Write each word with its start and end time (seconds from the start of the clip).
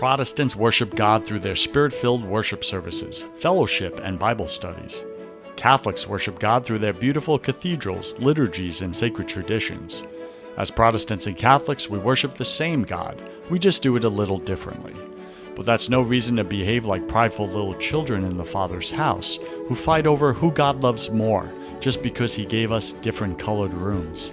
Protestants 0.00 0.56
worship 0.56 0.94
God 0.94 1.26
through 1.26 1.40
their 1.40 1.54
spirit 1.54 1.92
filled 1.92 2.24
worship 2.24 2.64
services, 2.64 3.26
fellowship, 3.36 4.00
and 4.02 4.18
Bible 4.18 4.48
studies. 4.48 5.04
Catholics 5.56 6.06
worship 6.06 6.38
God 6.38 6.64
through 6.64 6.78
their 6.78 6.94
beautiful 6.94 7.38
cathedrals, 7.38 8.18
liturgies, 8.18 8.80
and 8.80 8.96
sacred 8.96 9.28
traditions. 9.28 10.02
As 10.56 10.70
Protestants 10.70 11.26
and 11.26 11.36
Catholics, 11.36 11.90
we 11.90 11.98
worship 11.98 12.34
the 12.34 12.46
same 12.46 12.82
God, 12.82 13.20
we 13.50 13.58
just 13.58 13.82
do 13.82 13.94
it 13.96 14.04
a 14.04 14.08
little 14.08 14.38
differently. 14.38 14.94
But 15.54 15.66
that's 15.66 15.90
no 15.90 16.00
reason 16.00 16.34
to 16.36 16.44
behave 16.44 16.86
like 16.86 17.06
prideful 17.06 17.48
little 17.48 17.74
children 17.74 18.24
in 18.24 18.38
the 18.38 18.42
Father's 18.46 18.90
house 18.90 19.38
who 19.68 19.74
fight 19.74 20.06
over 20.06 20.32
who 20.32 20.50
God 20.50 20.82
loves 20.82 21.10
more 21.10 21.52
just 21.78 22.02
because 22.02 22.32
He 22.32 22.46
gave 22.46 22.72
us 22.72 22.94
different 22.94 23.38
colored 23.38 23.74
rooms. 23.74 24.32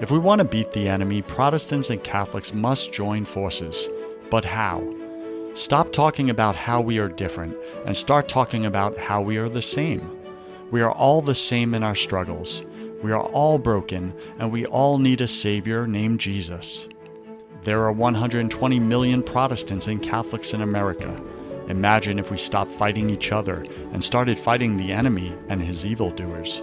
If 0.00 0.10
we 0.10 0.18
want 0.18 0.38
to 0.38 0.46
beat 0.46 0.72
the 0.72 0.88
enemy, 0.88 1.20
Protestants 1.20 1.90
and 1.90 2.02
Catholics 2.02 2.54
must 2.54 2.90
join 2.90 3.26
forces. 3.26 3.86
But 4.30 4.46
how? 4.46 4.82
Stop 5.52 5.92
talking 5.92 6.30
about 6.30 6.56
how 6.56 6.80
we 6.80 6.98
are 6.98 7.08
different 7.08 7.54
and 7.84 7.94
start 7.94 8.26
talking 8.26 8.64
about 8.64 8.96
how 8.96 9.20
we 9.20 9.36
are 9.36 9.50
the 9.50 9.60
same. 9.60 10.16
We 10.70 10.80
are 10.80 10.92
all 10.92 11.20
the 11.20 11.34
same 11.34 11.74
in 11.74 11.82
our 11.82 11.94
struggles. 11.94 12.62
We 13.02 13.12
are 13.12 13.24
all 13.24 13.58
broken, 13.58 14.14
and 14.38 14.50
we 14.50 14.64
all 14.64 14.96
need 14.96 15.20
a 15.20 15.28
Savior 15.28 15.86
named 15.86 16.20
Jesus. 16.20 16.88
There 17.64 17.82
are 17.82 17.92
120 17.92 18.80
million 18.80 19.22
Protestants 19.22 19.86
and 19.86 20.02
Catholics 20.02 20.54
in 20.54 20.62
America. 20.62 21.14
Imagine 21.68 22.18
if 22.18 22.30
we 22.30 22.38
stopped 22.38 22.72
fighting 22.72 23.10
each 23.10 23.32
other 23.32 23.66
and 23.92 24.02
started 24.02 24.38
fighting 24.38 24.78
the 24.78 24.92
enemy 24.92 25.34
and 25.50 25.60
his 25.60 25.84
evildoers. 25.84 26.62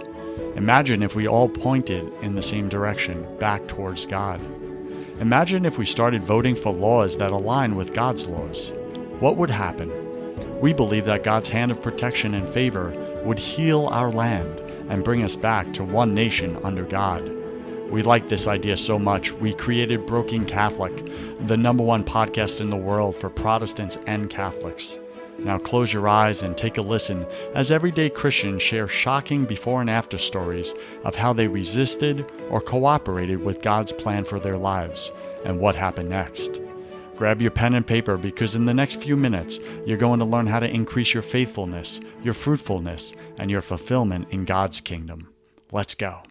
Imagine 0.56 1.02
if 1.02 1.14
we 1.14 1.26
all 1.26 1.48
pointed 1.48 2.12
in 2.22 2.34
the 2.34 2.42
same 2.42 2.68
direction, 2.68 3.26
back 3.38 3.66
towards 3.68 4.06
God. 4.06 4.40
Imagine 5.20 5.64
if 5.64 5.78
we 5.78 5.84
started 5.84 6.24
voting 6.24 6.54
for 6.54 6.72
laws 6.72 7.18
that 7.18 7.32
align 7.32 7.74
with 7.74 7.94
God's 7.94 8.26
laws. 8.26 8.72
What 9.20 9.36
would 9.36 9.50
happen? 9.50 9.90
We 10.60 10.72
believe 10.72 11.04
that 11.06 11.24
God's 11.24 11.48
hand 11.48 11.70
of 11.70 11.82
protection 11.82 12.34
and 12.34 12.48
favor 12.48 12.92
would 13.24 13.38
heal 13.38 13.86
our 13.86 14.10
land 14.10 14.60
and 14.88 15.04
bring 15.04 15.22
us 15.22 15.36
back 15.36 15.72
to 15.74 15.84
one 15.84 16.14
nation 16.14 16.56
under 16.62 16.84
God. 16.84 17.28
We 17.90 18.02
like 18.02 18.28
this 18.28 18.46
idea 18.46 18.76
so 18.76 18.98
much, 18.98 19.32
we 19.32 19.54
created 19.54 20.06
Broken 20.06 20.44
Catholic, 20.44 21.10
the 21.46 21.56
number 21.56 21.82
one 21.82 22.04
podcast 22.04 22.60
in 22.60 22.70
the 22.70 22.76
world 22.76 23.16
for 23.16 23.30
Protestants 23.30 23.98
and 24.06 24.28
Catholics. 24.28 24.98
Now 25.38 25.56
close 25.56 25.92
your 25.92 26.08
eyes 26.08 26.42
and 26.42 26.56
take 26.56 26.78
a 26.78 26.82
listen 26.82 27.24
as 27.54 27.70
everyday 27.70 28.10
Christians 28.10 28.60
share 28.60 28.88
shocking 28.88 29.44
before 29.44 29.80
and 29.80 29.88
after 29.88 30.18
stories 30.18 30.74
of 31.04 31.14
how 31.14 31.32
they 31.32 31.46
resisted 31.46 32.30
or 32.50 32.60
cooperated 32.60 33.44
with 33.44 33.62
God's 33.62 33.92
plan 33.92 34.24
for 34.24 34.40
their 34.40 34.58
lives 34.58 35.12
and 35.44 35.60
what 35.60 35.76
happened 35.76 36.08
next. 36.08 36.58
Grab 37.16 37.40
your 37.40 37.52
pen 37.52 37.74
and 37.74 37.86
paper 37.86 38.16
because 38.16 38.54
in 38.54 38.64
the 38.64 38.74
next 38.74 39.00
few 39.02 39.16
minutes, 39.16 39.58
you're 39.86 39.96
going 39.96 40.18
to 40.18 40.24
learn 40.24 40.46
how 40.46 40.60
to 40.60 40.68
increase 40.68 41.14
your 41.14 41.22
faithfulness, 41.22 42.00
your 42.22 42.34
fruitfulness, 42.34 43.12
and 43.38 43.50
your 43.50 43.62
fulfillment 43.62 44.28
in 44.30 44.44
God's 44.44 44.80
kingdom. 44.80 45.32
Let's 45.72 45.94
go. 45.94 46.22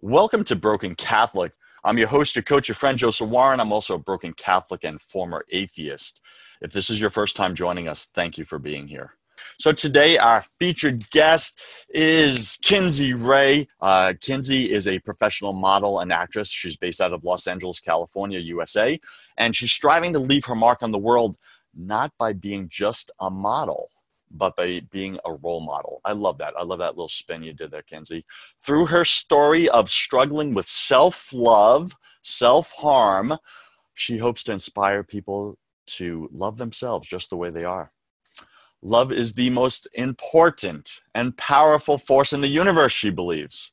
Welcome 0.00 0.44
to 0.44 0.56
Broken 0.56 0.94
Catholic. 0.94 1.52
I'm 1.84 1.98
your 1.98 2.08
host, 2.08 2.36
your 2.36 2.42
coach, 2.42 2.68
your 2.68 2.74
friend, 2.74 2.98
Joseph 2.98 3.28
Warren. 3.28 3.60
I'm 3.60 3.72
also 3.72 3.94
a 3.94 3.98
broken 3.98 4.32
Catholic 4.32 4.84
and 4.84 5.00
former 5.00 5.44
atheist. 5.50 6.20
If 6.60 6.72
this 6.72 6.90
is 6.90 7.00
your 7.00 7.10
first 7.10 7.36
time 7.36 7.54
joining 7.54 7.88
us, 7.88 8.06
thank 8.06 8.38
you 8.38 8.44
for 8.44 8.58
being 8.58 8.88
here. 8.88 9.14
So 9.58 9.72
today, 9.72 10.18
our 10.18 10.40
featured 10.40 11.10
guest 11.10 11.86
is 11.90 12.58
Kinsey 12.62 13.12
Ray. 13.12 13.68
Uh, 13.80 14.14
Kinsey 14.20 14.70
is 14.70 14.86
a 14.86 14.98
professional 15.00 15.52
model 15.52 16.00
and 16.00 16.12
actress. 16.12 16.50
She's 16.50 16.76
based 16.76 17.00
out 17.00 17.12
of 17.12 17.24
Los 17.24 17.46
Angeles, 17.46 17.80
California, 17.80 18.38
USA, 18.38 19.00
and 19.36 19.54
she's 19.54 19.72
striving 19.72 20.12
to 20.12 20.18
leave 20.18 20.44
her 20.46 20.54
mark 20.54 20.82
on 20.82 20.92
the 20.92 20.98
world 20.98 21.36
not 21.74 22.12
by 22.18 22.32
being 22.32 22.68
just 22.68 23.10
a 23.20 23.30
model, 23.30 23.90
but 24.30 24.56
by 24.56 24.80
being 24.90 25.18
a 25.24 25.32
role 25.32 25.60
model. 25.60 26.00
I 26.04 26.12
love 26.12 26.38
that. 26.38 26.54
I 26.56 26.64
love 26.64 26.80
that 26.80 26.96
little 26.96 27.08
spin 27.08 27.42
you 27.42 27.52
did 27.52 27.70
there, 27.70 27.82
Kinsey. 27.82 28.24
Through 28.60 28.86
her 28.86 29.04
story 29.04 29.68
of 29.68 29.90
struggling 29.90 30.54
with 30.54 30.66
self 30.66 31.32
love, 31.32 31.96
self 32.22 32.72
harm, 32.72 33.38
she 33.94 34.18
hopes 34.18 34.44
to 34.44 34.52
inspire 34.52 35.02
people 35.02 35.58
to 35.88 36.28
love 36.32 36.58
themselves 36.58 37.08
just 37.08 37.30
the 37.30 37.36
way 37.36 37.50
they 37.50 37.64
are. 37.64 37.92
Love 38.82 39.10
is 39.10 39.34
the 39.34 39.50
most 39.50 39.88
important 39.94 41.02
and 41.14 41.36
powerful 41.36 41.98
force 41.98 42.32
in 42.32 42.40
the 42.40 42.48
universe, 42.48 42.92
she 42.92 43.10
believes. 43.10 43.72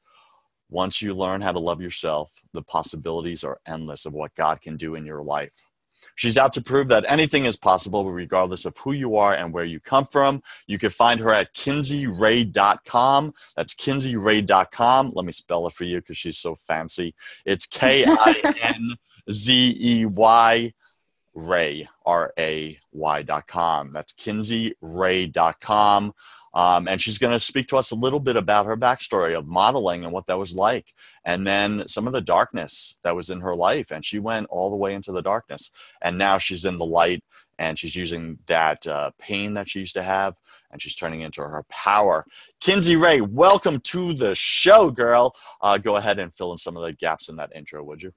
Once 0.69 1.01
you 1.01 1.13
learn 1.13 1.41
how 1.41 1.51
to 1.51 1.59
love 1.59 1.79
yourself, 1.79 2.41
the 2.53 2.63
possibilities 2.63 3.43
are 3.43 3.59
endless 3.67 4.05
of 4.05 4.13
what 4.13 4.33
God 4.33 4.61
can 4.61 4.77
do 4.77 4.95
in 4.95 5.05
your 5.05 5.21
life. 5.21 5.65
She's 6.15 6.37
out 6.37 6.53
to 6.53 6.61
prove 6.61 6.87
that 6.87 7.05
anything 7.07 7.45
is 7.45 7.57
possible 7.57 8.09
regardless 8.09 8.65
of 8.65 8.77
who 8.77 8.93
you 8.93 9.15
are 9.15 9.33
and 9.33 9.53
where 9.53 9.63
you 9.63 9.79
come 9.79 10.05
from. 10.05 10.41
You 10.65 10.77
can 10.77 10.89
find 10.89 11.19
her 11.19 11.31
at 11.31 11.53
kinseyray.com. 11.53 13.33
That's 13.55 13.75
kinseyray.com. 13.75 15.11
Let 15.13 15.25
me 15.25 15.31
spell 15.31 15.67
it 15.67 15.73
for 15.73 15.83
you 15.83 15.99
because 15.99 16.17
she's 16.17 16.37
so 16.37 16.55
fancy. 16.55 17.15
It's 17.45 17.65
K 17.67 18.05
I 18.07 18.53
N 18.61 18.95
Z 19.29 19.77
E 19.79 20.05
Y 20.05 20.73
Ray, 21.35 21.87
R 22.05 22.33
A 22.39 22.79
Y.com. 22.91 23.91
That's 23.91 24.13
kinseyray.com. 24.13 26.13
Um, 26.53 26.87
and 26.87 27.01
she's 27.01 27.17
going 27.17 27.33
to 27.33 27.39
speak 27.39 27.67
to 27.67 27.75
us 27.75 27.91
a 27.91 27.95
little 27.95 28.21
bit 28.21 28.37
about 28.37 28.65
her 28.65 28.77
backstory 28.77 29.37
of 29.37 29.45
modeling 29.45 30.05
and 30.05 30.13
what 30.13 30.27
that 30.27 30.39
was 30.39 30.55
like, 30.55 30.93
and 31.25 31.45
then 31.45 31.85
some 31.87 32.07
of 32.07 32.13
the 32.13 32.21
darkness 32.21 32.97
that 33.03 33.13
was 33.13 33.29
in 33.29 33.41
her 33.41 33.53
life. 33.53 33.91
And 33.91 34.05
she 34.05 34.19
went 34.19 34.47
all 34.49 34.69
the 34.69 34.77
way 34.77 34.93
into 34.93 35.11
the 35.11 35.21
darkness, 35.21 35.69
and 36.01 36.17
now 36.17 36.37
she's 36.37 36.63
in 36.63 36.77
the 36.77 36.85
light, 36.85 37.25
and 37.59 37.77
she's 37.77 37.97
using 37.97 38.39
that 38.47 38.87
uh, 38.87 39.11
pain 39.19 39.53
that 39.55 39.67
she 39.67 39.79
used 39.79 39.95
to 39.95 40.03
have, 40.03 40.37
and 40.71 40.81
she's 40.81 40.95
turning 40.95 41.19
into 41.19 41.41
her 41.41 41.65
power. 41.69 42.25
Kinsey 42.61 42.95
Ray, 42.95 43.19
welcome 43.19 43.81
to 43.81 44.13
the 44.13 44.33
show, 44.33 44.91
girl. 44.91 45.35
Uh, 45.61 45.77
go 45.77 45.97
ahead 45.97 46.19
and 46.19 46.33
fill 46.33 46.53
in 46.53 46.57
some 46.57 46.77
of 46.77 46.83
the 46.83 46.93
gaps 46.93 47.27
in 47.27 47.35
that 47.35 47.51
intro, 47.53 47.83
would 47.83 48.01
you? 48.01 48.13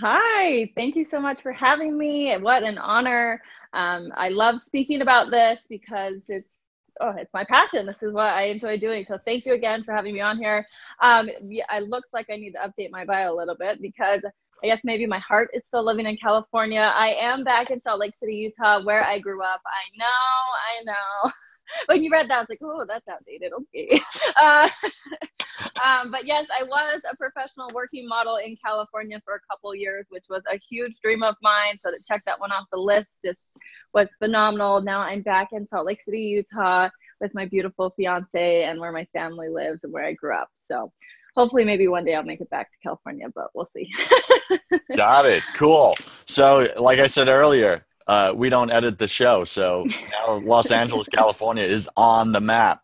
Hi, 0.00 0.70
thank 0.76 0.94
you 0.94 1.04
so 1.04 1.20
much 1.20 1.40
for 1.42 1.52
having 1.52 1.96
me. 1.96 2.36
What 2.36 2.62
an 2.62 2.76
honor. 2.76 3.40
Um, 3.72 4.12
I 4.14 4.28
love 4.28 4.60
speaking 4.60 5.00
about 5.00 5.30
this 5.30 5.66
because 5.70 6.26
it's 6.28 6.58
oh, 7.00 7.14
it's 7.16 7.32
my 7.32 7.44
passion. 7.44 7.86
This 7.86 8.02
is 8.02 8.12
what 8.12 8.26
I 8.26 8.44
enjoy 8.44 8.78
doing. 8.78 9.04
So 9.06 9.18
thank 9.24 9.46
you 9.46 9.54
again 9.54 9.84
for 9.84 9.94
having 9.94 10.14
me 10.14 10.20
on 10.20 10.38
here. 10.38 10.66
Um, 11.00 11.28
it 11.30 11.82
looks 11.88 12.08
like 12.12 12.26
I 12.30 12.36
need 12.36 12.52
to 12.52 12.58
update 12.58 12.90
my 12.90 13.04
bio 13.06 13.34
a 13.34 13.36
little 13.36 13.56
bit 13.56 13.80
because 13.80 14.22
I 14.62 14.66
guess 14.66 14.80
maybe 14.84 15.06
my 15.06 15.18
heart 15.18 15.50
is 15.54 15.62
still 15.66 15.84
living 15.84 16.06
in 16.06 16.16
California. 16.16 16.92
I 16.94 17.14
am 17.14 17.44
back 17.44 17.70
in 17.70 17.80
Salt 17.80 18.00
Lake 18.00 18.14
City, 18.14 18.34
Utah, 18.34 18.82
where 18.84 19.04
I 19.04 19.18
grew 19.18 19.42
up. 19.42 19.60
I 19.66 19.96
know, 19.98 20.04
I 20.06 20.84
know. 20.84 21.32
when 21.86 22.02
you 22.02 22.10
read 22.10 22.28
that, 22.30 22.36
I 22.36 22.40
was 22.40 22.48
like, 22.48 22.60
oh, 22.62 22.84
that's 22.88 23.08
outdated. 23.08 23.52
Okay. 23.52 24.00
Uh, 24.42 24.68
um, 25.84 26.10
but 26.10 26.26
yes, 26.26 26.46
I 26.58 26.62
was 26.62 27.00
a 27.10 27.16
professional 27.16 27.70
working 27.74 28.06
model 28.06 28.36
in 28.36 28.56
California 28.62 29.20
for 29.24 29.34
a 29.34 29.40
couple 29.50 29.74
years, 29.74 30.06
which 30.10 30.24
was 30.28 30.42
a 30.52 30.58
huge 30.58 31.00
dream 31.02 31.22
of 31.22 31.36
mine. 31.42 31.78
So 31.78 31.90
to 31.90 31.96
check 32.06 32.22
that 32.26 32.38
one 32.38 32.52
off 32.52 32.66
the 32.70 32.78
list 32.78 33.08
just 33.24 33.40
was 33.94 34.14
phenomenal. 34.16 34.82
Now 34.82 35.00
I'm 35.00 35.22
back 35.22 35.48
in 35.52 35.66
Salt 35.66 35.86
Lake 35.86 36.02
City, 36.02 36.20
Utah 36.20 36.90
with 37.20 37.34
my 37.34 37.46
beautiful 37.46 37.90
fiance 37.96 38.64
and 38.64 38.78
where 38.78 38.92
my 38.92 39.06
family 39.12 39.48
lives 39.48 39.84
and 39.84 39.92
where 39.92 40.04
I 40.04 40.12
grew 40.12 40.34
up. 40.34 40.50
So 40.54 40.92
hopefully 41.34 41.64
maybe 41.64 41.88
one 41.88 42.04
day 42.04 42.14
I'll 42.14 42.22
make 42.22 42.40
it 42.40 42.50
back 42.50 42.70
to 42.72 42.78
California, 42.82 43.28
but 43.34 43.48
we'll 43.54 43.70
see. 43.74 43.90
Got 44.94 45.26
it. 45.26 45.44
Cool. 45.54 45.94
So 46.26 46.68
like 46.78 46.98
I 46.98 47.06
said 47.06 47.28
earlier, 47.28 47.86
uh, 48.06 48.32
we 48.34 48.48
don't 48.48 48.70
edit 48.70 48.98
the 48.98 49.06
show. 49.06 49.44
So 49.44 49.84
now 49.86 50.34
Los 50.38 50.70
Angeles, 50.70 51.08
California 51.12 51.64
is 51.64 51.88
on 51.96 52.32
the 52.32 52.40
map. 52.40 52.82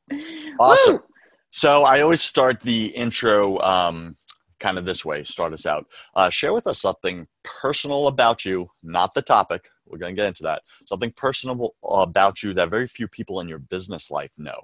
Awesome. 0.58 0.94
Woo! 0.96 1.02
So 1.50 1.82
I 1.82 2.00
always 2.00 2.22
start 2.22 2.60
the 2.60 2.86
intro 2.86 3.58
um, 3.58 4.16
kind 4.58 4.78
of 4.78 4.84
this 4.84 5.04
way, 5.04 5.22
start 5.24 5.52
us 5.52 5.66
out. 5.66 5.86
Uh, 6.14 6.30
share 6.30 6.52
with 6.52 6.66
us 6.66 6.80
something 6.80 7.26
personal 7.44 8.06
about 8.06 8.44
you, 8.44 8.70
not 8.82 9.12
the 9.12 9.20
topic. 9.22 9.68
We're 9.86 9.98
going 9.98 10.14
to 10.14 10.16
get 10.16 10.28
into 10.28 10.44
that. 10.44 10.62
Something 10.86 11.12
personal 11.14 11.74
about 11.84 12.42
you 12.42 12.54
that 12.54 12.70
very 12.70 12.86
few 12.86 13.06
people 13.06 13.40
in 13.40 13.48
your 13.48 13.58
business 13.58 14.10
life 14.10 14.32
know. 14.38 14.62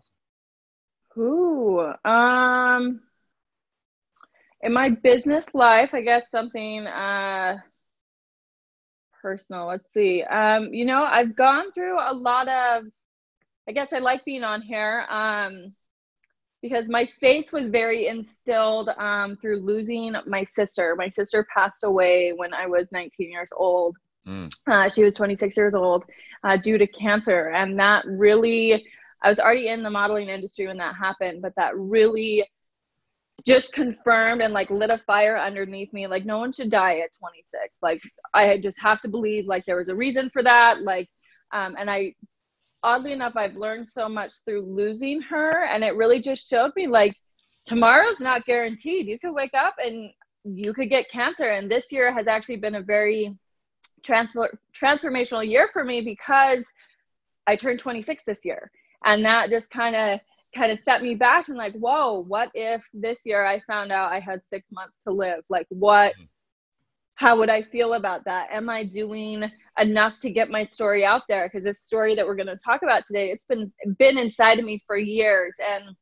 Ooh, 1.19 1.93
um, 2.09 3.01
in 4.63 4.73
my 4.73 4.91
business 4.91 5.47
life, 5.53 5.91
I 5.93 6.01
guess 6.01 6.23
something 6.31 6.87
uh, 6.87 7.59
personal. 9.21 9.67
Let's 9.67 9.93
see. 9.93 10.23
Um, 10.23 10.73
you 10.73 10.85
know, 10.85 11.05
I've 11.05 11.37
gone 11.37 11.73
through 11.73 11.99
a 11.99 12.13
lot 12.13 12.49
of 12.49 12.85
I 13.69 13.73
guess 13.73 13.93
I 13.93 13.99
like 13.99 14.25
being 14.25 14.45
on 14.45 14.63
here 14.63 15.05
um, 15.11 15.75
because 16.63 16.89
my 16.89 17.05
faith 17.05 17.53
was 17.53 17.67
very 17.67 18.07
instilled 18.07 18.89
um, 18.97 19.37
through 19.37 19.61
losing 19.61 20.17
my 20.27 20.43
sister. 20.43 20.97
My 20.97 21.11
sister 21.11 21.47
passed 21.55 21.85
away 21.85 22.33
when 22.35 22.55
I 22.55 22.67
was 22.67 22.87
19 22.93 23.31
years 23.31 23.51
old. 23.55 23.95
Mm. 24.27 24.51
Uh, 24.67 24.89
she 24.89 25.05
was 25.05 25.13
26 25.15 25.55
years 25.55 25.75
old 25.75 26.05
uh, 26.45 26.57
due 26.57 26.79
to 26.79 26.87
cancer. 26.87 27.51
And 27.51 27.79
that 27.79 28.07
really, 28.07 28.87
I 29.23 29.29
was 29.29 29.39
already 29.39 29.69
in 29.69 29.83
the 29.83 29.91
modeling 29.91 30.31
industry 30.31 30.67
when 30.67 30.79
that 30.79 30.95
happened, 30.95 31.43
but 31.43 31.53
that 31.57 31.77
really 31.77 32.49
just 33.47 33.73
confirmed 33.73 34.43
and 34.43 34.53
like 34.53 34.71
lit 34.71 34.91
a 34.91 34.99
fire 35.07 35.39
underneath 35.39 35.93
me 35.93 36.07
like 36.07 36.25
no 36.25 36.39
one 36.39 36.53
should 36.53 36.71
die 36.71 36.99
at 36.99 37.13
26 37.19 37.61
like 37.83 38.03
i 38.35 38.59
just 38.59 38.79
have 38.81 39.01
to 39.01 39.09
believe 39.09 39.47
like 39.47 39.65
there 39.65 39.77
was 39.77 39.89
a 39.89 39.95
reason 39.95 40.29
for 40.31 40.43
that 40.43 40.83
like 40.83 41.09
um, 41.53 41.77
and 41.79 41.89
i 41.91 42.13
oddly 42.83 43.13
enough 43.13 43.35
i've 43.37 43.55
learned 43.55 43.89
so 43.89 44.09
much 44.09 44.33
through 44.45 44.63
losing 44.63 45.21
her 45.23 45.65
and 45.67 45.85
it 45.85 45.95
really 45.97 46.21
just 46.21 46.49
showed 46.49 46.73
me 46.77 46.87
like 46.87 47.15
tomorrow's 47.69 48.21
not 48.21 48.47
guaranteed. 48.47 49.07
You 49.07 49.19
could 49.19 49.35
wake 49.35 49.55
up 49.55 49.75
and 49.85 50.11
you 50.45 50.73
could 50.73 50.89
get 50.89 51.11
cancer 51.11 51.51
and 51.51 51.71
this 51.71 51.93
year 51.93 52.13
has 52.13 52.27
actually 52.27 52.57
been 52.57 52.77
a 52.77 52.83
very 52.83 53.37
transfer 54.03 54.49
transformational 54.75 55.47
year 55.47 55.69
for 55.73 55.85
me 55.85 56.01
because 56.01 56.67
i 57.47 57.57
turned 57.57 57.79
26 57.79 58.23
this 58.25 58.45
year 58.45 58.71
and 59.05 59.25
that 59.25 59.51
just 59.51 59.69
kind 59.71 59.97
of 59.97 60.21
kind 60.55 60.73
of 60.73 60.79
set 60.79 61.03
me 61.03 61.15
back 61.15 61.49
and 61.49 61.57
like 61.57 61.75
whoa 61.75 62.25
what 62.27 62.51
if 62.55 62.83
this 62.95 63.19
year 63.25 63.45
i 63.45 63.61
found 63.61 63.93
out 63.93 64.13
i 64.13 64.19
had 64.19 64.43
six 64.43 64.73
months 64.73 65.01
to 65.01 65.11
live? 65.11 65.45
Like 65.51 65.67
what 65.69 66.13
mm-hmm. 66.13 66.25
how 67.17 67.37
would 67.39 67.51
i 67.51 67.63
feel 67.63 67.95
about 67.95 68.25
that? 68.25 68.49
Am 68.51 68.69
i 68.69 68.85
doing 68.85 69.51
enough 69.79 70.19
to 70.21 70.31
get 70.31 70.51
my 70.51 70.65
story 70.65 71.05
out 71.05 71.23
there? 71.29 71.49
Because 71.49 71.65
this 71.65 71.83
story 71.83 72.15
that 72.15 72.27
we're 72.27 72.35
going 72.35 72.47
to 72.47 72.57
talk 72.57 72.83
about 72.83 73.05
today 73.07 73.31
it's 73.31 73.45
been 73.45 73.73
been 73.99 74.19
inside 74.19 74.59
of 74.59 74.65
me 74.65 74.83
for 74.87 74.97
years 74.97 75.55
and 75.73 75.95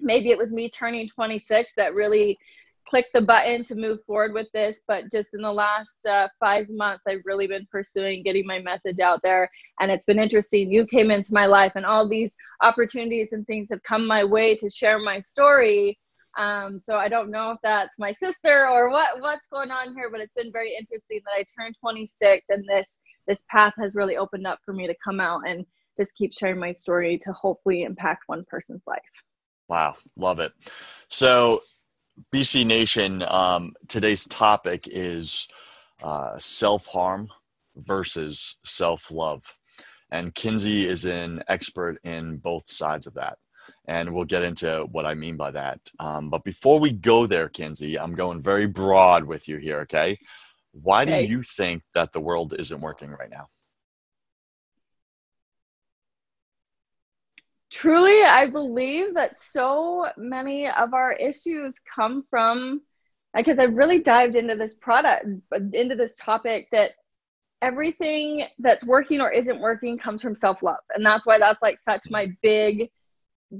maybe 0.00 0.30
it 0.30 0.38
was 0.38 0.52
me 0.52 0.70
turning 0.70 1.08
26 1.08 1.72
that 1.76 1.94
really 1.94 2.38
click 2.88 3.06
the 3.12 3.20
button 3.20 3.62
to 3.64 3.74
move 3.74 3.98
forward 4.06 4.32
with 4.32 4.46
this. 4.52 4.80
But 4.88 5.10
just 5.12 5.28
in 5.34 5.42
the 5.42 5.52
last 5.52 6.06
uh, 6.06 6.28
five 6.40 6.68
months, 6.70 7.04
I've 7.06 7.22
really 7.24 7.46
been 7.46 7.66
pursuing 7.70 8.22
getting 8.22 8.46
my 8.46 8.60
message 8.60 9.00
out 9.00 9.20
there. 9.22 9.50
And 9.80 9.90
it's 9.90 10.04
been 10.04 10.18
interesting. 10.18 10.72
You 10.72 10.86
came 10.86 11.10
into 11.10 11.32
my 11.32 11.46
life, 11.46 11.72
and 11.74 11.84
all 11.84 12.08
these 12.08 12.34
opportunities 12.62 13.32
and 13.32 13.46
things 13.46 13.68
have 13.70 13.82
come 13.82 14.06
my 14.06 14.24
way 14.24 14.56
to 14.56 14.70
share 14.70 14.98
my 14.98 15.20
story. 15.20 15.98
Um, 16.36 16.80
so 16.82 16.96
I 16.96 17.08
don't 17.08 17.30
know 17.30 17.50
if 17.50 17.58
that's 17.62 17.98
my 17.98 18.12
sister 18.12 18.68
or 18.68 18.90
what 18.90 19.20
what's 19.20 19.48
going 19.48 19.70
on 19.70 19.94
here, 19.94 20.10
but 20.10 20.20
it's 20.20 20.34
been 20.34 20.52
very 20.52 20.74
interesting 20.78 21.20
that 21.24 21.32
I 21.36 21.44
turned 21.58 21.74
26 21.80 22.44
and 22.50 22.64
this 22.68 23.00
this 23.26 23.42
path 23.50 23.72
has 23.78 23.94
really 23.94 24.16
opened 24.16 24.46
up 24.46 24.60
for 24.64 24.72
me 24.72 24.86
to 24.86 24.94
come 25.02 25.20
out 25.20 25.48
and 25.48 25.66
just 25.96 26.14
keep 26.14 26.32
sharing 26.32 26.60
my 26.60 26.72
story 26.72 27.18
to 27.18 27.32
hopefully 27.32 27.82
impact 27.82 28.24
one 28.26 28.44
person's 28.48 28.82
life. 28.86 29.00
Wow, 29.68 29.96
love 30.16 30.38
it. 30.38 30.52
So 31.08 31.62
BC 32.32 32.66
Nation, 32.66 33.22
um, 33.28 33.74
today's 33.86 34.24
topic 34.24 34.88
is 34.90 35.48
uh, 36.02 36.38
self 36.38 36.86
harm 36.86 37.28
versus 37.76 38.56
self 38.64 39.10
love. 39.10 39.56
And 40.10 40.34
Kinsey 40.34 40.88
is 40.88 41.04
an 41.04 41.42
expert 41.48 41.98
in 42.02 42.38
both 42.38 42.70
sides 42.70 43.06
of 43.06 43.14
that. 43.14 43.38
And 43.86 44.14
we'll 44.14 44.24
get 44.24 44.42
into 44.42 44.86
what 44.90 45.06
I 45.06 45.14
mean 45.14 45.36
by 45.36 45.50
that. 45.50 45.80
Um, 45.98 46.30
but 46.30 46.44
before 46.44 46.80
we 46.80 46.92
go 46.92 47.26
there, 47.26 47.48
Kinsey, 47.48 47.98
I'm 47.98 48.14
going 48.14 48.40
very 48.40 48.66
broad 48.66 49.24
with 49.24 49.48
you 49.48 49.58
here, 49.58 49.80
okay? 49.80 50.18
Why 50.72 51.04
do 51.04 51.18
you 51.18 51.42
think 51.42 51.82
that 51.94 52.12
the 52.12 52.20
world 52.20 52.54
isn't 52.58 52.80
working 52.80 53.10
right 53.10 53.30
now? 53.30 53.48
Truly 57.70 58.22
i 58.22 58.46
believe 58.46 59.14
that 59.14 59.38
so 59.38 60.08
many 60.16 60.68
of 60.68 60.94
our 60.94 61.12
issues 61.12 61.74
come 61.94 62.24
from 62.30 62.80
because 63.34 63.58
i've 63.58 63.74
really 63.74 63.98
dived 63.98 64.34
into 64.34 64.54
this 64.54 64.74
product 64.74 65.26
into 65.72 65.94
this 65.94 66.14
topic 66.16 66.68
that 66.72 66.92
everything 67.62 68.46
that's 68.58 68.84
working 68.86 69.20
or 69.20 69.30
isn't 69.32 69.60
working 69.60 69.98
comes 69.98 70.22
from 70.22 70.36
self-love. 70.36 70.78
And 70.94 71.04
that's 71.04 71.26
why 71.26 71.38
that's 71.38 71.62
like 71.62 71.78
such 71.84 72.10
my 72.10 72.32
big 72.42 72.88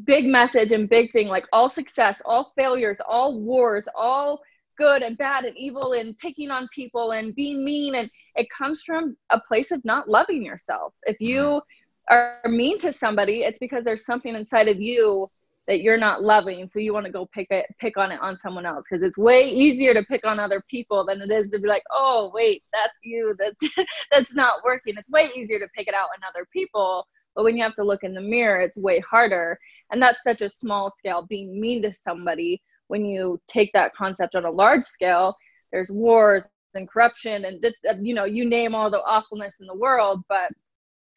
big 0.05 0.26
message 0.26 0.72
and 0.72 0.88
big 0.88 1.10
thing. 1.12 1.28
Like 1.28 1.46
all 1.52 1.70
success 1.70 2.20
all 2.25 2.52
failures 2.56 2.99
all 3.06 3.38
wars 3.40 3.88
all 3.94 4.40
good 4.76 5.02
and 5.02 5.19
bad 5.19 5.44
and 5.44 5.56
evil 5.56 5.94
and 5.94 6.16
picking 6.19 6.50
on 6.50 6.69
people 6.72 7.12
and 7.12 7.34
being 7.34 7.64
mean. 7.64 7.96
And 7.96 8.10
it 8.37 8.46
comes 8.56 8.82
from 8.82 9.16
a 9.31 9.40
place 9.40 9.72
of 9.72 9.84
not 9.84 10.08
loving 10.08 10.44
yourself. 10.44 10.94
If 11.05 11.20
you 11.20 11.40
mm-hmm 11.43 11.69
are 12.10 12.40
mean 12.46 12.78
to 12.78 12.93
somebody, 12.93 13.43
it's 13.43 13.58
because 13.58 13.84
there's 13.84 14.05
something 14.05 14.34
inside 14.34 14.69
of 14.69 14.81
you 14.81 15.31
that 15.69 15.82
you're 15.82 15.99
not 15.99 16.22
loving 16.22 16.66
so 16.66 16.78
you 16.78 16.94
want 16.94 17.05
to 17.05 17.12
go 17.12 17.26
pick 17.26 17.46
it 17.50 17.66
pick 17.78 17.96
on 17.99 18.10
it 18.10 18.19
on 18.20 18.37
someone 18.37 18.64
else 18.64 18.87
because 18.90 19.06
it's 19.06 19.19
way 19.19 19.49
easier 19.49 19.93
to 19.93 20.02
pick 20.05 20.26
on 20.26 20.40
other 20.40 20.64
people 20.69 21.05
than 21.05 21.20
it 21.20 21.31
is 21.31 21.50
to 21.50 21.58
be 21.58 21.69
like 21.69 21.82
oh 21.93 22.32
wait 22.34 22.64
that's 22.72 22.99
you 23.05 23.37
that's 23.38 23.88
that's 24.10 24.34
not 24.34 24.64
working. 24.64 24.94
It's 24.96 25.10
way 25.10 25.28
easier 25.37 25.58
to 25.60 25.69
pick 25.76 25.87
it 25.87 25.94
out 25.94 26.08
on 26.16 26.26
other 26.26 26.46
people 26.52 27.06
but 27.37 27.44
when 27.44 27.56
you 27.56 27.62
have 27.62 27.75
to 27.75 27.84
look 27.84 28.02
in 28.02 28.14
the 28.14 28.20
mirror 28.20 28.60
it's 28.60 28.78
way 28.78 28.99
harder 29.00 29.58
and 29.93 30.02
that's 30.02 30.25
such 30.25 30.43
a 30.43 30.49
small 30.49 30.93
scale 30.96 31.22
being 31.22 31.60
mean 31.60 31.82
to 31.82 31.93
somebody 31.93 32.60
when 32.88 33.05
you 33.05 33.38
take 33.46 33.70
that 33.75 33.94
concept 33.94 34.34
on 34.34 34.46
a 34.46 34.50
large 34.50 34.82
scale 34.82 35.34
there's 35.70 35.90
wars 35.90 36.44
and 36.75 36.88
corruption 36.88 37.44
and 37.44 37.64
you 38.06 38.14
know 38.14 38.25
you 38.25 38.49
name 38.49 38.75
all 38.75 38.90
the 38.90 39.02
awfulness 39.05 39.56
in 39.60 39.66
the 39.66 39.75
world 39.75 40.22
but 40.28 40.50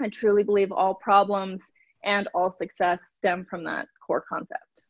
I 0.01 0.09
truly 0.09 0.44
believe 0.44 0.71
all 0.71 0.94
problems 0.95 1.62
and 2.03 2.27
all 2.33 2.51
success 2.51 3.00
stem 3.15 3.45
from 3.50 3.63
that 3.65 3.88
core 4.06 4.24
concept. 4.27 4.83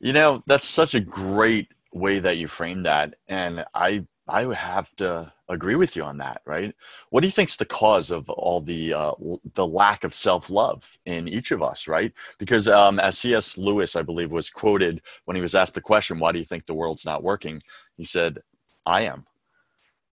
You 0.00 0.12
know, 0.12 0.42
that's 0.46 0.66
such 0.66 0.94
a 0.94 1.00
great 1.00 1.68
way 1.92 2.18
that 2.18 2.36
you 2.38 2.46
frame 2.46 2.82
that. 2.84 3.14
And 3.28 3.64
I 3.74 4.06
I 4.28 4.44
would 4.44 4.56
have 4.56 4.94
to 4.96 5.32
agree 5.48 5.76
with 5.76 5.94
you 5.94 6.02
on 6.02 6.16
that, 6.16 6.42
right? 6.44 6.74
What 7.10 7.20
do 7.20 7.28
you 7.28 7.32
think's 7.32 7.56
the 7.56 7.64
cause 7.64 8.10
of 8.10 8.28
all 8.28 8.60
the 8.60 8.92
uh, 8.92 9.12
the 9.54 9.66
lack 9.66 10.02
of 10.02 10.14
self 10.14 10.50
love 10.50 10.98
in 11.04 11.28
each 11.28 11.52
of 11.52 11.62
us, 11.62 11.86
right? 11.86 12.12
Because 12.38 12.68
um, 12.68 12.98
as 12.98 13.18
C.S. 13.18 13.56
Lewis, 13.56 13.94
I 13.94 14.02
believe, 14.02 14.32
was 14.32 14.50
quoted 14.50 15.00
when 15.26 15.36
he 15.36 15.42
was 15.42 15.54
asked 15.54 15.74
the 15.74 15.80
question, 15.80 16.18
"Why 16.18 16.32
do 16.32 16.38
you 16.38 16.44
think 16.44 16.66
the 16.66 16.74
world's 16.74 17.06
not 17.06 17.22
working?" 17.22 17.62
He 17.96 18.04
said, 18.04 18.38
"I 18.84 19.02
am." 19.02 19.26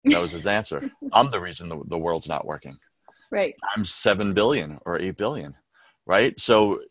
That 0.04 0.20
was 0.20 0.32
his 0.32 0.48
answer. 0.48 0.92
I'm 1.14 1.32
the 1.32 1.40
reason 1.40 1.70
the, 1.70 1.80
the 1.86 1.98
world's 1.98 2.28
not 2.28 2.46
working 2.46 2.78
right. 3.32 3.56
times 3.74 3.94
7 3.94 4.34
billion 4.34 4.80
or 4.86 5.00
8 5.00 5.18
billion 5.18 5.56
right? 6.06 6.40
So 6.40 6.82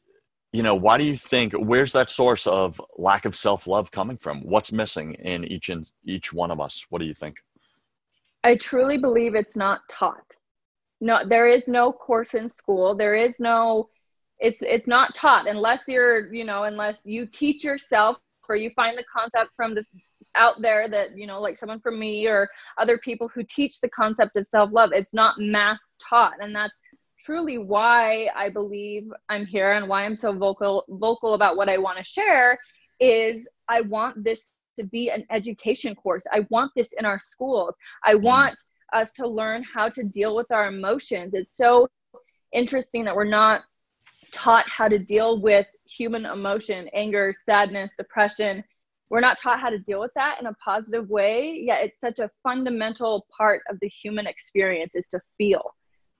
you 0.53 0.63
know 0.63 0.75
why 0.75 0.99
do 0.99 1.05
you 1.05 1.17
think 1.17 1.53
where's 1.53 1.93
that 1.93 2.11
source 2.11 2.47
of 2.47 2.81
lack 2.97 3.25
of 3.25 3.37
self-love 3.37 3.91
coming 3.91 4.17
from? 4.17 4.41
What's 4.41 4.73
missing 4.73 5.15
in 5.15 5.45
each 5.45 5.69
and 5.69 5.85
each 6.05 6.33
one 6.33 6.51
of 6.51 6.61
us? 6.61 6.87
What 6.89 7.01
do 7.01 7.05
you 7.05 7.15
think? 7.15 7.37
I 8.43 8.57
truly 8.57 8.97
believe 8.97 9.35
it's 9.35 9.57
not 9.57 9.81
taught. 9.89 10.25
No 11.01 11.21
there 11.27 11.49
is 11.49 11.69
no 11.69 11.93
course 11.93 12.35
in 12.35 12.51
school. 12.51 12.95
There 12.95 13.15
is 13.15 13.35
no 13.39 13.89
it's 14.39 14.63
it's 14.63 14.89
not 14.89 15.15
taught 15.15 15.47
unless 15.49 15.83
you're 15.87 16.33
you 16.33 16.45
know 16.45 16.65
unless 16.65 16.99
you 17.05 17.27
teach 17.27 17.63
yourself 17.63 18.17
or 18.49 18.57
you 18.57 18.71
find 18.75 18.99
the 18.99 19.05
concept 19.15 19.51
from 19.55 19.75
the 19.75 19.85
out 20.35 20.61
there 20.63 20.89
that 20.89 21.17
you 21.17 21.27
know 21.27 21.41
like 21.41 21.59
someone 21.59 21.81
from 21.81 21.99
me 21.99 22.27
or 22.27 22.49
other 22.79 22.99
people 22.99 23.29
who 23.29 23.43
teach 23.45 23.81
the 23.81 23.89
concept 23.89 24.37
of 24.37 24.47
self-love 24.47 24.91
it's 24.93 25.15
not 25.15 25.39
mass 25.39 25.79
taught. 25.99 26.35
And 26.41 26.55
that's 26.55 26.75
truly 27.25 27.59
why 27.59 28.29
i 28.35 28.49
believe 28.49 29.11
i'm 29.29 29.45
here 29.45 29.73
and 29.73 29.87
why 29.87 30.05
i'm 30.05 30.17
so 30.17 30.33
vocal 30.33 30.85
vocal 30.89 31.35
about 31.35 31.55
what 31.55 31.69
i 31.69 31.77
want 31.77 31.99
to 31.99 32.05
share 32.05 32.59
is 32.99 33.47
i 33.69 33.83
want 33.83 34.25
this 34.25 34.55
to 34.81 34.87
be 34.87 35.11
an 35.11 35.25
education 35.31 35.95
course. 35.95 36.25
I 36.33 36.47
want 36.51 36.73
this 36.75 36.93
in 36.99 37.05
our 37.05 37.21
schools. 37.21 37.75
I 38.05 38.15
mm. 38.15 38.23
want 38.23 38.59
us 38.93 39.13
to 39.13 39.29
learn 39.29 39.63
how 39.63 39.89
to 39.89 40.03
deal 40.03 40.35
with 40.35 40.51
our 40.51 40.69
emotions. 40.69 41.35
It's 41.35 41.57
so 41.57 41.89
interesting 42.53 43.05
that 43.05 43.15
we're 43.15 43.25
not 43.25 43.63
taught 44.33 44.69
how 44.69 44.89
to 44.89 44.99
deal 44.99 45.41
with 45.41 45.67
human 45.85 46.27
emotion 46.27 46.89
anger 46.93 47.33
sadness 47.45 47.91
depression 47.97 48.65
we're 49.11 49.21
not 49.21 49.39
taught 49.39 49.61
how 49.61 49.69
to 49.69 49.79
deal 49.79 50.01
with 50.01 50.13
that 50.15 50.37
in 50.41 50.47
a 50.47 50.55
positive 50.55 51.11
way 51.11 51.63
yet 51.67 51.85
it's 51.85 52.01
such 52.01 52.21
a 52.21 52.31
fundamental 52.43 53.27
part 53.37 53.61
of 53.69 53.79
the 53.81 53.89
human 53.89 54.27
experience 54.27 54.95
is 54.95 55.09
to 55.11 55.21
feel. 55.37 55.75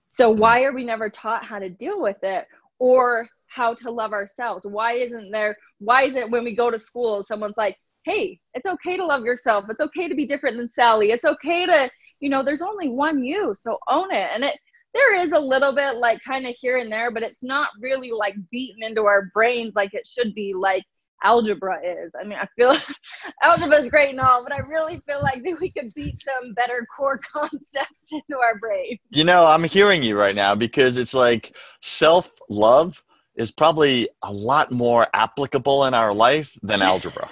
So 0.09 0.29
why 0.29 0.63
are 0.63 0.73
we 0.73 0.83
never 0.83 1.09
taught 1.09 1.45
how 1.45 1.57
to 1.57 1.69
deal 1.69 2.01
with 2.01 2.21
it 2.21 2.45
or 2.79 3.27
how 3.47 3.73
to 3.75 3.89
love 3.89 4.11
ourselves? 4.11 4.65
Why 4.65 4.93
isn't 4.93 5.31
there 5.31 5.55
why 5.79 6.03
is 6.03 6.15
it 6.15 6.29
when 6.29 6.43
we 6.43 6.55
go 6.55 6.69
to 6.69 6.77
school 6.77 7.23
someone's 7.23 7.57
like 7.57 7.77
hey 8.03 8.39
it's 8.53 8.67
okay 8.67 8.97
to 8.97 9.05
love 9.05 9.23
yourself. 9.23 9.65
It's 9.69 9.81
okay 9.81 10.07
to 10.07 10.15
be 10.15 10.27
different 10.27 10.57
than 10.57 10.69
sally. 10.69 11.11
It's 11.11 11.25
okay 11.25 11.65
to 11.65 11.89
you 12.19 12.29
know 12.29 12.43
there's 12.43 12.61
only 12.61 12.89
one 12.89 13.23
you 13.23 13.53
so 13.53 13.79
own 13.89 14.11
it. 14.11 14.29
And 14.33 14.43
it 14.43 14.55
there 14.93 15.15
is 15.15 15.31
a 15.31 15.39
little 15.39 15.73
bit 15.73 15.95
like 15.95 16.19
kind 16.27 16.45
of 16.45 16.53
here 16.59 16.77
and 16.77 16.91
there 16.91 17.11
but 17.11 17.23
it's 17.23 17.43
not 17.43 17.69
really 17.79 18.11
like 18.11 18.35
beaten 18.51 18.83
into 18.83 19.05
our 19.05 19.31
brains 19.33 19.71
like 19.75 19.93
it 19.93 20.05
should 20.05 20.35
be 20.35 20.53
like 20.53 20.83
algebra 21.23 21.79
is. 21.83 22.11
I 22.19 22.23
mean, 22.23 22.39
I 22.39 22.47
feel 22.55 22.75
algebra 23.43 23.77
is 23.77 23.89
great 23.89 24.11
and 24.11 24.19
all, 24.19 24.43
but 24.43 24.53
I 24.53 24.59
really 24.59 25.01
feel 25.07 25.21
like 25.21 25.43
that 25.43 25.59
we 25.59 25.71
could 25.71 25.93
beat 25.93 26.21
some 26.23 26.53
better 26.53 26.85
core 26.95 27.19
concepts 27.33 28.11
into 28.11 28.37
our 28.37 28.57
brain. 28.59 28.97
You 29.09 29.23
know, 29.23 29.45
I'm 29.45 29.63
hearing 29.63 30.03
you 30.03 30.17
right 30.17 30.35
now 30.35 30.55
because 30.55 30.97
it's 30.97 31.13
like 31.13 31.55
self 31.81 32.31
love 32.49 33.03
is 33.35 33.51
probably 33.51 34.09
a 34.23 34.31
lot 34.31 34.71
more 34.71 35.07
applicable 35.13 35.85
in 35.85 35.93
our 35.93 36.13
life 36.13 36.57
than 36.61 36.81
algebra. 36.81 37.29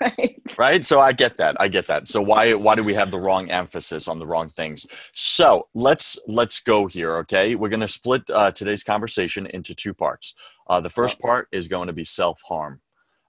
right. 0.00 0.40
Right. 0.58 0.84
So 0.84 1.00
I 1.00 1.12
get 1.12 1.38
that. 1.38 1.56
I 1.58 1.68
get 1.68 1.86
that. 1.86 2.06
So 2.06 2.22
why 2.22 2.54
why 2.54 2.74
do 2.74 2.84
we 2.84 2.94
have 2.94 3.10
the 3.10 3.18
wrong 3.18 3.50
emphasis 3.50 4.08
on 4.08 4.18
the 4.18 4.26
wrong 4.26 4.50
things? 4.50 4.86
So 5.14 5.68
let's 5.74 6.18
let's 6.26 6.60
go 6.60 6.86
here. 6.86 7.16
Okay, 7.18 7.54
we're 7.54 7.70
going 7.70 7.80
to 7.80 7.88
split 7.88 8.22
uh, 8.32 8.50
today's 8.50 8.84
conversation 8.84 9.46
into 9.46 9.74
two 9.74 9.94
parts. 9.94 10.34
Uh, 10.66 10.80
the 10.80 10.90
first 10.90 11.18
part 11.20 11.48
is 11.52 11.68
going 11.68 11.86
to 11.86 11.92
be 11.92 12.04
self 12.04 12.40
harm 12.48 12.80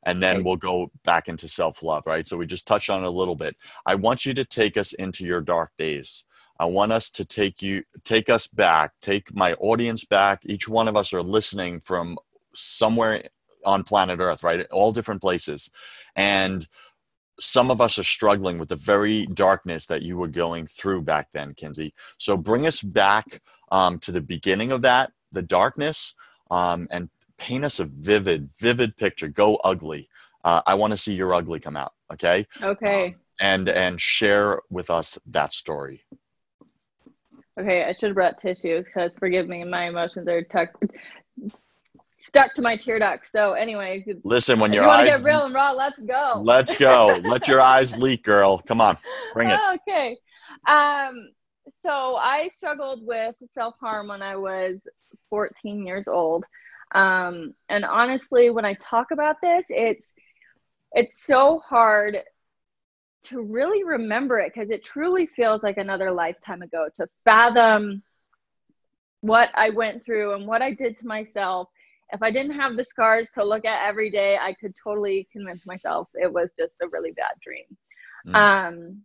and 0.05 0.21
then 0.21 0.43
we'll 0.43 0.55
go 0.55 0.91
back 1.03 1.27
into 1.27 1.47
self 1.47 1.81
love, 1.81 2.05
right? 2.05 2.25
So 2.27 2.37
we 2.37 2.45
just 2.45 2.67
touched 2.67 2.89
on 2.89 3.03
it 3.03 3.07
a 3.07 3.11
little 3.11 3.35
bit. 3.35 3.57
I 3.85 3.95
want 3.95 4.25
you 4.25 4.33
to 4.35 4.45
take 4.45 4.77
us 4.77 4.93
into 4.93 5.25
your 5.25 5.41
dark 5.41 5.71
days. 5.77 6.23
I 6.59 6.65
want 6.65 6.91
us 6.93 7.09
to 7.11 7.25
take 7.25 7.61
you, 7.61 7.83
take 8.03 8.29
us 8.29 8.47
back, 8.47 8.93
take 9.01 9.35
my 9.35 9.53
audience 9.55 10.05
back. 10.05 10.41
Each 10.45 10.69
one 10.69 10.87
of 10.87 10.95
us 10.95 11.11
are 11.11 11.23
listening 11.23 11.79
from 11.79 12.17
somewhere 12.53 13.23
on 13.65 13.83
planet 13.83 14.19
Earth, 14.19 14.43
right? 14.43 14.65
All 14.71 14.91
different 14.91 15.21
places. 15.21 15.69
And 16.15 16.67
some 17.39 17.69
of 17.69 17.81
us 17.81 17.99
are 17.99 18.03
struggling 18.03 18.57
with 18.59 18.69
the 18.69 18.75
very 18.77 19.25
darkness 19.25 19.87
that 19.87 20.03
you 20.03 20.17
were 20.17 20.29
going 20.29 20.67
through 20.67 21.01
back 21.01 21.31
then, 21.31 21.53
Kinsey. 21.53 21.93
So 22.17 22.37
bring 22.37 22.65
us 22.65 22.81
back 22.81 23.41
um, 23.71 23.99
to 23.99 24.11
the 24.11 24.21
beginning 24.21 24.71
of 24.71 24.81
that, 24.83 25.11
the 25.31 25.41
darkness, 25.41 26.13
um, 26.49 26.87
and 26.91 27.09
paint 27.37 27.65
us 27.65 27.79
a 27.79 27.85
vivid, 27.85 28.49
vivid 28.57 28.97
picture. 28.97 29.27
Go 29.27 29.55
ugly. 29.57 30.09
Uh, 30.43 30.61
I 30.65 30.75
want 30.75 30.91
to 30.91 30.97
see 30.97 31.13
your 31.13 31.33
ugly 31.33 31.59
come 31.59 31.75
out. 31.75 31.93
Okay. 32.13 32.45
Okay. 32.61 33.07
Um, 33.07 33.15
and 33.41 33.69
and 33.69 33.99
share 33.99 34.61
with 34.69 34.89
us 34.89 35.19
that 35.25 35.51
story. 35.51 36.03
Okay, 37.59 37.83
I 37.85 37.93
should 37.93 38.09
have 38.09 38.15
brought 38.15 38.39
tissues 38.39 38.85
because 38.85 39.13
forgive 39.17 39.47
me, 39.47 39.63
my 39.63 39.87
emotions 39.87 40.27
are 40.27 40.41
tucked 40.41 40.83
stuck 42.25 42.53
to 42.55 42.61
my 42.61 42.75
tear 42.75 42.99
duct. 42.99 43.27
So 43.27 43.53
anyway, 43.53 44.05
listen 44.23 44.59
when 44.59 44.73
your 44.73 44.83
you 44.83 44.89
eyes 44.89 45.17
get 45.17 45.23
real 45.23 45.45
and 45.45 45.53
raw. 45.53 45.71
Let's 45.71 45.99
go. 45.99 46.41
Let's 46.43 46.75
go. 46.75 47.19
Let 47.23 47.47
your 47.47 47.61
eyes 47.61 47.97
leak, 47.97 48.23
girl. 48.23 48.59
Come 48.59 48.81
on, 48.81 48.97
bring 49.33 49.49
it. 49.49 49.59
Okay. 49.75 50.17
Um. 50.67 51.29
So 51.69 52.15
I 52.15 52.49
struggled 52.49 53.05
with 53.05 53.35
self 53.53 53.75
harm 53.79 54.07
when 54.09 54.21
I 54.21 54.35
was 54.35 54.79
14 55.29 55.85
years 55.85 56.07
old. 56.07 56.45
Um, 56.93 57.53
and 57.69 57.83
honestly, 57.83 58.49
when 58.49 58.65
I 58.65 58.73
talk 58.75 59.11
about 59.11 59.37
this, 59.41 59.65
it's 59.69 60.13
it's 60.91 61.25
so 61.25 61.59
hard 61.59 62.19
to 63.23 63.41
really 63.41 63.83
remember 63.83 64.39
it 64.39 64.53
because 64.53 64.69
it 64.69 64.83
truly 64.83 65.25
feels 65.25 65.63
like 65.63 65.77
another 65.77 66.11
lifetime 66.11 66.61
ago 66.61 66.87
to 66.93 67.07
fathom 67.25 68.03
what 69.21 69.49
I 69.55 69.71
went 69.71 70.05
through 70.05 70.35
and 70.35 70.45
what 70.45 70.61
I 70.61 70.73
did 70.73 70.97
to 70.99 71.07
myself. 71.07 71.69
If 72.13 72.21
I 72.21 72.29
didn't 72.29 72.59
have 72.59 72.77
the 72.77 72.83
scars 72.83 73.29
to 73.31 73.43
look 73.43 73.65
at 73.65 73.87
every 73.87 74.11
day, 74.11 74.37
I 74.39 74.53
could 74.53 74.75
totally 74.81 75.27
convince 75.31 75.65
myself 75.65 76.07
it 76.13 76.31
was 76.31 76.53
just 76.57 76.81
a 76.81 76.87
really 76.91 77.11
bad 77.11 77.33
dream. 77.41 77.65
Mm. 78.27 78.35
Um, 78.35 79.01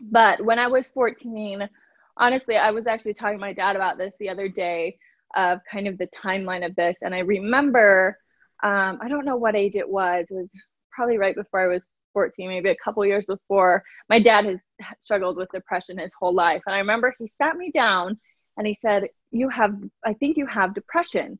but 0.00 0.44
when 0.44 0.58
I 0.58 0.66
was 0.66 0.88
14, 0.88 1.68
honestly, 2.16 2.56
I 2.56 2.72
was 2.72 2.88
actually 2.88 3.14
talking 3.14 3.38
to 3.38 3.40
my 3.40 3.52
dad 3.52 3.76
about 3.76 3.96
this 3.96 4.12
the 4.18 4.28
other 4.28 4.48
day 4.48 4.98
of 5.36 5.60
kind 5.70 5.86
of 5.86 5.98
the 5.98 6.08
timeline 6.08 6.64
of 6.64 6.74
this. 6.76 6.98
And 7.02 7.14
I 7.14 7.20
remember, 7.20 8.18
um, 8.62 8.98
I 9.00 9.08
don't 9.08 9.24
know 9.24 9.36
what 9.36 9.56
age 9.56 9.76
it 9.76 9.88
was, 9.88 10.26
it 10.30 10.34
was 10.34 10.52
probably 10.90 11.18
right 11.18 11.34
before 11.34 11.64
I 11.64 11.72
was 11.72 11.86
14, 12.12 12.48
maybe 12.48 12.70
a 12.70 12.76
couple 12.82 13.04
years 13.06 13.26
before. 13.26 13.82
My 14.08 14.20
dad 14.20 14.44
has 14.44 14.58
struggled 15.00 15.36
with 15.36 15.50
depression 15.52 15.98
his 15.98 16.12
whole 16.18 16.34
life. 16.34 16.62
And 16.66 16.74
I 16.74 16.78
remember 16.78 17.14
he 17.18 17.26
sat 17.26 17.56
me 17.56 17.70
down 17.70 18.18
and 18.56 18.66
he 18.66 18.74
said, 18.74 19.08
You 19.30 19.48
have, 19.48 19.74
I 20.04 20.14
think 20.14 20.36
you 20.36 20.46
have 20.46 20.74
depression. 20.74 21.38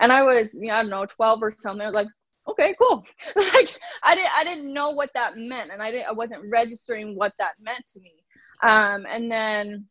And 0.00 0.12
I 0.12 0.22
was, 0.22 0.48
you 0.54 0.68
know, 0.68 0.74
I 0.74 0.82
don't 0.82 0.90
know, 0.90 1.06
12 1.06 1.42
or 1.42 1.52
something. 1.58 1.82
I 1.82 1.86
was 1.86 1.94
like, 1.94 2.08
okay, 2.48 2.74
cool. 2.80 3.04
like 3.36 3.78
I 4.02 4.14
didn't, 4.14 4.30
I 4.36 4.44
didn't 4.44 4.72
know 4.72 4.90
what 4.90 5.10
that 5.14 5.36
meant. 5.36 5.70
And 5.72 5.82
I 5.82 5.90
didn't, 5.90 6.08
I 6.08 6.12
wasn't 6.12 6.50
registering 6.50 7.16
what 7.16 7.32
that 7.38 7.52
meant 7.60 7.86
to 7.92 8.00
me. 8.00 8.12
Um, 8.62 9.06
and 9.08 9.30
then 9.30 9.86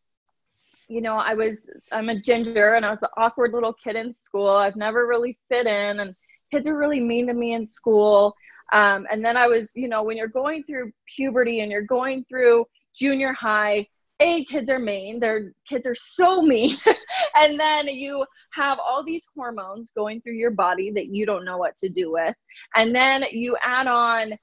you 0.92 1.00
know, 1.00 1.16
I 1.16 1.34
was, 1.34 1.56
I'm 1.92 2.10
a 2.10 2.20
ginger 2.20 2.76
and 2.76 2.86
I 2.86 2.92
was 2.92 3.00
the 3.00 3.10
awkward 3.16 3.54
little 3.54 3.74
kid 3.74 3.96
in 3.96 4.14
school. 4.14 4.50
I've 4.50 4.76
never 4.76 5.08
really 5.08 5.38
fit 5.48 5.66
in 5.66 6.02
and 6.02 6.14
kids 6.52 6.68
are 6.68 6.78
really 6.78 7.00
mean 7.00 7.28
to 7.28 7.34
me 7.34 7.54
in 7.54 7.66
school. 7.66 8.36
Um, 8.74 9.08
and 9.10 9.24
then 9.24 9.38
I 9.38 9.48
was, 9.48 9.70
you 9.74 9.88
know, 9.88 10.04
when 10.04 10.18
you're 10.18 10.28
going 10.28 10.64
through 10.64 10.92
puberty 11.16 11.62
and 11.62 11.72
you're 11.72 11.82
going 11.82 12.26
through 12.26 12.66
junior 12.94 13.32
high, 13.32 13.88
a 14.20 14.44
kids 14.46 14.70
are 14.70 14.80
mean. 14.80 15.20
Their 15.20 15.54
kids 15.68 15.88
are 15.88 15.96
so 15.96 16.42
mean. 16.42 16.78
and 17.36 17.60
then 17.60 17.88
you 17.88 18.26
have 18.54 18.78
all 18.78 19.04
these 19.04 19.26
hormones 19.34 19.92
going 19.96 20.22
through 20.22 20.36
your 20.36 20.52
body 20.52 20.92
that 20.92 21.08
you 21.08 21.26
don't 21.26 21.46
know 21.46 21.58
what 21.58 21.78
to 21.78 21.90
do 21.90 22.12
with. 22.12 22.36
And 22.76 22.94
then 22.94 23.24
you 23.32 23.56
add 23.64 23.88
on 23.88 24.34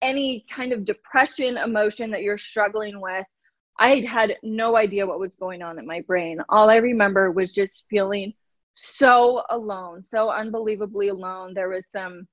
any 0.00 0.44
kind 0.50 0.72
of 0.72 0.84
depression 0.84 1.58
emotion 1.58 2.10
that 2.12 2.22
you're 2.22 2.38
struggling 2.38 3.00
with 3.00 3.26
I 3.78 4.00
had 4.00 4.36
no 4.42 4.76
idea 4.76 5.06
what 5.06 5.20
was 5.20 5.36
going 5.36 5.62
on 5.62 5.78
in 5.78 5.86
my 5.86 6.00
brain. 6.00 6.38
All 6.48 6.68
I 6.68 6.76
remember 6.76 7.30
was 7.30 7.52
just 7.52 7.84
feeling 7.88 8.32
so 8.74 9.42
alone, 9.50 10.02
so 10.02 10.30
unbelievably 10.30 11.08
alone. 11.08 11.54
There 11.54 11.68
was 11.68 11.88
some 11.90 12.26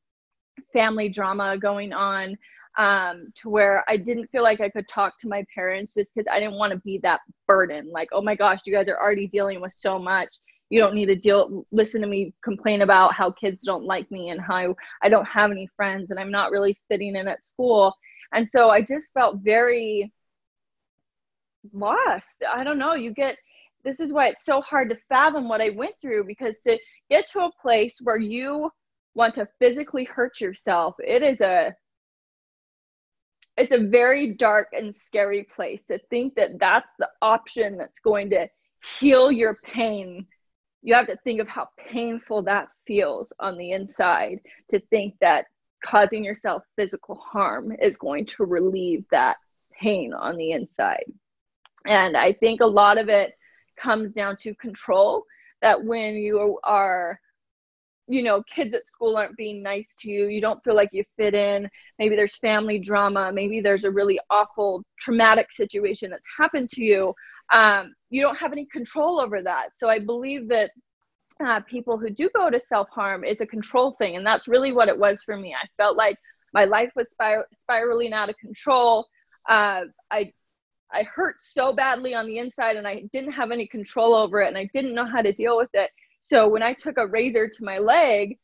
family 0.73 1.09
drama 1.09 1.57
going 1.57 1.93
on 1.93 2.37
um, 2.77 3.31
to 3.35 3.49
where 3.49 3.83
I 3.87 3.97
didn't 3.97 4.27
feel 4.31 4.43
like 4.43 4.59
I 4.59 4.69
could 4.69 4.87
talk 4.87 5.17
to 5.19 5.27
my 5.27 5.45
parents 5.53 5.93
just 5.93 6.13
because 6.13 6.27
I 6.31 6.39
didn't 6.39 6.57
want 6.57 6.71
to 6.71 6.79
be 6.79 6.99
that 7.03 7.21
burden. 7.47 7.89
Like, 7.91 8.09
oh 8.11 8.21
my 8.21 8.35
gosh, 8.35 8.61
you 8.65 8.73
guys 8.73 8.89
are 8.89 8.99
already 8.99 9.27
dealing 9.27 9.61
with 9.61 9.73
so 9.73 9.97
much. 9.99 10.35
You 10.69 10.79
don't 10.81 10.95
need 10.95 11.05
to 11.07 11.15
deal, 11.15 11.65
listen 11.71 12.01
to 12.01 12.07
me 12.07 12.33
complain 12.43 12.81
about 12.81 13.13
how 13.13 13.31
kids 13.31 13.63
don't 13.63 13.85
like 13.85 14.09
me 14.09 14.29
and 14.29 14.41
how 14.41 14.75
I 15.03 15.09
don't 15.09 15.25
have 15.25 15.51
any 15.51 15.69
friends 15.75 16.09
and 16.09 16.19
I'm 16.19 16.31
not 16.31 16.51
really 16.51 16.77
fitting 16.89 17.15
in 17.15 17.27
at 17.27 17.45
school. 17.45 17.93
And 18.33 18.49
so 18.49 18.69
I 18.69 18.81
just 18.81 19.13
felt 19.13 19.37
very 19.41 20.11
lost. 21.74 22.43
I 22.51 22.63
don't 22.63 22.79
know. 22.79 22.93
You 22.93 23.13
get 23.13 23.38
this 23.84 24.00
is 24.00 24.12
why 24.12 24.27
it's 24.27 24.43
so 24.43 24.62
hard 24.62 24.89
to 24.89 24.98
fathom 25.07 25.48
what 25.48 25.62
I 25.62 25.69
went 25.69 25.93
through 26.01 26.25
because 26.25 26.55
to 26.63 26.77
get 27.10 27.29
to 27.31 27.41
a 27.41 27.51
place 27.62 28.00
where 28.01 28.17
you 28.17 28.72
want 29.13 29.36
to 29.36 29.48
physically 29.60 30.03
hurt 30.03 30.41
yourself, 30.41 30.95
it 31.00 31.22
is 31.22 31.39
a 31.41 31.74
it's 33.57 33.74
a 33.74 33.88
very 33.88 34.34
dark 34.34 34.69
and 34.74 34.95
scary 34.95 35.43
place 35.43 35.81
to 35.88 35.98
think 36.10 36.36
that 36.36 36.60
that's 36.60 36.89
the 37.00 37.10
option 37.22 37.77
that's 37.77 38.00
going 38.00 38.29
to 38.31 38.48
heal 39.00 39.31
your 39.31 39.60
pain. 39.63 40.25
You 40.81 40.93
have 40.93 41.07
to 41.07 41.17
think 41.24 41.39
of 41.39 41.48
how 41.48 41.69
painful 41.77 42.43
that 42.43 42.67
feels 42.86 43.31
on 43.39 43.57
the 43.57 43.72
inside 43.72 44.39
to 44.69 44.79
think 44.89 45.15
that 45.22 45.45
causing 45.86 46.24
yourself 46.24 46.63
physical 46.75 47.15
harm 47.15 47.72
is 47.81 47.95
going 47.95 48.25
to 48.25 48.45
relieve 48.45 49.05
that 49.12 49.38
pain 49.72 50.13
on 50.13 50.36
the 50.36 50.51
inside. 50.51 51.05
And 51.85 52.17
I 52.17 52.33
think 52.33 52.61
a 52.61 52.65
lot 52.65 52.97
of 52.97 53.09
it 53.09 53.33
comes 53.77 54.11
down 54.11 54.35
to 54.37 54.55
control 54.55 55.25
that 55.61 55.83
when 55.83 56.15
you 56.15 56.59
are 56.63 57.19
you 58.07 58.21
know 58.21 58.43
kids 58.43 58.73
at 58.73 58.85
school 58.85 59.17
aren't 59.17 59.35
being 59.35 59.63
nice 59.63 59.87
to 59.99 60.11
you 60.11 60.27
you 60.27 60.39
don't 60.39 60.63
feel 60.63 60.75
like 60.75 60.89
you 60.91 61.03
fit 61.17 61.33
in 61.33 61.67
maybe 61.97 62.15
there's 62.15 62.37
family 62.37 62.77
drama 62.77 63.31
maybe 63.33 63.61
there's 63.61 63.83
a 63.83 63.91
really 63.91 64.19
awful 64.29 64.83
traumatic 64.99 65.51
situation 65.51 66.11
that's 66.11 66.27
happened 66.37 66.69
to 66.69 66.83
you 66.83 67.13
um, 67.51 67.93
you 68.09 68.21
don't 68.21 68.37
have 68.37 68.51
any 68.51 68.65
control 68.65 69.19
over 69.19 69.41
that. 69.41 69.69
So 69.75 69.89
i 69.89 69.99
believe 69.99 70.47
that 70.49 70.71
uh, 71.45 71.59
people 71.61 71.97
who 71.97 72.09
do 72.09 72.29
go 72.35 72.49
to 72.49 72.59
self-harm 72.59 73.23
it's 73.23 73.41
a 73.41 73.45
control 73.45 73.91
thing 73.99 74.15
and 74.15 74.25
that's 74.25 74.47
really 74.47 74.71
what 74.71 74.87
it 74.87 74.97
was 74.97 75.21
for 75.23 75.35
me. 75.35 75.53
I 75.53 75.67
felt 75.77 75.97
like 75.97 76.17
my 76.53 76.65
life 76.65 76.91
was 76.95 77.09
spir- 77.09 77.47
spiraling 77.53 78.13
out 78.13 78.29
of 78.29 78.37
control. 78.37 79.07
Uh, 79.49 79.85
i 80.11 80.31
I 80.91 81.03
hurt 81.03 81.35
so 81.39 81.73
badly 81.73 82.13
on 82.13 82.27
the 82.27 82.37
inside 82.37 82.75
and 82.75 82.87
I 82.87 83.03
didn't 83.11 83.33
have 83.33 83.51
any 83.51 83.67
control 83.67 84.15
over 84.15 84.41
it 84.41 84.47
and 84.47 84.57
I 84.57 84.69
didn't 84.73 84.93
know 84.93 85.05
how 85.05 85.21
to 85.21 85.33
deal 85.33 85.57
with 85.57 85.69
it. 85.73 85.89
So 86.21 86.47
when 86.47 86.63
I 86.63 86.73
took 86.73 86.97
a 86.97 87.07
razor 87.07 87.47
to 87.47 87.63
my 87.63 87.77
leg, 87.77 88.37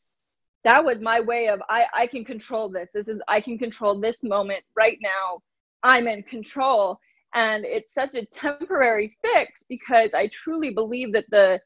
that 0.64 0.84
was 0.84 1.00
my 1.00 1.20
way 1.20 1.48
of 1.48 1.60
I, 1.68 1.86
I 1.92 2.06
can 2.06 2.24
control 2.24 2.68
this. 2.68 2.90
This 2.94 3.08
is 3.08 3.20
I 3.26 3.40
can 3.40 3.58
control 3.58 3.98
this 3.98 4.22
moment 4.22 4.62
right 4.76 4.98
now. 5.00 5.42
I'm 5.82 6.06
in 6.06 6.22
control. 6.22 6.98
And 7.34 7.64
it's 7.64 7.94
such 7.94 8.14
a 8.14 8.26
temporary 8.26 9.16
fix 9.22 9.64
because 9.68 10.10
I 10.14 10.28
truly 10.28 10.70
believe 10.70 11.12
that 11.12 11.24
the 11.30 11.60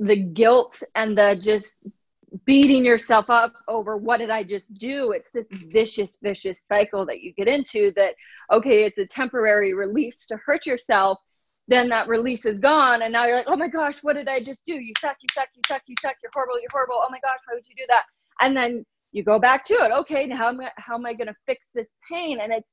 the 0.00 0.16
guilt 0.16 0.82
and 0.94 1.16
the 1.16 1.36
just 1.36 1.74
beating 2.44 2.84
yourself 2.84 3.28
up 3.28 3.54
over 3.68 3.96
what 3.96 4.18
did 4.18 4.30
I 4.30 4.42
just 4.42 4.72
do? 4.74 5.12
It's 5.12 5.30
this 5.32 5.46
vicious, 5.50 6.16
vicious 6.22 6.58
cycle 6.68 7.06
that 7.06 7.20
you 7.20 7.32
get 7.32 7.48
into 7.48 7.92
that, 7.96 8.14
okay, 8.52 8.84
it's 8.84 8.98
a 8.98 9.06
temporary 9.06 9.74
release 9.74 10.26
to 10.28 10.36
hurt 10.36 10.66
yourself. 10.66 11.18
Then 11.68 11.88
that 11.90 12.08
release 12.08 12.46
is 12.46 12.58
gone. 12.58 13.02
And 13.02 13.12
now 13.12 13.26
you're 13.26 13.36
like, 13.36 13.48
oh 13.48 13.56
my 13.56 13.68
gosh, 13.68 14.02
what 14.02 14.16
did 14.16 14.28
I 14.28 14.42
just 14.42 14.64
do? 14.64 14.74
You 14.74 14.92
suck, 15.00 15.16
you 15.20 15.28
suck, 15.32 15.48
you 15.54 15.62
suck, 15.66 15.82
you 15.86 15.94
suck, 16.00 16.16
you're 16.22 16.30
horrible, 16.34 16.60
you're 16.60 16.70
horrible. 16.72 16.96
Oh 16.96 17.08
my 17.10 17.20
gosh, 17.20 17.38
why 17.46 17.54
would 17.54 17.66
you 17.68 17.74
do 17.76 17.84
that? 17.88 18.02
And 18.40 18.56
then 18.56 18.84
you 19.12 19.22
go 19.22 19.38
back 19.38 19.64
to 19.66 19.74
it. 19.74 19.92
Okay, 19.92 20.26
now 20.26 20.36
how 20.36 20.48
am 20.48 20.60
I, 20.60 20.70
how 20.76 20.94
am 20.96 21.06
I 21.06 21.14
going 21.14 21.28
to 21.28 21.36
fix 21.46 21.64
this 21.74 21.88
pain? 22.10 22.40
And 22.40 22.52
it's, 22.52 22.68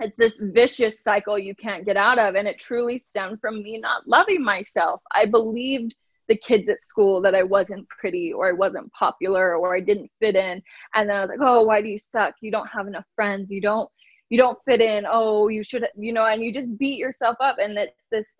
it's 0.00 0.16
this 0.18 0.38
vicious 0.38 1.02
cycle 1.02 1.38
you 1.38 1.54
can't 1.54 1.86
get 1.86 1.96
out 1.96 2.18
of. 2.18 2.34
And 2.34 2.46
it 2.46 2.58
truly 2.58 2.98
stemmed 2.98 3.40
from 3.40 3.62
me 3.62 3.78
not 3.78 4.06
loving 4.06 4.44
myself. 4.44 5.00
I 5.14 5.26
believed 5.26 5.94
the 6.28 6.36
kids 6.36 6.68
at 6.68 6.82
school 6.82 7.20
that 7.22 7.34
I 7.34 7.42
wasn't 7.42 7.88
pretty 7.88 8.32
or 8.32 8.48
I 8.48 8.52
wasn't 8.52 8.92
popular 8.92 9.56
or 9.56 9.76
I 9.76 9.80
didn't 9.80 10.10
fit 10.20 10.36
in. 10.36 10.62
And 10.94 11.08
then 11.08 11.16
I 11.16 11.20
was 11.20 11.28
like, 11.30 11.38
oh, 11.40 11.62
why 11.62 11.80
do 11.80 11.88
you 11.88 11.98
suck? 11.98 12.34
You 12.40 12.50
don't 12.50 12.68
have 12.68 12.86
enough 12.86 13.06
friends. 13.14 13.50
You 13.50 13.60
don't 13.60 13.88
you 14.28 14.38
don't 14.38 14.58
fit 14.64 14.80
in. 14.80 15.06
Oh, 15.08 15.48
you 15.48 15.62
should 15.62 15.86
you 15.96 16.12
know, 16.12 16.26
and 16.26 16.42
you 16.42 16.52
just 16.52 16.76
beat 16.78 16.98
yourself 16.98 17.36
up 17.40 17.56
and 17.60 17.78
it's 17.78 18.02
this 18.10 18.36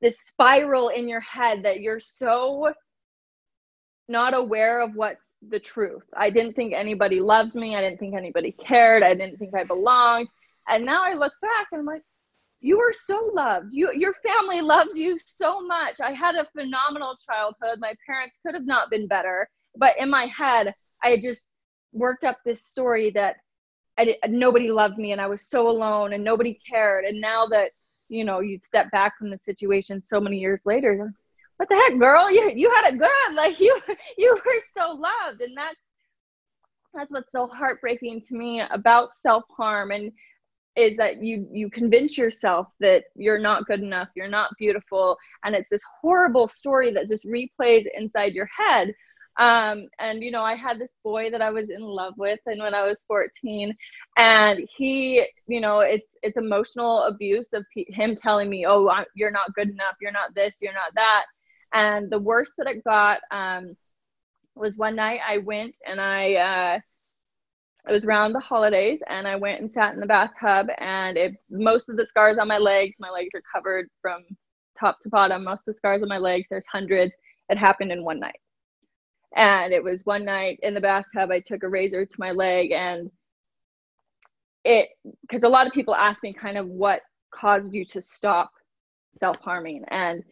this 0.00 0.18
spiral 0.20 0.88
in 0.88 1.08
your 1.08 1.20
head 1.20 1.62
that 1.64 1.80
you're 1.80 2.00
so 2.00 2.72
not 4.08 4.34
aware 4.34 4.80
of 4.80 4.94
what's 4.94 5.34
the 5.48 5.60
truth. 5.60 6.02
I 6.14 6.28
didn't 6.28 6.54
think 6.54 6.74
anybody 6.74 7.20
loved 7.20 7.54
me. 7.54 7.76
I 7.76 7.80
didn't 7.80 7.98
think 7.98 8.14
anybody 8.14 8.52
cared. 8.52 9.02
I 9.02 9.14
didn't 9.14 9.38
think 9.38 9.54
I 9.56 9.64
belonged. 9.64 10.28
And 10.68 10.84
now 10.84 11.04
I 11.04 11.14
look 11.14 11.32
back 11.40 11.68
and 11.72 11.80
I'm 11.80 11.86
like, 11.86 12.02
you 12.62 12.78
were 12.78 12.92
so 12.92 13.30
loved. 13.34 13.74
You 13.74 13.92
your 13.92 14.14
family 14.14 14.60
loved 14.60 14.96
you 14.96 15.18
so 15.24 15.60
much. 15.60 16.00
I 16.00 16.12
had 16.12 16.36
a 16.36 16.46
phenomenal 16.56 17.16
childhood. 17.16 17.80
My 17.80 17.94
parents 18.06 18.38
could 18.44 18.54
have 18.54 18.66
not 18.66 18.88
been 18.88 19.08
better, 19.08 19.48
but 19.76 19.98
in 19.98 20.08
my 20.08 20.26
head, 20.26 20.72
I 21.02 21.16
just 21.16 21.50
worked 21.92 22.24
up 22.24 22.38
this 22.44 22.64
story 22.64 23.10
that 23.10 23.36
I 23.98 24.16
nobody 24.28 24.70
loved 24.70 24.96
me 24.96 25.10
and 25.10 25.20
I 25.20 25.26
was 25.26 25.42
so 25.42 25.68
alone 25.68 26.12
and 26.12 26.22
nobody 26.22 26.58
cared. 26.70 27.04
And 27.04 27.20
now 27.20 27.46
that 27.46 27.72
you 28.08 28.24
know 28.24 28.38
you 28.38 28.60
step 28.60 28.90
back 28.92 29.18
from 29.18 29.30
the 29.30 29.40
situation 29.42 30.00
so 30.04 30.20
many 30.20 30.38
years 30.38 30.60
later, 30.64 31.12
what 31.56 31.68
the 31.68 31.74
heck, 31.74 31.98
girl? 31.98 32.30
You 32.30 32.52
you 32.54 32.72
had 32.76 32.94
it 32.94 32.98
good. 32.98 33.08
Like 33.34 33.58
you 33.58 33.76
you 34.16 34.34
were 34.34 34.62
so 34.76 34.92
loved, 34.92 35.40
and 35.40 35.56
that's 35.56 35.80
that's 36.94 37.10
what's 37.10 37.32
so 37.32 37.48
heartbreaking 37.48 38.20
to 38.28 38.36
me 38.36 38.60
about 38.60 39.16
self 39.20 39.42
harm 39.50 39.90
and 39.90 40.12
is 40.76 40.96
that 40.96 41.22
you 41.22 41.46
you 41.52 41.68
convince 41.68 42.16
yourself 42.16 42.66
that 42.80 43.04
you're 43.14 43.38
not 43.38 43.66
good 43.66 43.80
enough 43.80 44.08
you're 44.16 44.28
not 44.28 44.50
beautiful 44.58 45.18
and 45.44 45.54
it's 45.54 45.68
this 45.70 45.82
horrible 46.00 46.48
story 46.48 46.92
that 46.92 47.08
just 47.08 47.26
replays 47.26 47.84
inside 47.96 48.32
your 48.32 48.48
head. 48.56 48.94
Um, 49.38 49.88
and 49.98 50.22
you 50.22 50.30
know 50.30 50.42
i 50.42 50.54
had 50.54 50.78
this 50.78 50.92
boy 51.02 51.30
that 51.30 51.40
i 51.40 51.48
was 51.48 51.70
in 51.70 51.80
love 51.80 52.12
with 52.18 52.40
and 52.44 52.60
when 52.60 52.74
i 52.74 52.86
was 52.86 53.02
14 53.08 53.74
and 54.18 54.68
he 54.76 55.26
you 55.46 55.58
know 55.58 55.80
it's 55.80 56.06
it's 56.22 56.36
emotional 56.36 57.04
abuse 57.04 57.48
of 57.54 57.64
him 57.74 58.14
telling 58.14 58.50
me 58.50 58.66
oh 58.66 58.90
I'm, 58.90 59.06
you're 59.14 59.30
not 59.30 59.54
good 59.54 59.70
enough 59.70 59.94
you're 60.02 60.12
not 60.12 60.34
this 60.34 60.58
you're 60.60 60.74
not 60.74 60.94
that. 60.96 61.24
And 61.72 62.10
the 62.10 62.18
worst 62.18 62.52
that 62.58 62.66
it 62.66 62.84
got 62.84 63.20
um, 63.30 63.74
was 64.54 64.76
one 64.76 64.96
night 64.96 65.20
i 65.26 65.38
went 65.38 65.78
and 65.86 65.98
i 65.98 66.34
uh, 66.34 66.78
it 67.88 67.92
was 67.92 68.04
around 68.04 68.32
the 68.32 68.40
holidays 68.40 69.00
and 69.08 69.26
I 69.26 69.36
went 69.36 69.60
and 69.60 69.70
sat 69.72 69.94
in 69.94 70.00
the 70.00 70.06
bathtub 70.06 70.68
and 70.78 71.16
it 71.16 71.34
most 71.50 71.88
of 71.88 71.96
the 71.96 72.04
scars 72.04 72.38
on 72.38 72.46
my 72.46 72.58
legs, 72.58 72.96
my 73.00 73.10
legs 73.10 73.30
are 73.34 73.42
covered 73.52 73.88
from 74.00 74.22
top 74.78 75.00
to 75.02 75.08
bottom. 75.08 75.44
Most 75.44 75.60
of 75.60 75.66
the 75.66 75.72
scars 75.74 76.02
on 76.02 76.08
my 76.08 76.18
legs, 76.18 76.46
there's 76.48 76.66
hundreds. 76.70 77.12
It 77.48 77.58
happened 77.58 77.90
in 77.90 78.04
one 78.04 78.20
night. 78.20 78.38
And 79.34 79.72
it 79.72 79.82
was 79.82 80.04
one 80.04 80.24
night 80.24 80.60
in 80.62 80.74
the 80.74 80.80
bathtub, 80.80 81.30
I 81.30 81.40
took 81.40 81.64
a 81.64 81.68
razor 81.68 82.04
to 82.04 82.16
my 82.18 82.30
leg 82.30 82.70
and 82.70 83.10
it 84.64 84.90
because 85.22 85.42
a 85.42 85.48
lot 85.48 85.66
of 85.66 85.72
people 85.72 85.94
ask 85.94 86.22
me 86.22 86.32
kind 86.32 86.56
of 86.56 86.68
what 86.68 87.00
caused 87.32 87.74
you 87.74 87.84
to 87.86 88.00
stop 88.00 88.52
self-harming. 89.16 89.84
And 89.88 90.22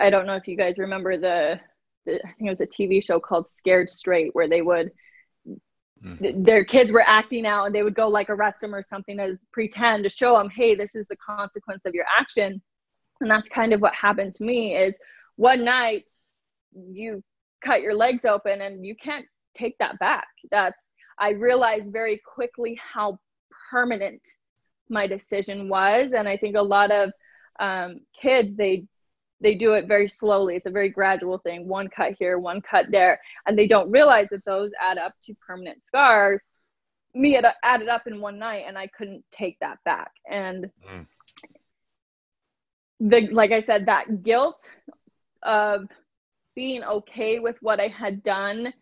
I 0.00 0.08
don't 0.08 0.26
know 0.26 0.36
if 0.36 0.48
you 0.48 0.56
guys 0.56 0.78
remember 0.78 1.18
the, 1.18 1.60
the 2.06 2.14
I 2.24 2.32
think 2.32 2.48
it 2.48 2.58
was 2.58 2.60
a 2.60 2.66
TV 2.66 3.04
show 3.04 3.20
called 3.20 3.46
Scared 3.58 3.90
Straight 3.90 4.34
where 4.34 4.48
they 4.48 4.62
would 4.62 4.92
mm-hmm. 6.02 6.42
their 6.42 6.64
kids 6.64 6.92
were 6.92 7.04
acting 7.06 7.46
out 7.46 7.66
and 7.66 7.74
they 7.74 7.82
would 7.82 7.94
go 7.94 8.08
like 8.08 8.30
arrest 8.30 8.60
them 8.60 8.74
or 8.74 8.82
something 8.82 9.18
as 9.18 9.36
pretend 9.52 10.04
to 10.04 10.10
show 10.10 10.36
them 10.36 10.50
hey 10.50 10.74
this 10.74 10.94
is 10.94 11.06
the 11.08 11.16
consequence 11.16 11.82
of 11.84 11.94
your 11.94 12.04
action. 12.18 12.60
And 13.20 13.30
that's 13.30 13.48
kind 13.48 13.72
of 13.72 13.80
what 13.80 13.94
happened 13.94 14.34
to 14.34 14.44
me 14.44 14.76
is 14.76 14.94
one 15.36 15.64
night 15.64 16.04
you 16.74 17.22
cut 17.64 17.80
your 17.80 17.94
legs 17.94 18.24
open 18.24 18.60
and 18.60 18.84
you 18.84 18.94
can't 18.94 19.24
take 19.54 19.76
that 19.78 19.98
back. 19.98 20.28
That's 20.50 20.82
i 21.18 21.30
realized 21.30 21.90
very 21.90 22.20
quickly 22.26 22.78
how 22.92 23.18
permanent 23.70 24.20
my 24.88 25.06
decision 25.06 25.68
was. 25.68 26.12
And 26.16 26.28
i 26.28 26.36
think 26.36 26.56
a 26.56 26.62
lot 26.62 26.90
of 26.90 27.10
um, 27.58 28.00
kids 28.20 28.54
they 28.56 28.84
they 29.40 29.54
do 29.54 29.74
it 29.74 29.86
very 29.86 30.08
slowly. 30.08 30.56
It's 30.56 30.66
a 30.66 30.70
very 30.70 30.88
gradual 30.88 31.38
thing. 31.38 31.68
One 31.68 31.88
cut 31.88 32.14
here, 32.18 32.38
one 32.38 32.60
cut 32.60 32.86
there, 32.90 33.20
and 33.46 33.58
they 33.58 33.66
don't 33.66 33.90
realize 33.90 34.28
that 34.30 34.44
those 34.44 34.70
add 34.80 34.98
up 34.98 35.12
to 35.24 35.34
permanent 35.46 35.82
scars. 35.82 36.42
Me, 37.14 37.36
it 37.36 37.44
added 37.62 37.88
up 37.88 38.06
in 38.06 38.20
one 38.20 38.38
night, 38.38 38.64
and 38.66 38.76
I 38.78 38.86
couldn't 38.88 39.24
take 39.30 39.58
that 39.60 39.78
back. 39.84 40.12
And 40.30 40.70
mm. 40.88 41.06
the 43.00 43.28
like 43.28 43.52
I 43.52 43.60
said, 43.60 43.86
that 43.86 44.22
guilt 44.22 44.70
of 45.42 45.86
being 46.54 46.82
okay 46.84 47.38
with 47.38 47.56
what 47.60 47.78
I 47.78 47.88
had 47.88 48.22
done 48.22 48.72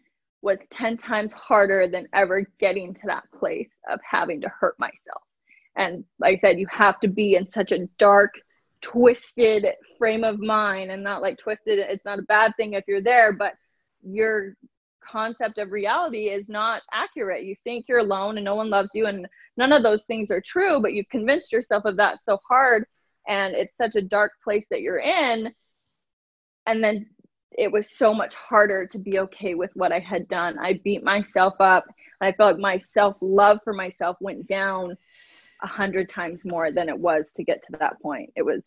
was 0.41 0.59
10 0.71 0.97
times 0.99 1.33
harder 1.33 1.89
than 1.89 2.07
ever 2.13 2.47
getting 2.61 2.95
to 2.95 3.01
that 3.07 3.25
place 3.37 3.71
of 3.91 3.99
having 4.09 4.43
to 4.43 4.49
hurt 4.61 4.79
myself. 4.79 5.23
And 5.77 6.05
like 6.21 6.37
I 6.37 6.39
said, 6.39 6.61
you 6.61 6.67
have 6.71 7.01
to 7.01 7.09
be 7.09 7.35
in 7.35 7.49
such 7.49 7.73
a 7.73 7.87
dark, 7.99 8.35
twisted 8.85 9.67
frame 9.97 10.25
of 10.25 10.39
mind 10.39 10.91
and 10.91 11.03
not 11.03 11.23
like 11.23 11.39
twisted 11.39 11.79
it's 11.79 12.05
not 12.05 12.19
a 12.19 12.23
bad 12.23 12.53
thing 12.57 12.75
if 12.75 12.85
you're 12.87 13.01
there 13.01 13.33
but 13.33 13.55
your 14.03 14.55
concept 15.05 15.59
of 15.59 15.73
reality 15.73 16.29
is 16.29 16.49
not 16.49 16.83
accurate. 16.93 17.45
You 17.45 17.57
think 17.65 17.87
you're 17.89 17.99
alone 17.99 18.39
and 18.39 18.45
no 18.45 18.55
one 18.55 18.71
loves 18.71 18.91
you 18.95 19.07
and 19.07 19.27
none 19.57 19.73
of 19.73 19.83
those 19.83 20.05
things 20.05 20.31
are 20.31 20.41
true 20.41 20.81
but 20.81 20.93
you've 20.93 21.09
convinced 21.09 21.53
yourself 21.53 21.85
of 21.85 21.97
that 21.97 22.23
so 22.23 22.39
hard 22.49 22.85
and 23.27 23.55
it's 23.55 23.77
such 23.77 23.97
a 23.97 24.03
dark 24.03 24.33
place 24.43 24.67
that 24.71 24.83
you're 24.83 24.99
in. 24.99 25.53
And 26.67 26.83
then 26.83 27.07
it 27.57 27.71
was 27.71 27.91
so 27.91 28.13
much 28.13 28.35
harder 28.35 28.87
to 28.89 28.99
be 28.99 29.21
okay 29.21 29.55
with 29.55 29.71
what 29.75 29.93
i 29.93 29.99
had 29.99 30.29
done. 30.29 30.59
I 30.59 30.81
beat 30.85 31.05
myself 31.05 31.55
up. 31.61 31.85
I 32.21 32.33
felt 32.33 32.55
like 32.55 32.61
my 32.61 32.79
self 32.79 33.17
love 33.21 33.61
for 33.65 33.73
myself 33.73 34.17
went 34.21 34.47
down 34.47 34.97
a 35.65 35.67
hundred 35.67 36.09
times 36.11 36.45
more 36.45 36.71
than 36.71 36.89
it 36.89 36.99
was 36.99 37.33
to 37.35 37.43
get 37.43 37.63
to 37.63 37.79
that 37.79 38.01
point. 38.01 38.31
It 38.37 38.43
was 38.43 38.63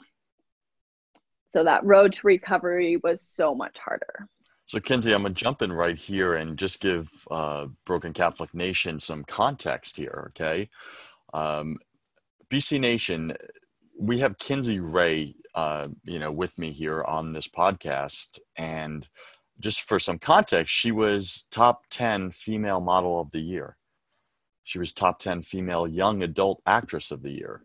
so 1.53 1.63
that 1.63 1.85
road 1.85 2.13
to 2.13 2.27
recovery 2.27 2.97
was 2.97 3.21
so 3.31 3.55
much 3.55 3.77
harder. 3.77 4.27
So, 4.65 4.81
Kinsey, 4.81 5.13
I'm 5.13 5.21
going 5.21 5.33
to 5.33 5.41
jump 5.41 5.61
in 5.61 5.71
right 5.71 5.97
here 5.97 6.33
and 6.33 6.57
just 6.57 6.81
give 6.81 7.09
uh, 7.31 7.67
Broken 7.85 8.11
Catholic 8.11 8.53
Nation 8.53 8.99
some 8.99 9.23
context 9.23 9.95
here, 9.95 10.31
okay? 10.31 10.69
Um, 11.33 11.77
BC 12.49 12.81
Nation, 12.81 13.37
we 13.97 14.19
have 14.19 14.39
Kinsey 14.39 14.79
Ray, 14.81 15.35
uh, 15.55 15.87
you 16.03 16.19
know, 16.19 16.33
with 16.33 16.57
me 16.59 16.73
here 16.73 17.01
on 17.03 17.31
this 17.31 17.47
podcast. 17.47 18.39
And 18.57 19.07
just 19.57 19.81
for 19.81 19.99
some 19.99 20.19
context, 20.19 20.73
she 20.73 20.91
was 20.91 21.45
top 21.49 21.85
10 21.89 22.31
female 22.31 22.81
model 22.81 23.21
of 23.21 23.31
the 23.31 23.39
year. 23.39 23.77
She 24.67 24.79
was 24.79 24.91
top 24.91 25.19
10 25.19 25.43
female 25.43 25.87
young 25.87 26.21
adult 26.21 26.61
actress 26.67 27.09
of 27.09 27.21
the 27.21 27.31
year. 27.31 27.61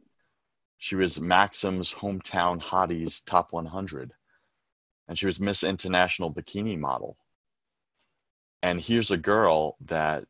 She 0.79 0.95
was 0.95 1.21
Maxim's 1.21 1.95
hometown 1.95 2.63
hotties 2.63 3.21
top 3.27 3.53
100. 3.53 4.13
And 5.09 5.19
she 5.19 5.27
was 5.27 5.41
Miss 5.41 5.65
International 5.65 6.33
Bikini 6.33 6.79
model. 6.79 7.17
And 8.63 8.81
here's 8.81 9.11
a 9.11 9.17
girl 9.17 9.77
that 9.81 10.27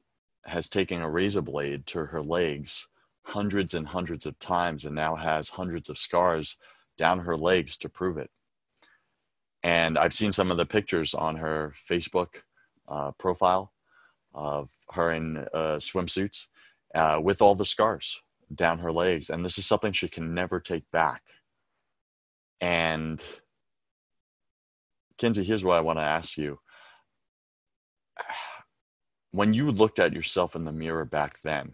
has 0.46 0.70
taken 0.70 1.02
a 1.02 1.10
razor 1.10 1.42
blade 1.42 1.84
to 1.88 2.06
her 2.06 2.22
legs 2.22 2.88
hundreds 3.26 3.74
and 3.74 3.88
hundreds 3.88 4.24
of 4.24 4.38
times 4.38 4.86
and 4.86 4.94
now 4.94 5.16
has 5.16 5.50
hundreds 5.50 5.90
of 5.90 5.98
scars 5.98 6.56
down 6.96 7.18
her 7.18 7.36
legs 7.36 7.76
to 7.76 7.90
prove 7.90 8.16
it. 8.16 8.30
And 9.62 9.98
I've 9.98 10.14
seen 10.14 10.32
some 10.32 10.50
of 10.50 10.56
the 10.56 10.64
pictures 10.64 11.12
on 11.12 11.36
her 11.36 11.74
Facebook 11.86 12.44
uh, 12.88 13.10
profile 13.18 13.74
of 14.32 14.70
her 14.92 15.12
in 15.12 15.36
uh, 15.52 15.76
swimsuits 15.76 16.46
uh, 16.94 17.20
with 17.22 17.42
all 17.42 17.54
the 17.54 17.64
scars 17.64 18.22
down 18.54 18.80
her 18.80 18.92
legs. 18.92 19.30
And 19.30 19.44
this 19.44 19.58
is 19.58 19.66
something 19.66 19.92
she 19.92 20.08
can 20.08 20.34
never 20.34 20.60
take 20.60 20.90
back. 20.90 21.22
And 22.60 23.22
Kinsey, 25.18 25.44
here's 25.44 25.64
what 25.64 25.76
I 25.76 25.80
want 25.80 25.98
to 25.98 26.04
ask 26.04 26.36
you. 26.36 26.60
When 29.34 29.54
you 29.54 29.70
looked 29.70 29.98
at 29.98 30.12
yourself 30.12 30.54
in 30.54 30.66
the 30.66 30.72
mirror 30.72 31.06
back 31.06 31.40
then, 31.40 31.72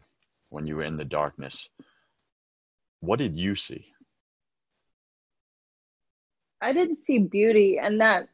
when 0.49 0.69
you 0.69 0.77
were 0.77 0.85
in 0.85 0.95
the 0.95 1.05
darkness, 1.05 1.69
what 3.01 3.19
did 3.19 3.37
you 3.37 3.57
see? 3.57 3.87
I 6.61 6.73
didn't 6.73 7.01
see 7.05 7.19
beauty, 7.19 7.81
and 7.83 8.01
that 8.01 8.29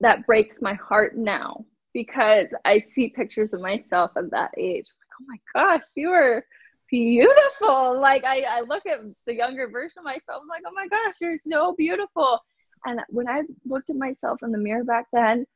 that 0.00 0.26
breaks 0.26 0.60
my 0.60 0.74
heart 0.74 1.16
now 1.16 1.64
because 1.94 2.48
I 2.66 2.80
see 2.80 3.08
pictures 3.08 3.54
of 3.54 3.62
myself 3.62 4.10
at 4.16 4.30
that 4.30 4.50
age 4.58 4.90
oh 5.20 5.24
my 5.26 5.38
gosh, 5.54 5.84
you 5.94 6.10
are 6.10 6.44
beautiful. 6.90 7.98
Like 8.00 8.24
I, 8.24 8.44
I 8.48 8.60
look 8.62 8.86
at 8.86 9.00
the 9.26 9.34
younger 9.34 9.68
version 9.70 9.98
of 9.98 10.04
myself, 10.04 10.42
I'm 10.42 10.48
like, 10.48 10.62
oh 10.66 10.72
my 10.74 10.88
gosh, 10.88 11.14
you're 11.20 11.38
so 11.38 11.74
beautiful. 11.76 12.40
And 12.84 13.00
when 13.08 13.28
I 13.28 13.42
looked 13.66 13.90
at 13.90 13.96
myself 13.96 14.38
in 14.42 14.52
the 14.52 14.58
mirror 14.58 14.84
back 14.84 15.06
then, 15.12 15.46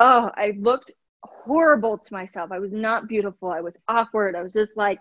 oh, 0.00 0.30
I 0.34 0.54
looked 0.58 0.92
horrible 1.22 1.98
to 1.98 2.12
myself. 2.12 2.50
I 2.52 2.58
was 2.58 2.72
not 2.72 3.08
beautiful. 3.08 3.50
I 3.50 3.60
was 3.60 3.76
awkward. 3.88 4.36
I 4.36 4.42
was 4.42 4.52
just 4.52 4.76
like, 4.76 4.98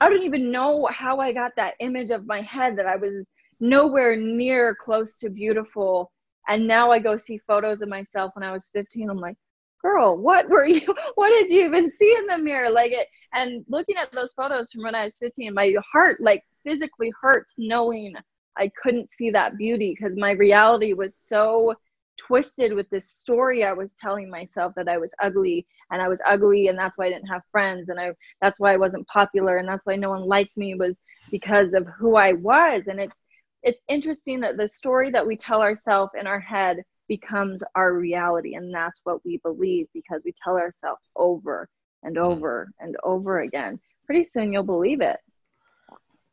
I 0.00 0.08
don't 0.08 0.22
even 0.22 0.50
know 0.50 0.88
how 0.90 1.18
I 1.20 1.32
got 1.32 1.52
that 1.56 1.74
image 1.80 2.10
of 2.10 2.26
my 2.26 2.42
head 2.42 2.76
that 2.76 2.86
I 2.86 2.96
was 2.96 3.24
nowhere 3.60 4.16
near 4.16 4.74
close 4.74 5.18
to 5.18 5.30
beautiful. 5.30 6.10
And 6.48 6.66
now 6.66 6.90
I 6.90 6.98
go 6.98 7.16
see 7.16 7.38
photos 7.46 7.82
of 7.82 7.88
myself 7.88 8.32
when 8.34 8.42
I 8.42 8.52
was 8.52 8.70
15. 8.72 9.10
I'm 9.10 9.18
like, 9.18 9.36
girl, 9.82 10.18
what 10.18 10.48
were 10.48 10.66
you, 10.66 10.82
what 11.14 11.28
did 11.30 11.50
you 11.50 11.66
even 11.66 11.90
see 11.90 12.14
in 12.18 12.26
the 12.26 12.38
mirror? 12.38 12.70
Like 12.70 12.92
it, 12.92 13.08
and 13.32 13.64
looking 13.68 13.96
at 13.96 14.12
those 14.12 14.32
photos 14.32 14.70
from 14.70 14.82
when 14.82 14.94
I 14.94 15.06
was 15.06 15.16
15, 15.18 15.54
my 15.54 15.74
heart 15.92 16.20
like 16.20 16.42
physically 16.64 17.12
hurts 17.20 17.54
knowing 17.58 18.14
I 18.58 18.70
couldn't 18.82 19.12
see 19.12 19.30
that 19.30 19.56
beauty 19.56 19.96
because 19.96 20.16
my 20.16 20.32
reality 20.32 20.92
was 20.92 21.16
so 21.16 21.74
twisted 22.18 22.74
with 22.74 22.88
this 22.90 23.10
story 23.10 23.64
I 23.64 23.72
was 23.72 23.94
telling 23.98 24.28
myself 24.28 24.74
that 24.76 24.88
I 24.88 24.98
was 24.98 25.14
ugly 25.22 25.66
and 25.90 26.02
I 26.02 26.08
was 26.08 26.20
ugly 26.26 26.68
and 26.68 26.78
that's 26.78 26.98
why 26.98 27.06
I 27.06 27.08
didn't 27.08 27.28
have 27.28 27.40
friends 27.50 27.88
and 27.88 27.98
I 27.98 28.10
that's 28.42 28.60
why 28.60 28.74
I 28.74 28.76
wasn't 28.76 29.06
popular 29.06 29.56
and 29.56 29.66
that's 29.66 29.86
why 29.86 29.96
no 29.96 30.10
one 30.10 30.26
liked 30.26 30.54
me 30.56 30.74
was 30.74 30.96
because 31.30 31.72
of 31.72 31.86
who 31.98 32.16
I 32.16 32.34
was 32.34 32.88
and 32.88 33.00
it's 33.00 33.22
it's 33.62 33.80
interesting 33.88 34.40
that 34.40 34.58
the 34.58 34.68
story 34.68 35.10
that 35.10 35.26
we 35.26 35.36
tell 35.36 35.62
ourselves 35.62 36.12
in 36.18 36.26
our 36.26 36.40
head 36.40 36.82
becomes 37.10 37.64
our 37.74 37.92
reality 37.92 38.54
and 38.54 38.72
that's 38.72 39.00
what 39.02 39.24
we 39.24 39.38
believe 39.38 39.88
because 39.92 40.22
we 40.24 40.32
tell 40.42 40.56
ourselves 40.56 41.02
over 41.16 41.68
and 42.04 42.16
hmm. 42.16 42.22
over 42.22 42.70
and 42.78 42.96
over 43.02 43.40
again. 43.40 43.80
Pretty 44.06 44.24
soon 44.24 44.52
you'll 44.52 44.62
believe 44.62 45.00
it. 45.00 45.18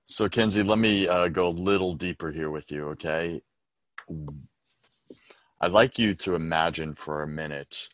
So 0.06 0.30
Kinsey 0.30 0.62
let 0.64 0.78
me 0.78 1.08
uh, 1.08 1.30
go 1.30 1.48
a 1.48 1.50
little 1.50 1.96
deeper 1.96 2.32
here 2.32 2.52
with 2.52 2.72
you 2.72 2.90
okay? 2.90 3.42
I'd 5.60 5.72
like 5.72 5.98
you 5.98 6.14
to 6.14 6.36
imagine 6.36 6.94
for 6.94 7.24
a 7.24 7.28
minute 7.28 7.90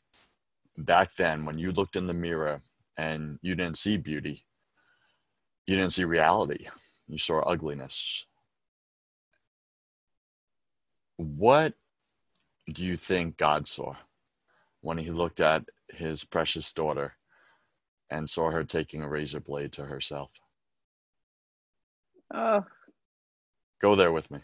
back 0.78 1.16
then 1.16 1.46
when 1.46 1.58
you 1.58 1.72
looked 1.72 1.96
in 1.96 2.08
the 2.08 2.14
mirror 2.14 2.62
and 2.98 3.40
you 3.42 3.56
didn't 3.56 3.78
see 3.78 3.96
beauty 3.96 4.46
you 5.66 5.78
didn't 5.78 5.94
see 5.94 6.04
reality 6.04 6.68
you 7.08 7.18
saw 7.18 7.40
ugliness. 7.42 8.26
What 11.18 11.74
do 12.72 12.84
you 12.84 12.96
think 12.96 13.38
God 13.38 13.68
saw 13.68 13.96
when 14.82 14.98
he 14.98 15.10
looked 15.12 15.40
at 15.40 15.66
his 15.90 16.24
precious 16.24 16.72
daughter 16.74 17.16
and 18.10 18.30
saw 18.30 18.52
her 18.52 18.64
taking 18.64 19.02
a 19.02 19.10
razor 19.10 19.40
blade 19.40 19.72
to 19.74 19.86
herself? 19.86 20.40
Oh. 22.34 22.66
Go 23.82 23.96
there 23.96 24.12
with 24.12 24.32
me. 24.32 24.40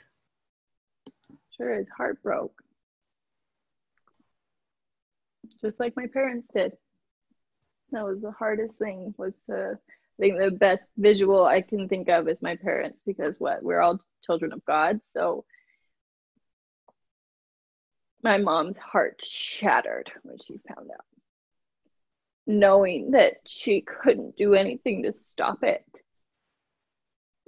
Sure, 1.56 1.76
his 1.76 1.88
heart 1.96 2.22
broke. 2.24 2.62
Just 5.62 5.80
like 5.80 5.96
my 5.96 6.08
parents 6.08 6.48
did. 6.54 6.74
That 7.92 8.06
was 8.06 8.22
the 8.22 8.32
hardest 8.32 8.76
thing 8.78 9.14
was 9.18 9.34
to 9.48 9.78
I 10.20 10.22
think 10.22 10.38
the 10.38 10.52
best 10.52 10.84
visual 10.98 11.46
I 11.46 11.62
can 11.62 11.88
think 11.88 12.10
of 12.10 12.28
is 12.28 12.42
my 12.42 12.56
parents 12.58 13.00
because 13.06 13.36
what 13.40 13.64
we're 13.64 13.82
all 13.82 14.00
children 14.24 14.52
of 14.52 14.64
God. 14.66 15.00
So 15.14 15.46
my 18.24 18.38
mom's 18.38 18.78
heart 18.78 19.22
shattered 19.24 20.12
when 20.24 20.38
she 20.38 20.60
found 20.68 20.90
out, 20.92 21.06
knowing 22.46 23.12
that 23.12 23.36
she 23.46 23.82
couldn't 23.82 24.36
do 24.36 24.54
anything 24.54 25.04
to 25.04 25.14
stop 25.32 25.64
it. 25.64 25.86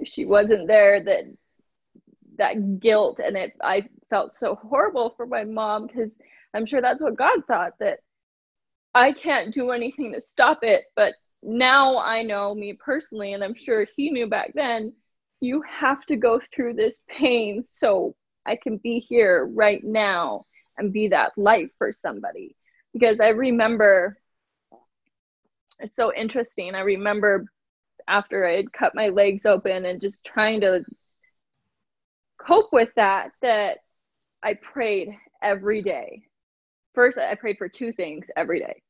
She 0.04 0.26
wasn't 0.26 0.68
there, 0.68 1.04
that 1.04 1.26
that 2.38 2.80
guilt 2.80 3.20
and 3.20 3.38
it 3.38 3.54
I 3.62 3.88
felt 4.10 4.34
so 4.34 4.56
horrible 4.56 5.14
for 5.16 5.28
my 5.28 5.44
mom 5.44 5.86
because 5.86 6.10
I'm 6.54 6.66
sure 6.66 6.82
that's 6.82 7.02
what 7.02 7.18
God 7.18 7.46
thought 7.46 7.74
that 7.80 8.00
I 8.94 9.12
can't 9.12 9.54
do 9.54 9.72
anything 9.72 10.14
to 10.14 10.22
stop 10.22 10.64
it, 10.64 10.86
but 10.96 11.14
now 11.44 11.98
I 11.98 12.24
know 12.24 12.54
me 12.54 12.74
personally, 12.74 13.34
and 13.34 13.44
I'm 13.44 13.56
sure 13.56 13.88
he 13.96 14.10
knew 14.10 14.28
back 14.28 14.52
then, 14.54 14.94
you 15.40 15.62
have 15.62 16.06
to 16.08 16.18
go 16.18 16.40
through 16.54 16.74
this 16.74 17.02
pain 17.08 17.64
so 17.68 18.16
I 18.46 18.58
can 18.58 18.78
be 18.78 19.00
here 19.00 19.46
right 19.46 19.84
now 19.84 20.46
and 20.82 20.92
be 20.92 21.10
that 21.10 21.32
light 21.38 21.70
for 21.78 21.92
somebody. 21.92 22.56
Because 22.92 23.20
i 23.22 23.30
remember 23.30 24.18
it's 25.80 25.96
so 25.96 26.14
interesting 26.14 26.76
i 26.76 26.82
remember 26.82 27.46
after 28.08 28.46
i 28.46 28.56
had 28.56 28.74
cut 28.74 28.94
my 28.94 29.08
legs 29.08 29.46
open 29.46 29.86
and 29.86 30.02
just 30.02 30.26
trying 30.26 30.62
to 30.62 30.84
cope 32.38 32.74
with 32.74 32.90
that 32.96 33.30
that 33.42 33.78
i 34.44 34.54
prayed 34.56 35.10
every 35.42 35.82
day. 35.82 36.24
First 36.94 37.18
i 37.18 37.34
prayed 37.36 37.58
for 37.58 37.70
two 37.70 37.94
things 37.94 38.26
every 38.36 38.60
day. 38.60 38.82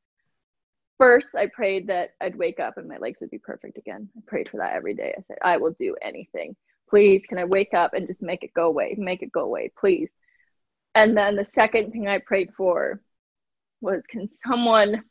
First 0.97 1.35
i 1.35 1.47
prayed 1.47 1.87
that 1.87 2.11
i'd 2.21 2.35
wake 2.35 2.59
up 2.59 2.77
and 2.77 2.87
my 2.87 2.97
legs 2.97 3.19
would 3.21 3.29
be 3.29 3.37
perfect 3.37 3.77
again. 3.77 4.09
I 4.17 4.21
prayed 4.25 4.49
for 4.49 4.57
that 4.57 4.73
every 4.73 4.95
day. 4.95 5.13
I 5.15 5.21
said 5.27 5.37
i 5.43 5.57
will 5.57 5.75
do 5.79 5.95
anything. 6.01 6.55
Please 6.89 7.25
can 7.27 7.37
i 7.37 7.43
wake 7.43 7.73
up 7.73 7.93
and 7.93 8.07
just 8.07 8.21
make 8.23 8.43
it 8.43 8.53
go 8.55 8.65
away? 8.67 8.95
Make 8.97 9.21
it 9.21 9.31
go 9.31 9.41
away 9.41 9.71
please 9.79 10.11
and 10.95 11.15
then 11.15 11.35
the 11.35 11.45
second 11.45 11.91
thing 11.91 12.07
I 12.07 12.19
prayed 12.19 12.53
for 12.55 13.01
was, 13.81 14.03
can 14.07 14.29
someone 14.45 15.03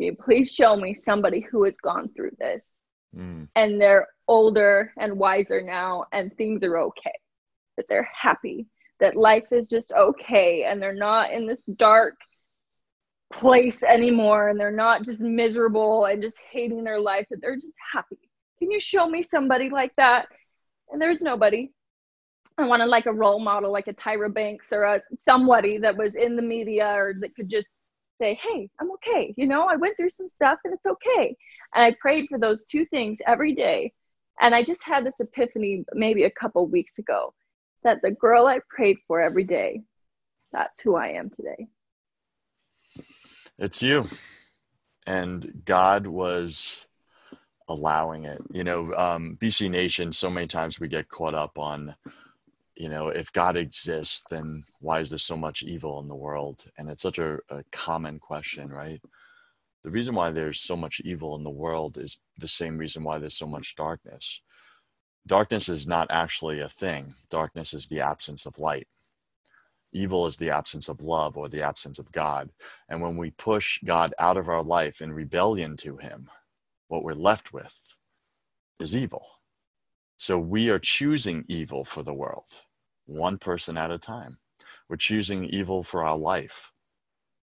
you 0.00 0.16
please 0.16 0.52
show 0.52 0.76
me 0.76 0.94
somebody 0.94 1.40
who 1.40 1.64
has 1.64 1.76
gone 1.76 2.08
through 2.14 2.32
this 2.38 2.64
mm. 3.16 3.46
and 3.54 3.80
they're 3.80 4.08
older 4.28 4.92
and 4.98 5.18
wiser 5.18 5.60
now 5.60 6.06
and 6.12 6.34
things 6.36 6.64
are 6.64 6.78
okay, 6.78 7.12
that 7.76 7.86
they're 7.88 8.08
happy, 8.14 8.66
that 8.98 9.16
life 9.16 9.52
is 9.52 9.68
just 9.68 9.92
okay 9.92 10.64
and 10.64 10.80
they're 10.80 10.94
not 10.94 11.32
in 11.32 11.46
this 11.46 11.62
dark 11.76 12.14
place 13.32 13.82
anymore 13.82 14.48
and 14.48 14.58
they're 14.58 14.70
not 14.70 15.04
just 15.04 15.20
miserable 15.20 16.06
and 16.06 16.22
just 16.22 16.38
hating 16.50 16.82
their 16.82 17.00
life, 17.00 17.26
that 17.30 17.40
they're 17.40 17.56
just 17.56 17.76
happy. 17.92 18.18
Can 18.58 18.70
you 18.70 18.80
show 18.80 19.08
me 19.08 19.22
somebody 19.22 19.70
like 19.70 19.94
that? 19.96 20.26
And 20.90 21.00
there's 21.00 21.22
nobody. 21.22 21.70
I 22.60 22.66
wanted 22.66 22.86
like 22.86 23.06
a 23.06 23.12
role 23.12 23.40
model, 23.40 23.72
like 23.72 23.88
a 23.88 23.94
Tyra 23.94 24.32
Banks 24.32 24.72
or 24.72 24.84
a 24.84 25.02
somebody 25.18 25.78
that 25.78 25.96
was 25.96 26.14
in 26.14 26.36
the 26.36 26.42
media 26.42 26.92
or 26.94 27.14
that 27.20 27.34
could 27.34 27.48
just 27.48 27.68
say, 28.20 28.38
"Hey, 28.42 28.68
I'm 28.80 28.90
okay. 28.92 29.34
You 29.36 29.46
know, 29.46 29.66
I 29.66 29.76
went 29.76 29.96
through 29.96 30.10
some 30.10 30.28
stuff 30.28 30.58
and 30.64 30.74
it's 30.74 30.86
okay." 30.86 31.36
And 31.74 31.84
I 31.84 31.96
prayed 32.00 32.28
for 32.28 32.38
those 32.38 32.64
two 32.64 32.84
things 32.86 33.18
every 33.26 33.54
day. 33.54 33.92
And 34.40 34.54
I 34.54 34.62
just 34.62 34.82
had 34.84 35.04
this 35.04 35.20
epiphany 35.20 35.84
maybe 35.92 36.24
a 36.24 36.30
couple 36.30 36.66
weeks 36.66 36.98
ago 36.98 37.34
that 37.82 38.00
the 38.02 38.10
girl 38.10 38.46
I 38.46 38.60
prayed 38.68 38.96
for 39.06 39.20
every 39.20 39.44
day, 39.44 39.82
that's 40.52 40.80
who 40.80 40.96
I 40.96 41.08
am 41.08 41.30
today. 41.30 41.68
It's 43.58 43.82
you. 43.82 44.08
And 45.06 45.62
God 45.64 46.06
was 46.06 46.86
allowing 47.68 48.24
it. 48.24 48.42
You 48.50 48.64
know, 48.64 48.94
um, 48.94 49.36
BC 49.40 49.70
Nation, 49.70 50.12
so 50.12 50.30
many 50.30 50.46
times 50.46 50.80
we 50.80 50.88
get 50.88 51.08
caught 51.08 51.34
up 51.34 51.58
on 51.58 51.94
you 52.80 52.88
know, 52.88 53.08
if 53.08 53.30
God 53.30 53.58
exists, 53.58 54.24
then 54.30 54.62
why 54.78 55.00
is 55.00 55.10
there 55.10 55.18
so 55.18 55.36
much 55.36 55.62
evil 55.62 56.00
in 56.00 56.08
the 56.08 56.14
world? 56.14 56.64
And 56.78 56.88
it's 56.88 57.02
such 57.02 57.18
a, 57.18 57.34
a, 57.50 57.62
common 57.70 58.18
question, 58.18 58.70
right? 58.70 59.02
The 59.84 59.90
reason 59.90 60.14
why 60.14 60.30
there's 60.30 60.60
so 60.60 60.76
much 60.76 60.98
evil 61.04 61.36
in 61.36 61.44
the 61.44 61.50
world 61.50 61.98
is 61.98 62.20
the 62.38 62.48
same 62.48 62.78
reason 62.78 63.04
why 63.04 63.18
there's 63.18 63.36
so 63.36 63.46
much 63.46 63.76
darkness. 63.76 64.40
Darkness 65.26 65.68
is 65.68 65.86
not 65.86 66.06
actually 66.08 66.58
a 66.58 66.70
thing, 66.70 67.16
darkness 67.30 67.74
is 67.74 67.88
the 67.88 68.00
absence 68.00 68.46
of 68.46 68.58
light. 68.58 68.88
Evil 69.92 70.24
is 70.24 70.38
the 70.38 70.48
absence 70.48 70.88
of 70.88 71.02
love 71.02 71.36
or 71.36 71.50
the 71.50 71.62
absence 71.62 71.98
of 71.98 72.10
God. 72.12 72.48
And 72.88 73.02
when 73.02 73.18
we 73.18 73.30
push 73.30 73.78
God 73.84 74.14
out 74.18 74.38
of 74.38 74.48
our 74.48 74.62
life 74.62 75.02
in 75.02 75.12
rebellion 75.12 75.76
to 75.78 75.98
Him, 75.98 76.30
what 76.88 77.04
we're 77.04 77.12
left 77.12 77.52
with 77.52 77.98
is 78.78 78.96
evil. 78.96 79.26
So 80.16 80.38
we 80.38 80.70
are 80.70 80.78
choosing 80.78 81.44
evil 81.46 81.84
for 81.84 82.02
the 82.02 82.14
world 82.14 82.62
one 83.10 83.38
person 83.38 83.76
at 83.76 83.90
a 83.90 83.98
time. 83.98 84.38
We're 84.88 84.96
choosing 84.96 85.44
evil 85.44 85.82
for 85.82 86.04
our 86.04 86.16
life. 86.16 86.72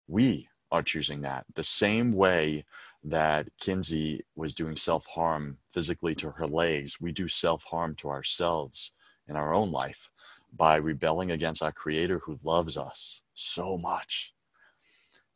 We 0.08 0.48
are 0.72 0.82
choosing 0.82 1.22
that 1.22 1.46
the 1.56 1.64
same 1.64 2.14
way 2.14 2.66
that 3.04 3.50
Kinsey 3.60 4.26
was 4.36 4.56
doing 4.56 4.76
self 4.76 5.06
harm 5.08 5.58
physically 5.72 6.16
to 6.16 6.32
her 6.32 6.48
legs. 6.48 7.00
We 7.00 7.12
do 7.12 7.28
self 7.28 7.66
harm 7.66 7.96
to 7.96 8.10
ourselves 8.10 8.94
in 9.28 9.36
our 9.36 9.54
own 9.54 9.72
life 9.72 10.10
by 10.56 10.76
rebelling 10.78 11.32
against 11.32 11.62
our 11.62 11.72
Creator 11.72 12.20
who 12.20 12.40
loves 12.44 12.78
us 12.78 13.22
so 13.34 13.78
much. 13.78 14.34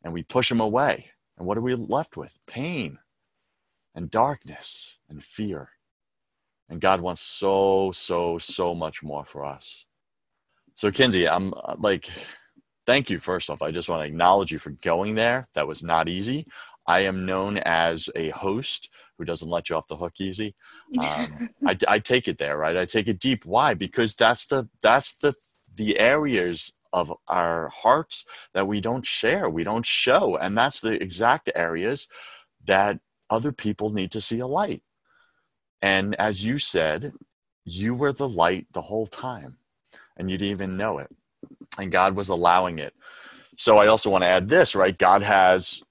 And 0.02 0.12
we 0.12 0.22
push 0.22 0.50
Him 0.50 0.60
away. 0.60 1.10
And 1.38 1.46
what 1.46 1.58
are 1.58 1.62
we 1.62 1.74
left 1.74 2.16
with? 2.16 2.38
Pain 2.46 2.98
and 3.94 4.10
darkness 4.10 4.98
and 5.08 5.22
fear. 5.22 5.70
And 6.68 6.80
God 6.80 7.00
wants 7.00 7.20
so, 7.20 7.92
so, 7.92 8.38
so 8.38 8.74
much 8.74 9.02
more 9.02 9.24
for 9.24 9.44
us. 9.44 9.86
So, 10.82 10.90
Kinsey, 10.90 11.28
I'm 11.28 11.54
uh, 11.54 11.76
like, 11.78 12.10
thank 12.86 13.08
you. 13.08 13.20
First 13.20 13.50
off, 13.50 13.62
I 13.62 13.70
just 13.70 13.88
want 13.88 14.02
to 14.02 14.08
acknowledge 14.08 14.50
you 14.50 14.58
for 14.58 14.70
going 14.70 15.14
there. 15.14 15.46
That 15.54 15.68
was 15.68 15.84
not 15.84 16.08
easy. 16.08 16.44
I 16.88 17.02
am 17.02 17.24
known 17.24 17.58
as 17.58 18.10
a 18.16 18.30
host 18.30 18.90
who 19.16 19.24
doesn't 19.24 19.48
let 19.48 19.70
you 19.70 19.76
off 19.76 19.86
the 19.86 19.94
hook 19.94 20.14
easy. 20.18 20.56
Um, 20.98 21.50
I, 21.64 21.76
I 21.86 21.98
take 22.00 22.26
it 22.26 22.38
there, 22.38 22.58
right? 22.58 22.76
I 22.76 22.84
take 22.84 23.06
it 23.06 23.20
deep. 23.20 23.44
Why? 23.44 23.74
Because 23.74 24.16
that's 24.16 24.46
the 24.46 24.68
that's 24.82 25.14
the 25.14 25.34
the 25.72 26.00
areas 26.00 26.74
of 26.92 27.14
our 27.28 27.68
hearts 27.68 28.26
that 28.52 28.66
we 28.66 28.80
don't 28.80 29.06
share, 29.06 29.48
we 29.48 29.62
don't 29.62 29.86
show, 29.86 30.36
and 30.36 30.58
that's 30.58 30.80
the 30.80 31.00
exact 31.00 31.48
areas 31.54 32.08
that 32.64 32.98
other 33.30 33.52
people 33.52 33.90
need 33.90 34.10
to 34.10 34.20
see 34.20 34.40
a 34.40 34.48
light. 34.48 34.82
And 35.80 36.16
as 36.16 36.44
you 36.44 36.58
said, 36.58 37.12
you 37.64 37.94
were 37.94 38.12
the 38.12 38.28
light 38.28 38.66
the 38.72 38.82
whole 38.82 39.06
time 39.06 39.58
and 40.16 40.30
you 40.30 40.38
didn't 40.38 40.52
even 40.52 40.76
know 40.76 40.98
it. 40.98 41.08
and 41.78 41.92
God 41.92 42.16
was 42.16 42.28
allowing 42.28 42.78
it. 42.78 42.94
So 43.56 43.78
I 43.78 43.88
also 43.88 44.10
want 44.10 44.24
to 44.24 44.30
add 44.30 44.48
this, 44.48 44.74
right? 44.76 44.96
God 44.98 45.22
has, 45.22 45.82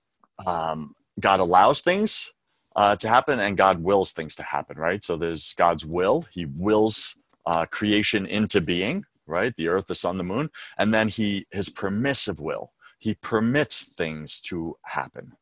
um, 0.47 0.95
God 1.19 1.39
allows 1.41 1.81
things 1.81 2.33
uh, 2.75 2.95
to 2.97 3.09
happen, 3.09 3.39
and 3.39 3.57
God 3.57 3.83
wills 3.83 4.13
things 4.13 4.35
to 4.37 4.43
happen, 4.43 4.77
right? 4.77 5.03
So 5.03 5.17
there's 5.17 5.53
God's 5.55 5.85
will. 5.85 6.25
He 6.31 6.45
wills 6.45 7.15
uh, 7.45 7.65
creation 7.67 8.25
into 8.25 8.61
being, 8.61 9.05
right? 9.27 9.55
The 9.55 9.69
earth, 9.69 9.87
the 9.87 9.95
sun, 9.95 10.17
the 10.17 10.23
moon, 10.25 10.51
and 10.77 10.93
then 10.93 11.09
He 11.09 11.47
His 11.51 11.69
permissive 11.69 12.39
will. 12.39 12.73
He 12.99 13.15
permits 13.15 13.85
things 13.85 14.39
to 14.41 14.77
happen, 14.83 15.33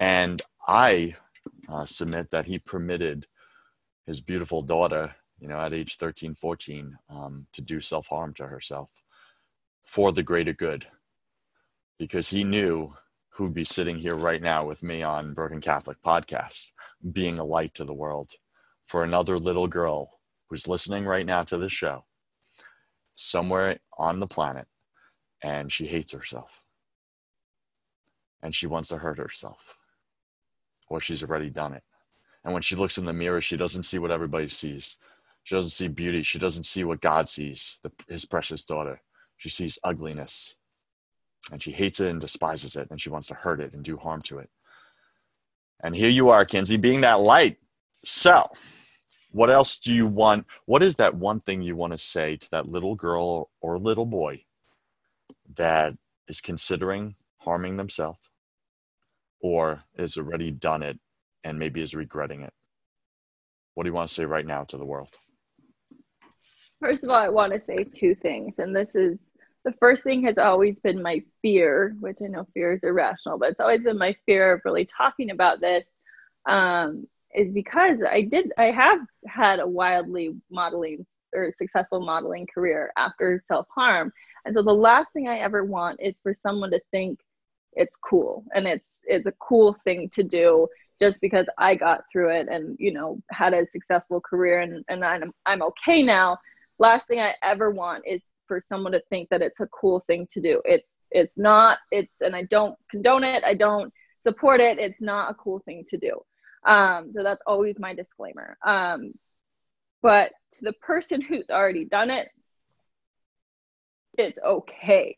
and 0.00 0.42
I 0.68 1.16
uh, 1.68 1.86
submit 1.86 2.30
that 2.30 2.46
He 2.46 2.58
permitted 2.58 3.26
His 4.06 4.20
beautiful 4.20 4.62
daughter, 4.62 5.16
you 5.42 5.48
know, 5.48 5.58
at 5.58 5.74
age 5.74 5.96
13, 5.96 6.36
14, 6.36 6.96
um, 7.10 7.48
to 7.52 7.60
do 7.60 7.80
self 7.80 8.06
harm 8.06 8.32
to 8.34 8.46
herself 8.46 9.02
for 9.82 10.12
the 10.12 10.22
greater 10.22 10.52
good 10.52 10.86
because 11.98 12.30
he 12.30 12.44
knew 12.44 12.94
who'd 13.30 13.52
be 13.52 13.64
sitting 13.64 13.98
here 13.98 14.14
right 14.14 14.40
now 14.40 14.64
with 14.64 14.84
me 14.84 15.02
on 15.02 15.34
Broken 15.34 15.60
Catholic 15.60 15.96
podcast, 16.06 16.70
being 17.10 17.40
a 17.40 17.44
light 17.44 17.74
to 17.74 17.84
the 17.84 17.92
world 17.92 18.30
for 18.84 19.02
another 19.02 19.36
little 19.36 19.66
girl 19.66 20.20
who's 20.48 20.68
listening 20.68 21.06
right 21.06 21.26
now 21.26 21.42
to 21.42 21.58
this 21.58 21.72
show 21.72 22.04
somewhere 23.14 23.80
on 23.98 24.20
the 24.20 24.26
planet 24.28 24.68
and 25.42 25.72
she 25.72 25.86
hates 25.86 26.12
herself 26.12 26.62
and 28.40 28.54
she 28.54 28.68
wants 28.68 28.90
to 28.90 28.98
hurt 28.98 29.18
herself 29.18 29.76
or 30.88 31.00
she's 31.00 31.24
already 31.24 31.50
done 31.50 31.74
it. 31.74 31.82
And 32.44 32.52
when 32.52 32.62
she 32.62 32.76
looks 32.76 32.98
in 32.98 33.06
the 33.06 33.12
mirror, 33.12 33.40
she 33.40 33.56
doesn't 33.56 33.84
see 33.84 33.98
what 33.98 34.10
everybody 34.10 34.46
sees. 34.46 34.98
She 35.42 35.54
doesn't 35.54 35.70
see 35.70 35.88
beauty. 35.88 36.22
She 36.22 36.38
doesn't 36.38 36.64
see 36.64 36.84
what 36.84 37.00
God 37.00 37.28
sees, 37.28 37.78
the, 37.82 37.90
his 38.08 38.24
precious 38.24 38.64
daughter. 38.64 39.00
She 39.36 39.48
sees 39.48 39.78
ugliness 39.82 40.56
and 41.50 41.62
she 41.62 41.72
hates 41.72 41.98
it 42.00 42.10
and 42.10 42.20
despises 42.20 42.76
it 42.76 42.88
and 42.90 43.00
she 43.00 43.10
wants 43.10 43.26
to 43.28 43.34
hurt 43.34 43.60
it 43.60 43.72
and 43.72 43.82
do 43.82 43.96
harm 43.96 44.22
to 44.22 44.38
it. 44.38 44.50
And 45.80 45.96
here 45.96 46.08
you 46.08 46.28
are, 46.28 46.44
Kinsey, 46.44 46.76
being 46.76 47.00
that 47.00 47.20
light. 47.20 47.56
So, 48.04 48.48
what 49.32 49.50
else 49.50 49.78
do 49.78 49.92
you 49.92 50.06
want? 50.06 50.46
What 50.64 50.82
is 50.82 50.96
that 50.96 51.16
one 51.16 51.40
thing 51.40 51.62
you 51.62 51.74
want 51.74 51.92
to 51.92 51.98
say 51.98 52.36
to 52.36 52.50
that 52.50 52.68
little 52.68 52.94
girl 52.94 53.50
or 53.60 53.78
little 53.78 54.06
boy 54.06 54.44
that 55.54 55.96
is 56.28 56.40
considering 56.40 57.16
harming 57.38 57.76
themselves 57.76 58.30
or 59.40 59.82
has 59.98 60.16
already 60.16 60.52
done 60.52 60.84
it 60.84 61.00
and 61.42 61.58
maybe 61.58 61.82
is 61.82 61.94
regretting 61.94 62.42
it? 62.42 62.52
What 63.74 63.82
do 63.82 63.88
you 63.88 63.94
want 63.94 64.08
to 64.08 64.14
say 64.14 64.24
right 64.24 64.46
now 64.46 64.62
to 64.64 64.76
the 64.76 64.84
world? 64.84 65.16
First 66.82 67.04
of 67.04 67.10
all, 67.10 67.16
I 67.16 67.28
want 67.28 67.52
to 67.52 67.62
say 67.64 67.84
two 67.84 68.16
things, 68.16 68.54
and 68.58 68.74
this 68.74 68.90
is 68.94 69.16
the 69.64 69.72
first 69.78 70.02
thing 70.02 70.24
has 70.24 70.36
always 70.36 70.76
been 70.82 71.00
my 71.00 71.22
fear, 71.40 71.94
which 72.00 72.18
I 72.20 72.26
know 72.26 72.46
fear 72.52 72.72
is 72.72 72.80
irrational, 72.82 73.38
but 73.38 73.50
it's 73.50 73.60
always 73.60 73.82
been 73.82 73.98
my 73.98 74.16
fear 74.26 74.52
of 74.52 74.62
really 74.64 74.86
talking 74.86 75.30
about 75.30 75.60
this. 75.60 75.84
Um, 76.48 77.06
is 77.34 77.52
because 77.52 77.98
I 78.08 78.22
did, 78.22 78.52
I 78.58 78.64
have 78.72 78.98
had 79.26 79.60
a 79.60 79.66
wildly 79.66 80.34
modeling 80.50 81.06
or 81.34 81.52
successful 81.56 82.00
modeling 82.00 82.46
career 82.52 82.92
after 82.96 83.42
self 83.48 83.66
harm. 83.74 84.12
And 84.44 84.54
so 84.54 84.62
the 84.62 84.72
last 84.72 85.08
thing 85.12 85.28
I 85.28 85.38
ever 85.38 85.64
want 85.64 86.00
is 86.02 86.18
for 86.22 86.34
someone 86.34 86.72
to 86.72 86.80
think 86.90 87.20
it's 87.74 87.96
cool 87.96 88.44
and 88.54 88.66
it's 88.66 88.86
it's 89.04 89.26
a 89.26 89.32
cool 89.40 89.76
thing 89.84 90.10
to 90.10 90.22
do 90.22 90.68
just 91.00 91.20
because 91.20 91.46
I 91.58 91.74
got 91.74 92.02
through 92.10 92.30
it 92.30 92.48
and 92.48 92.76
you 92.78 92.92
know 92.92 93.20
had 93.30 93.54
a 93.54 93.66
successful 93.72 94.20
career 94.20 94.60
and, 94.60 94.84
and 94.88 95.04
I'm 95.04 95.32
I'm 95.46 95.62
okay 95.62 96.02
now. 96.02 96.38
Last 96.82 97.06
thing 97.06 97.20
I 97.20 97.34
ever 97.44 97.70
want 97.70 98.02
is 98.08 98.20
for 98.48 98.58
someone 98.58 98.90
to 98.90 99.00
think 99.08 99.28
that 99.28 99.40
it's 99.40 99.60
a 99.60 99.68
cool 99.68 100.00
thing 100.00 100.26
to 100.32 100.40
do. 100.40 100.60
It's 100.64 100.96
it's 101.12 101.38
not. 101.38 101.78
It's 101.92 102.20
and 102.22 102.34
I 102.34 102.42
don't 102.42 102.76
condone 102.90 103.22
it. 103.22 103.44
I 103.44 103.54
don't 103.54 103.92
support 104.24 104.58
it. 104.58 104.80
It's 104.80 105.00
not 105.00 105.30
a 105.30 105.34
cool 105.34 105.60
thing 105.60 105.84
to 105.90 105.96
do. 105.96 106.20
Um, 106.66 107.12
so 107.14 107.22
that's 107.22 107.40
always 107.46 107.78
my 107.78 107.94
disclaimer. 107.94 108.56
Um, 108.66 109.12
but 110.02 110.32
to 110.54 110.64
the 110.64 110.72
person 110.72 111.22
who's 111.22 111.50
already 111.50 111.84
done 111.84 112.10
it, 112.10 112.26
it's 114.18 114.40
okay. 114.44 115.14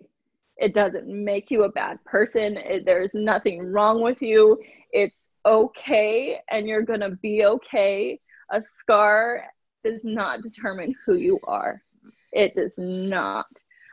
It 0.58 0.74
doesn't 0.74 1.08
make 1.08 1.50
you 1.50 1.62
a 1.62 1.72
bad 1.72 2.04
person. 2.04 2.58
It, 2.58 2.84
there's 2.84 3.14
nothing 3.14 3.62
wrong 3.62 4.02
with 4.02 4.20
you. 4.20 4.60
It's 4.92 5.30
okay, 5.46 6.40
and 6.50 6.68
you're 6.68 6.82
gonna 6.82 7.12
be 7.22 7.46
okay. 7.46 8.20
A 8.50 8.60
scar 8.60 9.46
does 9.84 10.00
not 10.02 10.42
determine 10.42 10.94
who 11.04 11.14
you 11.14 11.38
are. 11.44 11.82
It 12.32 12.54
does 12.54 12.72
not. 12.76 13.46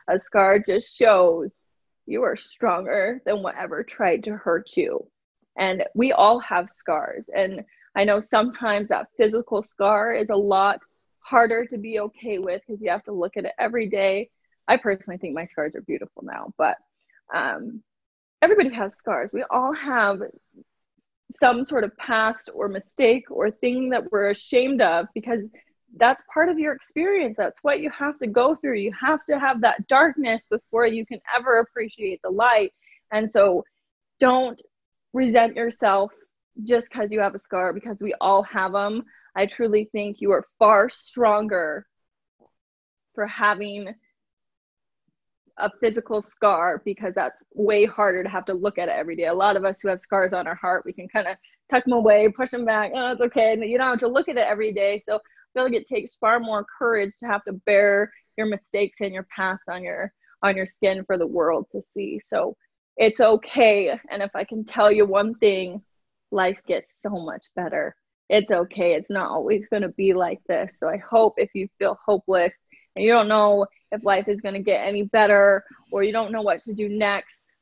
A 0.08 0.18
scar 0.18 0.58
just 0.58 0.96
shows 0.96 1.52
you 2.06 2.22
are 2.24 2.36
stronger 2.36 3.20
than 3.24 3.42
whatever 3.42 3.82
tried 3.84 4.24
to 4.24 4.36
hurt 4.36 4.76
you. 4.76 5.06
And 5.56 5.84
we 5.94 6.12
all 6.12 6.40
have 6.40 6.70
scars. 6.70 7.28
And 7.34 7.62
I 7.94 8.04
know 8.04 8.20
sometimes 8.20 8.88
that 8.88 9.08
physical 9.16 9.62
scar 9.62 10.14
is 10.14 10.30
a 10.30 10.36
lot 10.36 10.80
harder 11.20 11.66
to 11.66 11.78
be 11.78 12.00
okay 12.00 12.38
with 12.38 12.62
because 12.66 12.82
you 12.82 12.90
have 12.90 13.04
to 13.04 13.12
look 13.12 13.36
at 13.36 13.44
it 13.44 13.52
every 13.58 13.88
day. 13.88 14.30
I 14.66 14.76
personally 14.76 15.18
think 15.18 15.34
my 15.34 15.44
scars 15.44 15.76
are 15.76 15.82
beautiful 15.82 16.22
now, 16.24 16.52
but 16.56 16.78
um, 17.32 17.82
everybody 18.40 18.74
has 18.74 18.96
scars. 18.96 19.30
We 19.32 19.44
all 19.50 19.72
have 19.74 20.20
some 21.30 21.64
sort 21.64 21.84
of 21.84 21.96
past 21.96 22.50
or 22.52 22.68
mistake 22.68 23.30
or 23.30 23.50
thing 23.50 23.90
that 23.90 24.10
we're 24.10 24.30
ashamed 24.30 24.80
of 24.80 25.06
because 25.14 25.42
that's 25.96 26.22
part 26.32 26.48
of 26.48 26.58
your 26.58 26.72
experience 26.72 27.34
that's 27.36 27.58
what 27.62 27.80
you 27.80 27.90
have 27.90 28.18
to 28.18 28.26
go 28.26 28.54
through 28.54 28.76
you 28.76 28.92
have 28.98 29.22
to 29.24 29.38
have 29.38 29.60
that 29.60 29.86
darkness 29.88 30.46
before 30.50 30.86
you 30.86 31.04
can 31.04 31.18
ever 31.36 31.58
appreciate 31.58 32.20
the 32.22 32.30
light 32.30 32.72
and 33.12 33.30
so 33.30 33.62
don't 34.18 34.60
resent 35.12 35.54
yourself 35.54 36.10
just 36.62 36.88
because 36.90 37.12
you 37.12 37.20
have 37.20 37.34
a 37.34 37.38
scar 37.38 37.72
because 37.72 37.98
we 38.00 38.14
all 38.20 38.42
have 38.42 38.72
them 38.72 39.02
i 39.36 39.44
truly 39.44 39.88
think 39.92 40.20
you 40.20 40.32
are 40.32 40.46
far 40.58 40.88
stronger 40.88 41.86
for 43.14 43.26
having 43.26 43.94
a 45.58 45.70
physical 45.80 46.22
scar 46.22 46.82
because 46.84 47.14
that's 47.14 47.36
way 47.54 47.84
harder 47.84 48.22
to 48.22 48.28
have 48.28 48.44
to 48.46 48.54
look 48.54 48.78
at 48.78 48.88
it 48.88 48.94
every 48.96 49.16
day. 49.16 49.26
A 49.26 49.34
lot 49.34 49.56
of 49.56 49.64
us 49.64 49.80
who 49.80 49.88
have 49.88 50.00
scars 50.00 50.32
on 50.32 50.46
our 50.46 50.54
heart, 50.54 50.84
we 50.84 50.92
can 50.92 51.08
kind 51.08 51.26
of 51.26 51.36
tuck 51.70 51.84
them 51.84 51.92
away, 51.92 52.28
push 52.28 52.50
them 52.50 52.64
back. 52.64 52.90
Oh, 52.94 53.12
it's 53.12 53.20
okay. 53.20 53.52
And 53.52 53.62
you 53.62 53.78
don't 53.78 53.90
have 53.90 53.98
to 54.00 54.08
look 54.08 54.28
at 54.28 54.36
it 54.36 54.46
every 54.46 54.72
day. 54.72 54.98
So 54.98 55.20
feel 55.52 55.64
like 55.64 55.74
it 55.74 55.88
takes 55.88 56.16
far 56.16 56.40
more 56.40 56.66
courage 56.78 57.16
to 57.18 57.26
have 57.26 57.44
to 57.44 57.52
bear 57.52 58.12
your 58.36 58.46
mistakes 58.46 59.00
and 59.00 59.12
your 59.12 59.26
past 59.34 59.62
on 59.68 59.82
your 59.82 60.12
on 60.42 60.56
your 60.56 60.66
skin 60.66 61.04
for 61.04 61.18
the 61.18 61.26
world 61.26 61.66
to 61.72 61.80
see. 61.80 62.18
So 62.18 62.56
it's 62.96 63.20
okay. 63.20 63.96
And 64.10 64.22
if 64.22 64.30
I 64.34 64.44
can 64.44 64.64
tell 64.64 64.90
you 64.90 65.06
one 65.06 65.34
thing, 65.36 65.82
life 66.30 66.58
gets 66.66 67.00
so 67.00 67.10
much 67.10 67.44
better. 67.54 67.94
It's 68.28 68.50
okay. 68.50 68.94
It's 68.94 69.10
not 69.10 69.30
always 69.30 69.66
going 69.66 69.82
to 69.82 69.90
be 69.90 70.14
like 70.14 70.40
this. 70.48 70.74
So 70.78 70.88
I 70.88 70.96
hope 70.96 71.34
if 71.36 71.50
you 71.54 71.68
feel 71.78 71.98
hopeless 72.04 72.52
and 72.96 73.04
you 73.04 73.12
don't 73.12 73.28
know 73.28 73.66
if 73.92 74.04
life 74.04 74.26
is 74.28 74.40
going 74.40 74.54
to 74.54 74.62
get 74.62 74.86
any 74.86 75.04
better 75.04 75.62
or 75.90 76.02
you 76.02 76.12
don't 76.12 76.32
know 76.32 76.42
what 76.42 76.62
to 76.62 76.72
do 76.72 76.88
next, 76.88 77.52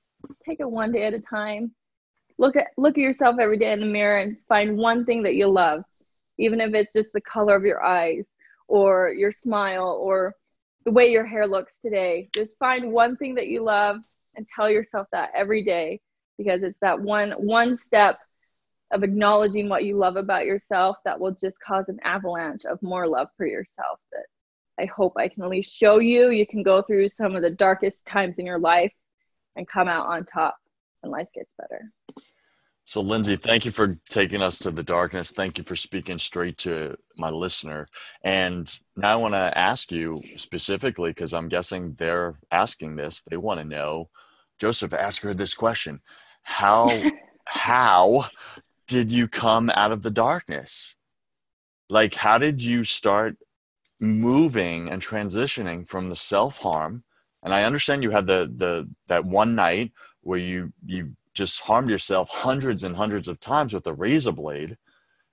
take 0.47 0.61
it 0.61 0.71
one 0.71 0.93
day 0.93 1.05
at 1.05 1.15
a 1.15 1.21
time. 1.21 1.75
Look 2.39 2.57
at 2.57 2.69
look 2.79 2.97
at 2.97 3.03
yourself 3.03 3.37
every 3.39 3.59
day 3.59 3.73
in 3.73 3.81
the 3.81 3.87
mirror 3.87 4.19
and 4.19 4.37
find 4.49 4.79
one 4.79 5.05
thing 5.05 5.25
that 5.25 5.35
you 5.35 5.49
love 5.49 5.83
even 6.41 6.61
if 6.61 6.75
it's 6.75 6.93
just 6.93 7.13
the 7.13 7.21
color 7.21 7.55
of 7.55 7.65
your 7.65 7.85
eyes 7.85 8.27
or 8.69 9.11
your 9.11 9.33
smile 9.33 9.99
or 10.01 10.35
the 10.85 10.91
way 10.91 11.11
your 11.11 11.27
hair 11.27 11.47
looks 11.47 11.77
today. 11.77 12.29
Just 12.35 12.59
find 12.59 12.93
one 12.93 13.17
thing 13.17 13.35
that 13.35 13.49
you 13.49 13.65
love 13.65 13.97
and 14.37 14.47
tell 14.47 14.71
yourself 14.71 15.07
that 15.13 15.31
every 15.35 15.63
day 15.63 16.01
because 16.39 16.63
it's 16.63 16.79
that 16.81 17.01
one 17.01 17.33
one 17.33 17.77
step 17.77 18.17
of 18.93 19.03
acknowledging 19.03 19.69
what 19.69 19.85
you 19.85 19.97
love 19.97 20.17
about 20.17 20.47
yourself 20.47 20.97
that 21.05 21.21
will 21.21 21.33
just 21.33 21.61
cause 21.61 21.85
an 21.89 21.99
avalanche 22.03 22.65
of 22.65 22.83
more 22.83 23.07
love 23.07 23.29
for 23.37 23.47
yourself 23.47 24.01
that 24.11 24.25
I 24.81 24.87
hope 24.87 25.13
I 25.17 25.29
can 25.29 25.43
at 25.43 25.51
least 25.51 25.77
show 25.77 25.99
you. 25.99 26.31
You 26.31 26.47
can 26.47 26.63
go 26.63 26.83
through 26.83 27.09
some 27.09 27.37
of 27.37 27.43
the 27.43 27.51
darkest 27.51 28.05
times 28.07 28.39
in 28.39 28.47
your 28.47 28.59
life 28.59 28.93
and 29.55 29.69
come 29.69 29.89
out 29.89 30.07
on 30.07 30.25
top 30.25 30.57
and 31.03 31.13
life 31.13 31.29
gets 31.35 31.51
better. 31.59 31.93
So, 32.91 33.01
Lindsay, 33.01 33.37
thank 33.37 33.65
you 33.65 33.71
for 33.71 34.01
taking 34.09 34.43
us 34.43 34.59
to 34.59 34.73
the 34.73 34.83
darkness. 34.83 35.31
Thank 35.31 35.59
you 35.59 35.63
for 35.63 35.77
speaking 35.77 36.19
straight 36.19 36.59
to 36.59 36.97
my 37.17 37.31
listener. 37.31 37.87
And 38.25 38.69
now 38.97 39.13
I 39.13 39.15
want 39.15 39.35
to 39.35 39.57
ask 39.57 39.93
you 39.93 40.17
specifically, 40.35 41.11
because 41.11 41.33
I'm 41.33 41.49
guessing 41.49 41.95
they're 41.95 42.41
asking 42.51 42.97
this. 42.97 43.23
They 43.23 43.37
want 43.37 43.61
to 43.61 43.65
know, 43.65 44.11
Joseph, 44.59 44.93
ask 44.93 45.23
her 45.23 45.33
this 45.33 45.55
question: 45.55 46.01
How 46.43 46.91
how 47.45 48.25
did 48.89 49.13
you 49.13 49.29
come 49.29 49.71
out 49.71 49.93
of 49.93 50.03
the 50.03 50.11
darkness? 50.11 50.97
Like, 51.89 52.17
how 52.17 52.39
did 52.39 52.61
you 52.61 52.83
start 52.83 53.37
moving 54.01 54.89
and 54.89 55.01
transitioning 55.01 55.87
from 55.87 56.09
the 56.09 56.17
self 56.17 56.63
harm? 56.63 57.05
And 57.45 57.55
I 57.55 57.63
understand 57.63 58.03
you 58.03 58.11
had 58.11 58.27
the 58.27 58.53
the 58.53 58.91
that 59.07 59.25
one 59.25 59.55
night 59.55 59.93
where 60.23 60.41
you 60.41 60.73
you 60.85 61.15
just 61.41 61.63
harmed 61.63 61.89
yourself 61.89 62.29
hundreds 62.29 62.85
and 62.85 62.97
hundreds 62.97 63.27
of 63.27 63.41
times 63.41 63.73
with 63.73 63.87
a 63.87 63.95
razor 63.95 64.33
blade 64.33 64.77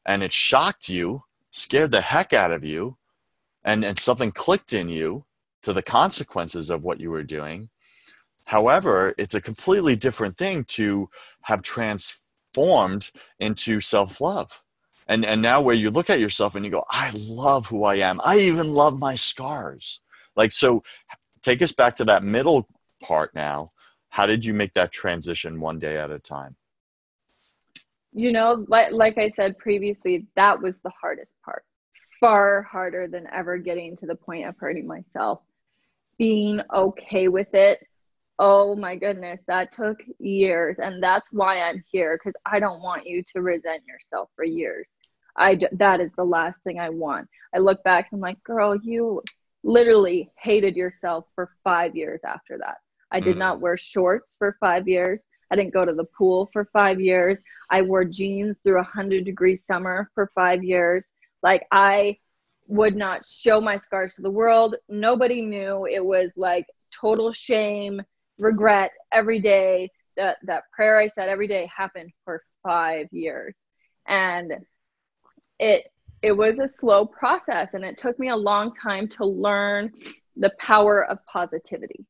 and 0.07 0.23
it 0.23 0.31
shocked 0.31 0.87
you, 0.87 1.23
scared 1.51 1.91
the 1.91 1.99
heck 1.99 2.31
out 2.31 2.53
of 2.53 2.63
you, 2.63 2.97
and, 3.63 3.83
and 3.83 3.99
something 3.99 4.31
clicked 4.31 4.71
in 4.71 4.87
you 4.87 5.25
to 5.63 5.73
the 5.73 5.81
consequences 5.81 6.69
of 6.69 6.85
what 6.85 7.01
you 7.01 7.11
were 7.11 7.23
doing. 7.23 7.69
However, 8.45 9.13
it's 9.17 9.35
a 9.35 9.41
completely 9.41 9.97
different 9.97 10.37
thing 10.37 10.63
to 10.69 11.09
have 11.41 11.61
transformed 11.61 13.11
into 13.37 13.81
self 13.81 14.21
love. 14.21 14.63
And, 15.09 15.25
and 15.25 15.41
now, 15.41 15.59
where 15.59 15.75
you 15.75 15.91
look 15.91 16.09
at 16.09 16.21
yourself 16.21 16.55
and 16.55 16.63
you 16.63 16.71
go, 16.71 16.85
I 16.89 17.11
love 17.13 17.67
who 17.67 17.83
I 17.83 17.95
am. 17.95 18.21
I 18.23 18.39
even 18.39 18.73
love 18.73 18.97
my 18.97 19.15
scars. 19.15 19.99
Like, 20.37 20.53
so 20.53 20.83
take 21.43 21.61
us 21.61 21.73
back 21.73 21.95
to 21.95 22.05
that 22.05 22.23
middle 22.23 22.69
part 23.03 23.35
now. 23.35 23.67
How 24.09 24.25
did 24.25 24.45
you 24.45 24.53
make 24.53 24.73
that 24.73 24.91
transition 24.91 25.59
one 25.59 25.79
day 25.79 25.97
at 25.97 26.11
a 26.11 26.19
time? 26.19 26.55
You 28.13 28.31
know, 28.31 28.65
like, 28.67 28.91
like 28.91 29.17
I 29.17 29.29
said 29.35 29.57
previously, 29.57 30.25
that 30.35 30.61
was 30.61 30.73
the 30.83 30.91
hardest 30.99 31.31
part. 31.45 31.63
Far 32.19 32.63
harder 32.63 33.07
than 33.07 33.27
ever 33.31 33.57
getting 33.57 33.95
to 33.97 34.07
the 34.07 34.15
point 34.15 34.47
of 34.47 34.55
hurting 34.57 34.87
myself. 34.87 35.41
Being 36.17 36.61
okay 36.73 37.27
with 37.27 37.53
it. 37.53 37.79
Oh 38.39 38.75
my 38.75 38.95
goodness, 38.95 39.39
that 39.47 39.71
took 39.71 39.97
years. 40.19 40.77
And 40.79 41.01
that's 41.01 41.31
why 41.31 41.61
I'm 41.61 41.83
here 41.91 42.17
because 42.17 42.39
I 42.45 42.59
don't 42.59 42.81
want 42.81 43.05
you 43.05 43.23
to 43.33 43.41
resent 43.41 43.83
yourself 43.87 44.29
for 44.35 44.43
years. 44.43 44.87
I 45.35 45.59
that 45.73 46.01
is 46.01 46.11
the 46.17 46.23
last 46.23 46.57
thing 46.63 46.79
I 46.79 46.89
want. 46.89 47.27
I 47.53 47.59
look 47.59 47.83
back, 47.83 48.07
I'm 48.11 48.19
like, 48.19 48.43
girl, 48.43 48.75
you 48.75 49.21
literally 49.63 50.31
hated 50.37 50.75
yourself 50.75 51.25
for 51.35 51.51
five 51.63 51.95
years 51.95 52.21
after 52.25 52.57
that. 52.59 52.77
I 53.11 53.19
did 53.19 53.35
mm. 53.35 53.39
not 53.39 53.59
wear 53.59 53.77
shorts 53.77 54.35
for 54.37 54.57
five 54.59 54.87
years. 54.87 55.21
I 55.49 55.55
didn't 55.55 55.73
go 55.73 55.85
to 55.85 55.93
the 55.93 56.03
pool 56.03 56.49
for 56.51 56.65
five 56.73 56.99
years. 56.99 57.37
I 57.69 57.81
wore 57.81 58.03
jeans 58.03 58.57
through 58.63 58.79
a 58.79 58.83
hundred 58.83 59.25
degree 59.25 59.55
summer 59.55 60.09
for 60.13 60.31
five 60.35 60.63
years. 60.63 61.05
Like 61.41 61.65
I 61.71 62.17
would 62.67 62.95
not 62.95 63.25
show 63.25 63.61
my 63.61 63.77
scars 63.77 64.15
to 64.15 64.21
the 64.21 64.29
world. 64.29 64.75
Nobody 64.89 65.41
knew. 65.41 65.85
It 65.85 66.03
was 66.03 66.33
like 66.35 66.65
total 66.91 67.31
shame, 67.31 68.01
regret 68.37 68.91
every 69.11 69.39
day. 69.39 69.89
That 70.17 70.37
that 70.43 70.63
prayer 70.73 70.97
I 70.97 71.07
said 71.07 71.29
every 71.29 71.47
day 71.47 71.69
happened 71.75 72.11
for 72.25 72.43
five 72.63 73.07
years. 73.11 73.55
And 74.07 74.53
it 75.59 75.91
it 76.21 76.31
was 76.31 76.59
a 76.59 76.67
slow 76.67 77.05
process 77.05 77.73
and 77.73 77.85
it 77.85 77.97
took 77.97 78.17
me 78.19 78.29
a 78.29 78.35
long 78.35 78.73
time 78.81 79.07
to 79.07 79.25
learn 79.25 79.93
the 80.35 80.51
power 80.59 81.05
of 81.05 81.19
positivity. 81.25 82.05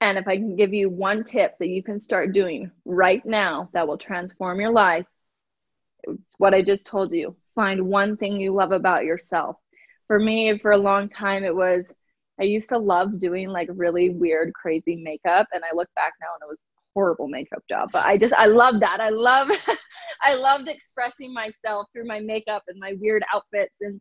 And 0.00 0.16
if 0.16 0.28
I 0.28 0.36
can 0.36 0.54
give 0.56 0.72
you 0.72 0.88
one 0.88 1.24
tip 1.24 1.56
that 1.58 1.68
you 1.68 1.82
can 1.82 2.00
start 2.00 2.32
doing 2.32 2.70
right 2.84 3.24
now 3.26 3.68
that 3.72 3.88
will 3.88 3.98
transform 3.98 4.60
your 4.60 4.72
life, 4.72 5.06
it's 6.04 6.34
what 6.38 6.54
I 6.54 6.62
just 6.62 6.86
told 6.86 7.12
you. 7.12 7.36
Find 7.54 7.88
one 7.88 8.16
thing 8.16 8.38
you 8.38 8.54
love 8.54 8.72
about 8.72 9.04
yourself. 9.04 9.56
For 10.06 10.18
me, 10.18 10.56
for 10.58 10.70
a 10.70 10.78
long 10.78 11.08
time, 11.08 11.44
it 11.44 11.54
was 11.54 11.86
I 12.40 12.44
used 12.44 12.68
to 12.68 12.78
love 12.78 13.18
doing 13.18 13.48
like 13.48 13.68
really 13.72 14.10
weird, 14.10 14.54
crazy 14.54 14.94
makeup. 14.94 15.48
And 15.52 15.64
I 15.64 15.74
look 15.74 15.88
back 15.96 16.12
now 16.20 16.28
and 16.34 16.48
it 16.48 16.48
was 16.48 16.58
horrible 16.98 17.28
makeup 17.28 17.62
job 17.68 17.90
but 17.92 18.04
i 18.04 18.16
just 18.16 18.34
i 18.34 18.46
love 18.46 18.80
that 18.80 19.00
i 19.00 19.08
love 19.08 19.48
i 20.22 20.34
loved 20.34 20.66
expressing 20.66 21.32
myself 21.32 21.86
through 21.92 22.04
my 22.04 22.18
makeup 22.18 22.64
and 22.66 22.76
my 22.80 22.94
weird 23.00 23.22
outfits 23.32 23.74
and 23.80 24.00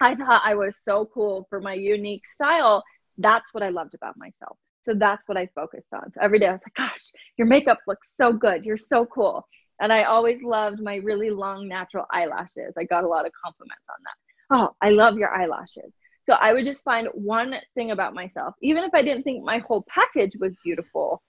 i 0.00 0.14
thought 0.14 0.42
i 0.44 0.54
was 0.54 0.76
so 0.82 1.08
cool 1.14 1.46
for 1.48 1.58
my 1.58 1.72
unique 1.72 2.26
style 2.26 2.84
that's 3.16 3.54
what 3.54 3.62
i 3.62 3.70
loved 3.70 3.94
about 3.94 4.14
myself 4.18 4.58
so 4.84 4.94
that's 4.94 5.26
what 5.28 5.36
i 5.36 5.46
focused 5.54 5.92
on 5.92 6.12
so 6.12 6.20
every 6.20 6.38
day 6.38 6.46
i 6.46 6.52
was 6.52 6.60
like 6.66 6.74
gosh 6.74 7.10
your 7.36 7.46
makeup 7.46 7.78
looks 7.86 8.14
so 8.16 8.32
good 8.32 8.64
you're 8.64 8.76
so 8.76 9.04
cool 9.06 9.46
and 9.80 9.92
i 9.92 10.04
always 10.04 10.42
loved 10.42 10.80
my 10.80 10.96
really 10.96 11.30
long 11.30 11.68
natural 11.68 12.06
eyelashes 12.12 12.74
i 12.78 12.84
got 12.84 13.04
a 13.04 13.08
lot 13.08 13.26
of 13.26 13.32
compliments 13.44 13.86
on 13.90 13.96
that 14.04 14.56
oh 14.56 14.74
i 14.80 14.90
love 14.90 15.16
your 15.16 15.30
eyelashes 15.30 15.92
so 16.22 16.34
i 16.34 16.52
would 16.52 16.64
just 16.64 16.84
find 16.84 17.08
one 17.12 17.54
thing 17.74 17.90
about 17.90 18.14
myself 18.14 18.54
even 18.62 18.84
if 18.84 18.92
i 18.94 19.02
didn't 19.02 19.22
think 19.22 19.44
my 19.44 19.58
whole 19.58 19.84
package 19.88 20.32
was 20.40 20.54
beautiful 20.62 21.22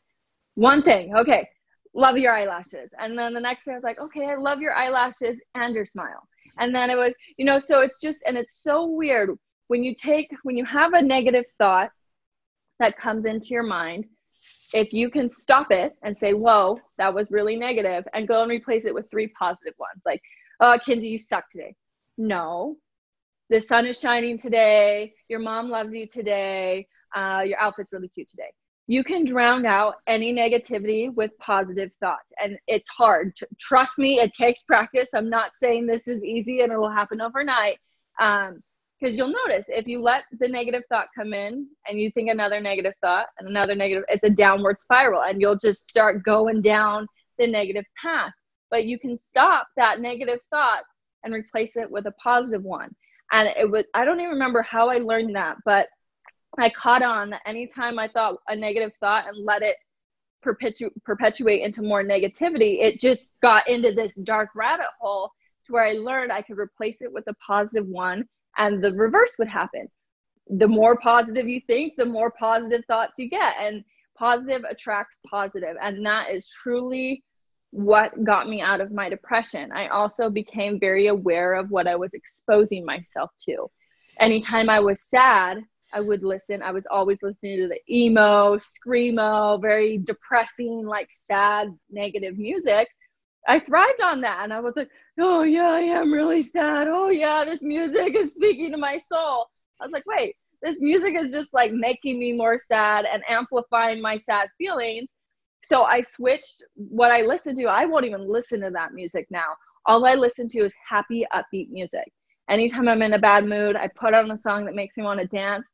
one 0.56 0.82
thing. 0.82 1.16
Okay. 1.16 1.48
Love 1.94 2.18
your 2.18 2.34
eyelashes. 2.34 2.90
And 3.00 3.18
then 3.18 3.34
the 3.34 3.40
next 3.40 3.66
day 3.66 3.72
I 3.72 3.76
was 3.76 3.84
like, 3.84 4.02
okay, 4.02 4.26
I 4.26 4.36
love 4.36 4.60
your 4.62 4.74
eyelashes 4.74 5.38
and 5.54 5.76
your 5.76 5.86
smile. 5.86 6.28
And 6.58 6.74
then 6.74 6.90
it 6.90 6.98
was, 6.98 7.14
you 7.38 7.46
know, 7.46 7.60
so 7.60 7.82
it's 7.82 8.00
just, 8.02 8.20
and 8.26 8.38
it's 8.38 8.64
so 8.64 8.86
weird 8.86 9.38
when 9.68 9.84
you 9.84 9.94
take, 9.94 10.30
when 10.44 10.58
you 10.58 10.66
have 10.66 10.94
a 10.94 11.02
negative 11.02 11.46
thought 11.58 11.92
that 12.80 12.98
comes 12.98 13.26
into 13.26 13.48
your 13.48 13.64
mind, 13.64 14.06
if 14.74 14.94
you 14.94 15.10
can 15.10 15.30
stop 15.30 15.72
it 15.72 15.96
and 16.04 16.18
say, 16.18 16.34
whoa, 16.34 16.80
that 16.98 17.14
was 17.14 17.32
really 17.32 17.56
negative, 17.56 18.06
and 18.14 18.28
go 18.28 18.42
and 18.42 18.52
replace 18.52 18.86
it 18.86 18.94
with 18.94 19.10
three 19.10 19.28
positive 19.28 19.74
ones, 19.78 20.02
like, 20.06 20.22
oh, 20.60 20.78
Kinsey, 20.86 21.10
you 21.10 21.18
suck 21.18 21.50
today. 21.52 21.76
No, 22.18 22.78
the 23.50 23.60
sun 23.60 23.86
is 23.86 24.00
shining 24.00 24.38
today. 24.38 25.14
Your 25.30 25.40
mom 25.40 25.70
loves 25.70 25.94
you 25.94 26.08
today. 26.08 26.88
Uh, 27.16 27.44
your 27.46 27.60
outfit's 27.60 27.92
really 27.92 28.10
cute 28.10 28.30
today 28.30 28.52
you 28.88 29.04
can 29.04 29.26
drown 29.26 29.66
out 29.66 29.96
any 30.08 30.34
negativity 30.34 31.14
with 31.14 31.32
positive 31.40 31.94
thoughts 31.96 32.32
and 32.42 32.58
it's 32.68 32.90
hard 32.90 33.34
trust 33.60 33.98
me 33.98 34.20
it 34.20 34.34
takes 34.34 34.64
practice 34.64 35.10
i'm 35.14 35.30
not 35.30 35.52
saying 35.56 35.86
this 35.86 36.08
is 36.08 36.24
easy 36.24 36.62
and 36.62 36.72
it 36.72 36.78
will 36.78 36.92
happen 36.92 37.22
overnight 37.22 37.78
um, 38.20 38.62
because 39.00 39.18
you'll 39.18 39.34
notice 39.48 39.66
if 39.68 39.88
you 39.88 40.02
let 40.02 40.24
the 40.40 40.48
negative 40.48 40.84
thought 40.90 41.08
come 41.16 41.34
in 41.34 41.68
and 41.88 42.00
you 42.00 42.10
think 42.12 42.30
another 42.30 42.60
negative 42.60 42.94
thought 43.02 43.28
and 43.38 43.48
another 43.48 43.76
negative 43.76 44.04
it's 44.08 44.24
a 44.24 44.30
downward 44.30 44.80
spiral 44.80 45.24
and 45.24 45.42
you'll 45.42 45.58
just 45.58 45.90
start 45.90 46.24
going 46.24 46.62
down 46.62 47.08
the 47.38 47.48
negative 47.48 47.86
path. 48.02 48.32
But 48.72 48.86
you 48.86 48.98
can 48.98 49.18
stop 49.18 49.68
that 49.78 50.00
negative 50.00 50.40
thought 50.50 50.84
and 51.24 51.34
replace 51.34 51.76
it 51.76 51.90
with 51.90 52.06
a 52.06 52.12
positive 52.14 52.64
one. 52.64 52.96
And 53.32 53.50
it 53.58 53.70
was 53.70 53.86
i 53.94 54.06
don't 54.06 54.20
even 54.20 54.32
remember 54.32 54.62
how 54.62 54.90
i 54.90 54.98
learned 54.98 55.36
that 55.36 55.58
but 55.66 55.88
I 56.58 56.70
caught 56.70 57.04
on 57.04 57.32
that 57.32 57.42
anytime 57.46 58.00
I 58.00 58.08
thought 58.08 58.38
a 58.48 58.56
negative 58.56 58.92
thought 59.00 59.28
and 59.28 59.44
let 59.44 59.62
it 59.62 59.76
perpetu- 60.46 60.92
perpetuate 61.04 61.62
into 61.62 61.82
more 61.82 62.04
negativity, 62.04 62.82
it 62.82 63.00
just 63.00 63.30
got 63.42 63.68
into 63.68 63.92
this 63.92 64.12
dark 64.24 64.50
rabbit 64.56 64.88
hole 65.00 65.32
to 65.66 65.74
where 65.74 65.84
I 65.84 65.94
learned 65.94 66.32
I 66.32 66.42
could 66.42 66.58
replace 66.58 67.02
it 67.02 67.12
with 67.12 67.26
a 67.28 67.34
positive 67.36 67.88
one 67.88 68.26
and 68.58 68.84
the 68.84 68.94
reverse 68.94 69.36
would 69.40 69.48
happen. 69.48 69.88
The 70.48 70.68
more 70.68 70.98
positive 70.98 71.48
you 71.48 71.62
think, 71.68 71.94
the 71.98 72.06
more 72.06 72.32
positive 72.32 72.84
thoughts 72.86 73.14
you 73.18 73.30
get. 73.30 73.56
And 73.60 73.84
positive 74.18 74.64
attracts 74.70 75.20
positive. 75.30 75.76
And 75.82 76.06
that 76.06 76.32
is 76.32 76.50
truly 76.50 77.24
what 77.72 78.24
got 78.24 78.48
me 78.48 78.62
out 78.62 78.80
of 78.80 78.92
my 78.92 79.10
depression. 79.10 79.72
I 79.74 79.88
also 79.88 80.30
became 80.30 80.80
very 80.80 81.08
aware 81.08 81.54
of 81.54 81.72
what 81.72 81.88
I 81.88 81.96
was 81.96 82.14
exposing 82.14 82.86
myself 82.86 83.32
to. 83.50 83.70
Anytime 84.20 84.70
I 84.70 84.80
was 84.80 85.02
sad, 85.10 85.62
I 85.94 86.00
would 86.00 86.24
listen. 86.24 86.62
I 86.62 86.72
was 86.72 86.86
always 86.90 87.22
listening 87.22 87.58
to 87.58 87.68
the 87.68 87.80
emo, 87.94 88.58
screamo, 88.58 89.62
very 89.62 89.98
depressing, 89.98 90.86
like 90.86 91.10
sad, 91.14 91.68
negative 91.90 92.38
music. 92.38 92.88
I 93.48 93.60
thrived 93.60 94.02
on 94.02 94.22
that. 94.22 94.42
And 94.44 94.54
I 94.54 94.60
was 94.60 94.76
like, 94.76 94.90
oh, 95.20 95.44
yeah, 95.44 95.70
I 95.70 95.82
am 95.82 96.12
really 96.12 96.44
sad. 96.44 96.88
Oh, 96.88 97.10
yeah, 97.10 97.44
this 97.46 97.62
music 97.62 98.16
is 98.16 98.34
speaking 98.34 98.72
to 98.72 98.78
my 98.78 98.98
soul. 98.98 99.48
I 99.80 99.86
was 99.86 99.92
like, 99.92 100.06
wait, 100.06 100.36
this 100.62 100.78
music 100.80 101.16
is 101.16 101.32
just 101.32 101.54
like 101.54 101.72
making 101.72 102.20
me 102.20 102.34
more 102.34 102.58
sad 102.58 103.06
and 103.06 103.24
amplifying 103.30 104.02
my 104.02 104.18
sad 104.18 104.50
feelings. 104.58 105.16
So 105.64 105.84
I 105.84 106.02
switched 106.02 106.64
what 106.76 107.12
I 107.12 107.22
listen 107.22 107.56
to. 107.56 107.66
I 107.66 107.86
won't 107.86 108.06
even 108.06 108.32
listen 108.32 108.62
to 108.62 108.70
that 108.72 108.94
music 108.94 109.28
now. 109.30 109.56
All 109.86 110.06
I 110.06 110.16
listen 110.16 110.48
to 110.50 110.60
is 110.60 110.74
happy, 110.88 111.26
upbeat 111.34 111.70
music. 111.70 112.12
Anytime 112.50 112.88
I'm 112.88 113.02
in 113.02 113.14
a 113.14 113.20
bad 113.20 113.46
mood, 113.46 113.76
I 113.76 113.90
put 113.96 114.14
on 114.14 114.30
a 114.32 114.38
song 114.38 114.66
that 114.66 114.76
makes 114.76 114.98
me 114.98 115.04
want 115.04 115.20
to 115.20 115.28
dance 115.28 115.66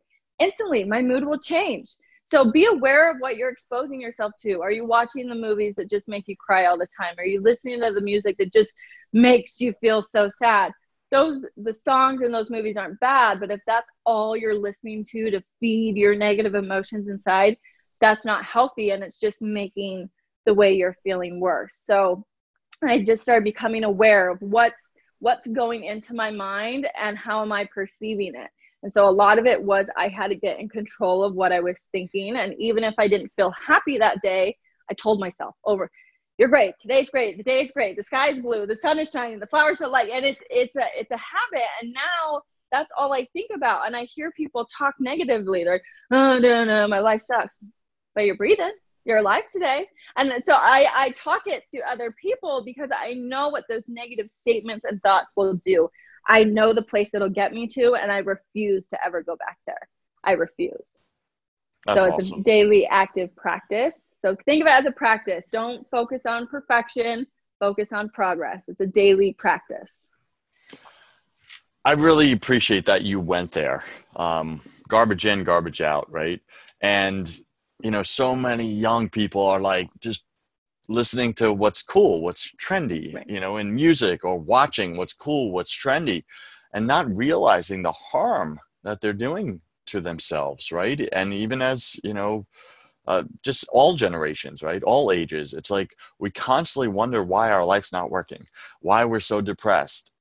instantly 0.41 0.83
my 0.83 1.01
mood 1.01 1.23
will 1.23 1.39
change. 1.39 1.95
So 2.31 2.49
be 2.49 2.65
aware 2.65 3.11
of 3.11 3.17
what 3.19 3.35
you're 3.35 3.49
exposing 3.49 3.99
yourself 3.99 4.31
to. 4.41 4.61
Are 4.61 4.71
you 4.71 4.85
watching 4.85 5.27
the 5.27 5.35
movies 5.35 5.75
that 5.75 5.89
just 5.89 6.07
make 6.07 6.29
you 6.29 6.35
cry 6.37 6.65
all 6.65 6.77
the 6.77 6.87
time? 6.97 7.15
Are 7.17 7.25
you 7.25 7.41
listening 7.41 7.81
to 7.81 7.91
the 7.91 8.01
music 8.01 8.37
that 8.37 8.53
just 8.53 8.71
makes 9.11 9.59
you 9.59 9.73
feel 9.81 10.01
so 10.01 10.29
sad? 10.29 10.71
Those 11.11 11.45
the 11.57 11.73
songs 11.73 12.21
in 12.21 12.31
those 12.31 12.49
movies 12.49 12.77
aren't 12.77 13.01
bad, 13.01 13.41
but 13.41 13.51
if 13.51 13.59
that's 13.67 13.89
all 14.05 14.37
you're 14.37 14.57
listening 14.57 15.05
to 15.11 15.29
to 15.29 15.41
feed 15.59 15.97
your 15.97 16.15
negative 16.15 16.55
emotions 16.55 17.09
inside, 17.09 17.57
that's 17.99 18.25
not 18.25 18.45
healthy 18.45 18.91
and 18.91 19.03
it's 19.03 19.19
just 19.19 19.41
making 19.41 20.09
the 20.45 20.53
way 20.53 20.73
you're 20.73 20.95
feeling 21.03 21.41
worse. 21.41 21.81
So 21.83 22.25
I 22.81 23.03
just 23.03 23.23
started 23.23 23.43
becoming 23.43 23.83
aware 23.83 24.29
of 24.29 24.41
what's 24.41 24.89
what's 25.19 25.47
going 25.47 25.83
into 25.83 26.13
my 26.15 26.31
mind 26.31 26.87
and 26.99 27.17
how 27.17 27.41
am 27.41 27.51
I 27.51 27.65
perceiving 27.65 28.35
it. 28.35 28.49
And 28.83 28.91
so 28.91 29.07
a 29.07 29.11
lot 29.11 29.37
of 29.37 29.45
it 29.45 29.61
was 29.61 29.87
I 29.95 30.07
had 30.07 30.29
to 30.29 30.35
get 30.35 30.59
in 30.59 30.67
control 30.67 31.23
of 31.23 31.35
what 31.35 31.51
I 31.51 31.59
was 31.59 31.83
thinking. 31.91 32.35
And 32.35 32.55
even 32.57 32.83
if 32.83 32.95
I 32.97 33.07
didn't 33.07 33.31
feel 33.35 33.51
happy 33.51 33.97
that 33.99 34.21
day, 34.21 34.57
I 34.89 34.93
told 34.93 35.19
myself 35.19 35.55
over, 35.63 35.89
you're 36.37 36.49
great. 36.49 36.73
Today's 36.79 37.09
great. 37.09 37.37
The 37.37 37.43
day's 37.43 37.71
great. 37.71 37.95
The 37.97 38.03
sky's 38.03 38.39
blue. 38.39 38.65
The 38.65 38.75
sun 38.75 38.97
is 38.97 39.11
shining. 39.11 39.39
The 39.39 39.47
flowers 39.47 39.81
are 39.81 39.87
light. 39.87 40.09
And 40.11 40.25
it's 40.25 40.41
it's 40.49 40.75
a 40.75 40.85
it's 40.95 41.11
a 41.11 41.17
habit. 41.17 41.67
And 41.81 41.93
now 41.93 42.41
that's 42.71 42.91
all 42.97 43.13
I 43.13 43.25
think 43.33 43.51
about. 43.53 43.85
And 43.85 43.95
I 43.95 44.05
hear 44.05 44.31
people 44.31 44.65
talk 44.65 44.95
negatively. 44.99 45.63
They're 45.63 45.73
like, 45.73 45.83
oh 46.11 46.39
no, 46.39 46.63
no, 46.63 46.87
my 46.87 46.99
life 46.99 47.21
sucks. 47.21 47.53
But 48.15 48.25
you're 48.25 48.37
breathing. 48.37 48.71
You're 49.05 49.17
alive 49.17 49.43
today. 49.51 49.87
And 50.17 50.31
so 50.43 50.53
I, 50.53 50.87
I 50.95 51.09
talk 51.11 51.43
it 51.47 51.63
to 51.73 51.81
other 51.81 52.13
people 52.21 52.63
because 52.63 52.89
I 52.95 53.13
know 53.13 53.49
what 53.49 53.65
those 53.67 53.87
negative 53.87 54.29
statements 54.29 54.85
and 54.85 55.01
thoughts 55.01 55.33
will 55.35 55.55
do. 55.55 55.89
I 56.27 56.43
know 56.43 56.73
the 56.73 56.81
place 56.81 57.13
it'll 57.13 57.29
get 57.29 57.53
me 57.53 57.67
to, 57.67 57.95
and 57.95 58.11
I 58.11 58.17
refuse 58.17 58.87
to 58.87 59.05
ever 59.05 59.23
go 59.23 59.35
back 59.35 59.57
there. 59.65 59.89
I 60.23 60.33
refuse. 60.33 60.97
That's 61.85 62.05
so 62.05 62.15
it's 62.15 62.27
awesome. 62.27 62.41
a 62.41 62.43
daily 62.43 62.85
active 62.87 63.35
practice. 63.35 63.95
So 64.23 64.35
think 64.45 64.61
of 64.61 64.67
it 64.67 64.71
as 64.71 64.85
a 64.85 64.91
practice. 64.91 65.45
Don't 65.51 65.89
focus 65.89 66.21
on 66.27 66.47
perfection, 66.47 67.25
focus 67.59 67.91
on 67.91 68.09
progress. 68.09 68.61
It's 68.67 68.79
a 68.79 68.85
daily 68.85 69.33
practice. 69.33 69.91
I 71.83 71.93
really 71.93 72.31
appreciate 72.31 72.85
that 72.85 73.01
you 73.01 73.19
went 73.19 73.53
there. 73.53 73.83
Um, 74.15 74.61
garbage 74.87 75.25
in, 75.25 75.43
garbage 75.43 75.81
out, 75.81 76.11
right? 76.11 76.39
And, 76.79 77.27
you 77.83 77.89
know, 77.89 78.03
so 78.03 78.35
many 78.35 78.71
young 78.71 79.09
people 79.09 79.41
are 79.47 79.59
like 79.59 79.89
just 79.99 80.23
listening 80.91 81.33
to 81.35 81.53
what's 81.53 81.81
cool, 81.81 82.21
what's 82.21 82.51
trendy, 82.55 83.13
Right. 83.15 83.25
you 83.27 83.39
know, 83.39 83.57
in 83.57 83.73
music 83.73 84.23
or 84.25 84.37
watching 84.39 84.97
what's 84.97 85.13
cool, 85.13 85.51
what's 85.51 85.75
trendy, 85.75 86.23
and 86.73 86.85
not 86.87 87.17
realizing 87.17 87.81
the 87.83 87.91
harm 87.91 88.59
that 88.83 89.01
they're 89.01 89.13
doing 89.13 89.61
to 89.87 90.01
themselves, 90.01 90.71
right? 90.71 91.07
And 91.11 91.33
even 91.33 91.61
as, 91.61 91.99
you 92.03 92.13
know, 92.13 92.43
uh, 93.07 93.23
just 93.43 93.65
all 93.71 93.95
generations, 93.95 94.61
right? 94.61 94.83
All 94.83 95.11
ages. 95.11 95.53
It's 95.53 95.71
like 95.71 95.95
we 96.19 96.29
constantly 96.31 96.87
wonder 96.87 97.23
why 97.23 97.51
our 97.51 97.65
life's 97.65 97.91
not 97.91 98.11
working, 98.11 98.45
why 98.79 99.05
we're 99.05 99.19
so 99.19 99.41
depressed. 99.41 100.11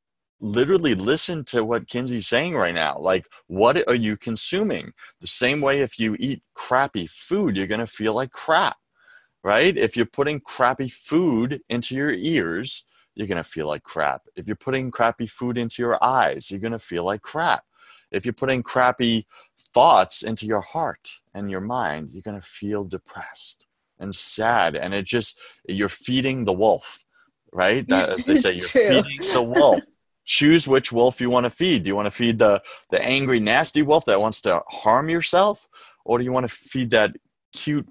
Literally 0.40 0.94
listen 0.94 1.44
to 1.46 1.62
what 1.64 1.86
Kinsey's 1.88 2.26
saying 2.26 2.54
right 2.54 2.74
now. 2.74 2.96
Like, 2.98 3.26
what 3.46 3.86
are 3.86 3.94
you 3.94 4.16
consuming? 4.16 4.92
The 5.20 5.26
same 5.26 5.60
way 5.60 5.80
if 5.80 5.98
you 5.98 6.16
eat 6.18 6.42
crappy 6.54 7.06
food, 7.06 7.56
you're 7.56 7.66
going 7.66 7.80
to 7.80 7.86
feel 7.86 8.14
like 8.14 8.32
crap, 8.32 8.78
right? 9.42 9.76
If 9.76 9.96
you're 9.96 10.06
putting 10.06 10.40
crappy 10.40 10.88
food 10.88 11.60
into 11.68 11.94
your 11.94 12.12
ears, 12.12 12.84
you're 13.14 13.26
going 13.26 13.36
to 13.36 13.44
feel 13.44 13.66
like 13.66 13.82
crap. 13.82 14.22
If 14.36 14.46
you're 14.46 14.56
putting 14.56 14.90
crappy 14.90 15.26
food 15.26 15.58
into 15.58 15.82
your 15.82 16.02
eyes, 16.02 16.50
you're 16.50 16.60
going 16.60 16.72
to 16.72 16.78
feel 16.78 17.04
like 17.04 17.22
crap. 17.22 17.64
If 18.10 18.24
you're 18.24 18.32
putting 18.32 18.62
crappy 18.62 19.26
thoughts 19.58 20.22
into 20.22 20.46
your 20.46 20.60
heart 20.60 21.20
and 21.32 21.50
your 21.50 21.60
mind, 21.60 22.10
you're 22.10 22.22
going 22.22 22.40
to 22.40 22.46
feel 22.46 22.84
depressed 22.84 23.66
and 23.98 24.14
sad. 24.14 24.74
And 24.74 24.94
it 24.94 25.04
just, 25.04 25.38
you're 25.68 25.88
feeding 25.88 26.44
the 26.44 26.52
wolf, 26.52 27.04
right? 27.52 27.86
That, 27.88 28.10
as 28.10 28.24
they 28.24 28.34
say, 28.36 28.52
you're 28.52 28.68
true. 28.68 29.02
feeding 29.02 29.32
the 29.32 29.42
wolf. 29.42 29.84
Choose 30.24 30.68
which 30.68 30.92
wolf 30.92 31.20
you 31.20 31.30
want 31.30 31.44
to 31.44 31.50
feed. 31.50 31.82
Do 31.82 31.88
you 31.88 31.96
want 31.96 32.06
to 32.06 32.10
feed 32.10 32.38
the, 32.38 32.62
the 32.90 33.04
angry, 33.04 33.40
nasty 33.40 33.82
wolf 33.82 34.04
that 34.06 34.20
wants 34.20 34.40
to 34.42 34.62
harm 34.68 35.08
yourself? 35.08 35.68
Or 36.04 36.18
do 36.18 36.24
you 36.24 36.32
want 36.32 36.48
to 36.48 36.54
feed 36.54 36.90
that 36.90 37.16
cute, 37.52 37.88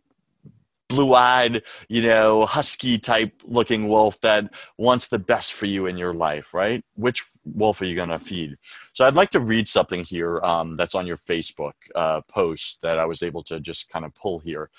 blue 0.89 1.13
eyed, 1.13 1.63
you 1.87 2.01
know, 2.01 2.45
husky 2.45 2.97
type 2.97 3.41
looking 3.45 3.87
wolf 3.87 4.19
that 4.21 4.53
wants 4.77 5.07
the 5.07 5.19
best 5.19 5.53
for 5.53 5.67
you 5.67 5.85
in 5.85 5.97
your 5.97 6.13
life, 6.13 6.53
right? 6.53 6.83
Which 6.95 7.23
wolf 7.45 7.81
are 7.81 7.85
you 7.85 7.95
going 7.95 8.09
to 8.09 8.19
feed? 8.19 8.57
So 8.93 9.05
I'd 9.05 9.15
like 9.15 9.29
to 9.31 9.39
read 9.39 9.67
something 9.67 10.03
here 10.03 10.41
um, 10.43 10.75
that's 10.75 10.95
on 10.95 11.07
your 11.07 11.15
Facebook 11.15 11.73
uh, 11.95 12.21
post 12.21 12.81
that 12.81 12.99
I 12.99 13.05
was 13.05 13.23
able 13.23 13.43
to 13.43 13.59
just 13.59 13.89
kind 13.89 14.03
of 14.03 14.15
pull 14.15 14.39
here. 14.39 14.69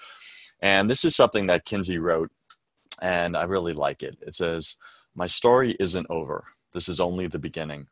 And 0.61 0.91
this 0.91 1.05
is 1.05 1.17
something 1.17 1.47
that 1.47 1.65
Kinsey 1.65 1.99
wrote, 1.99 2.31
and 3.01 3.37
I 3.37 3.45
really 3.45 3.73
like 3.73 4.03
it. 4.03 4.19
It 4.21 4.35
says, 4.35 4.77
My 5.15 5.27
story 5.27 5.77
isn't 5.81 6.07
over. 6.11 6.45
This 6.73 6.89
is 6.89 7.01
only 7.01 7.29
the 7.29 7.39
beginning. 7.39 7.87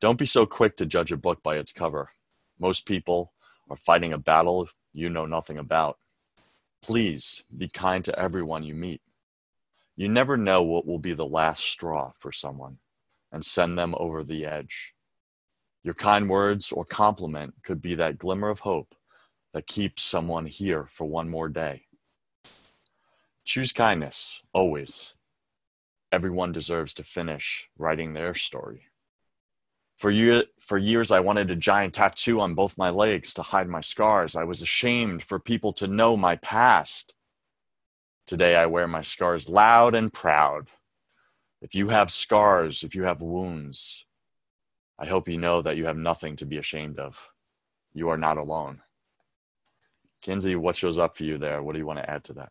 Don't 0.00 0.18
be 0.18 0.26
so 0.26 0.46
quick 0.46 0.76
to 0.76 0.86
judge 0.86 1.12
a 1.12 1.16
book 1.16 1.42
by 1.42 1.56
its 1.56 1.72
cover. 1.72 2.10
Most 2.58 2.86
people 2.86 3.32
are 3.70 3.76
fighting 3.76 4.12
a 4.12 4.18
battle 4.18 4.68
you 4.92 5.08
know 5.08 5.26
nothing 5.26 5.58
about. 5.58 5.98
Please 6.82 7.44
be 7.56 7.68
kind 7.68 8.04
to 8.04 8.18
everyone 8.18 8.64
you 8.64 8.74
meet. 8.74 9.00
You 9.94 10.08
never 10.08 10.36
know 10.36 10.62
what 10.62 10.86
will 10.86 10.98
be 10.98 11.12
the 11.12 11.26
last 11.26 11.62
straw 11.62 12.10
for 12.18 12.32
someone 12.32 12.78
and 13.30 13.44
send 13.44 13.78
them 13.78 13.94
over 13.98 14.24
the 14.24 14.44
edge. 14.44 14.94
Your 15.84 15.94
kind 15.94 16.28
words 16.28 16.72
or 16.72 16.84
compliment 16.84 17.54
could 17.62 17.80
be 17.80 17.94
that 17.94 18.18
glimmer 18.18 18.48
of 18.48 18.60
hope 18.60 18.94
that 19.52 19.66
keeps 19.66 20.02
someone 20.02 20.46
here 20.46 20.86
for 20.86 21.06
one 21.06 21.28
more 21.28 21.48
day. 21.48 21.86
Choose 23.44 23.72
kindness, 23.72 24.42
always. 24.52 25.14
Everyone 26.10 26.52
deserves 26.52 26.94
to 26.94 27.02
finish 27.02 27.68
writing 27.76 28.12
their 28.12 28.34
story. 28.34 28.86
For, 30.02 30.10
year, 30.10 30.46
for 30.58 30.78
years, 30.78 31.12
I 31.12 31.20
wanted 31.20 31.48
a 31.52 31.54
giant 31.54 31.94
tattoo 31.94 32.40
on 32.40 32.56
both 32.56 32.76
my 32.76 32.90
legs 32.90 33.32
to 33.34 33.42
hide 33.42 33.68
my 33.68 33.80
scars. 33.80 34.34
I 34.34 34.42
was 34.42 34.60
ashamed 34.60 35.22
for 35.22 35.38
people 35.38 35.72
to 35.74 35.86
know 35.86 36.16
my 36.16 36.34
past. 36.34 37.14
Today, 38.26 38.56
I 38.56 38.66
wear 38.66 38.88
my 38.88 39.02
scars 39.02 39.48
loud 39.48 39.94
and 39.94 40.12
proud. 40.12 40.70
If 41.60 41.76
you 41.76 41.90
have 41.90 42.10
scars, 42.10 42.82
if 42.82 42.96
you 42.96 43.04
have 43.04 43.22
wounds, 43.22 44.04
I 44.98 45.06
hope 45.06 45.28
you 45.28 45.38
know 45.38 45.62
that 45.62 45.76
you 45.76 45.86
have 45.86 45.96
nothing 45.96 46.34
to 46.34 46.46
be 46.46 46.58
ashamed 46.58 46.98
of. 46.98 47.32
You 47.94 48.08
are 48.08 48.18
not 48.18 48.38
alone. 48.38 48.80
Kinsey, 50.20 50.56
what 50.56 50.74
shows 50.74 50.98
up 50.98 51.14
for 51.14 51.22
you 51.22 51.38
there? 51.38 51.62
What 51.62 51.74
do 51.74 51.78
you 51.78 51.86
want 51.86 52.00
to 52.00 52.10
add 52.10 52.24
to 52.24 52.32
that? 52.32 52.50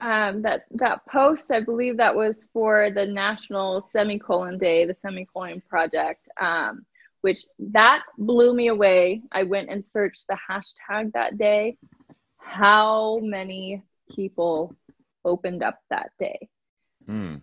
Um, 0.00 0.42
that 0.42 0.66
that 0.72 1.04
post, 1.06 1.50
I 1.50 1.60
believe 1.60 1.96
that 1.96 2.14
was 2.14 2.46
for 2.52 2.90
the 2.90 3.04
National 3.04 3.88
Semicolon 3.92 4.56
Day, 4.56 4.84
the 4.84 4.96
Semicolon 5.02 5.60
Project, 5.68 6.28
um, 6.40 6.86
which 7.22 7.44
that 7.58 8.04
blew 8.16 8.54
me 8.54 8.68
away. 8.68 9.22
I 9.32 9.42
went 9.42 9.70
and 9.70 9.84
searched 9.84 10.26
the 10.28 10.38
hashtag 10.48 11.12
that 11.14 11.36
day. 11.36 11.78
How 12.36 13.18
many 13.18 13.82
people 14.14 14.74
opened 15.24 15.64
up 15.64 15.80
that 15.90 16.10
day? 16.18 16.48
Hmm. 17.06 17.36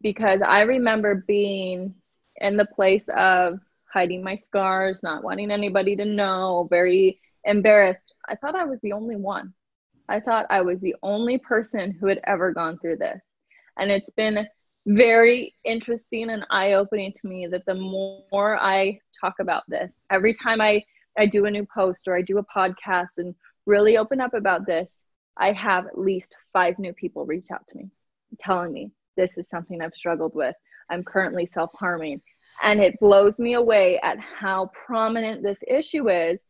Because 0.00 0.40
I 0.40 0.62
remember 0.62 1.24
being 1.26 1.96
in 2.36 2.56
the 2.56 2.66
place 2.66 3.08
of 3.14 3.60
hiding 3.92 4.22
my 4.22 4.36
scars, 4.36 5.02
not 5.02 5.22
wanting 5.22 5.50
anybody 5.50 5.96
to 5.96 6.04
know, 6.04 6.66
very 6.70 7.20
embarrassed. 7.44 8.14
I 8.28 8.36
thought 8.36 8.54
I 8.54 8.64
was 8.64 8.80
the 8.82 8.92
only 8.92 9.16
one. 9.16 9.54
I 10.08 10.20
thought 10.20 10.46
I 10.50 10.60
was 10.60 10.80
the 10.80 10.96
only 11.02 11.38
person 11.38 11.92
who 11.92 12.06
had 12.06 12.20
ever 12.24 12.52
gone 12.52 12.78
through 12.78 12.96
this. 12.96 13.20
And 13.78 13.90
it's 13.90 14.10
been 14.10 14.46
very 14.86 15.54
interesting 15.64 16.30
and 16.30 16.46
eye 16.50 16.74
opening 16.74 17.12
to 17.12 17.26
me 17.26 17.46
that 17.48 17.66
the 17.66 17.74
more 17.74 18.58
I 18.60 19.00
talk 19.20 19.34
about 19.40 19.64
this, 19.68 20.04
every 20.10 20.32
time 20.32 20.60
I, 20.60 20.82
I 21.18 21.26
do 21.26 21.46
a 21.46 21.50
new 21.50 21.66
post 21.66 22.06
or 22.06 22.16
I 22.16 22.22
do 22.22 22.38
a 22.38 22.44
podcast 22.44 23.18
and 23.18 23.34
really 23.66 23.98
open 23.98 24.20
up 24.20 24.34
about 24.34 24.66
this, 24.66 24.88
I 25.36 25.52
have 25.52 25.86
at 25.86 25.98
least 25.98 26.34
five 26.52 26.78
new 26.78 26.92
people 26.92 27.26
reach 27.26 27.50
out 27.50 27.66
to 27.68 27.76
me 27.76 27.90
telling 28.38 28.72
me 28.72 28.90
this 29.16 29.38
is 29.38 29.48
something 29.48 29.80
I've 29.80 29.94
struggled 29.94 30.34
with. 30.34 30.54
I'm 30.88 31.02
currently 31.02 31.46
self 31.46 31.72
harming. 31.74 32.20
And 32.62 32.80
it 32.80 32.98
blows 33.00 33.38
me 33.38 33.54
away 33.54 33.98
at 34.02 34.18
how 34.18 34.70
prominent 34.86 35.42
this 35.42 35.62
issue 35.66 36.08
is 36.08 36.40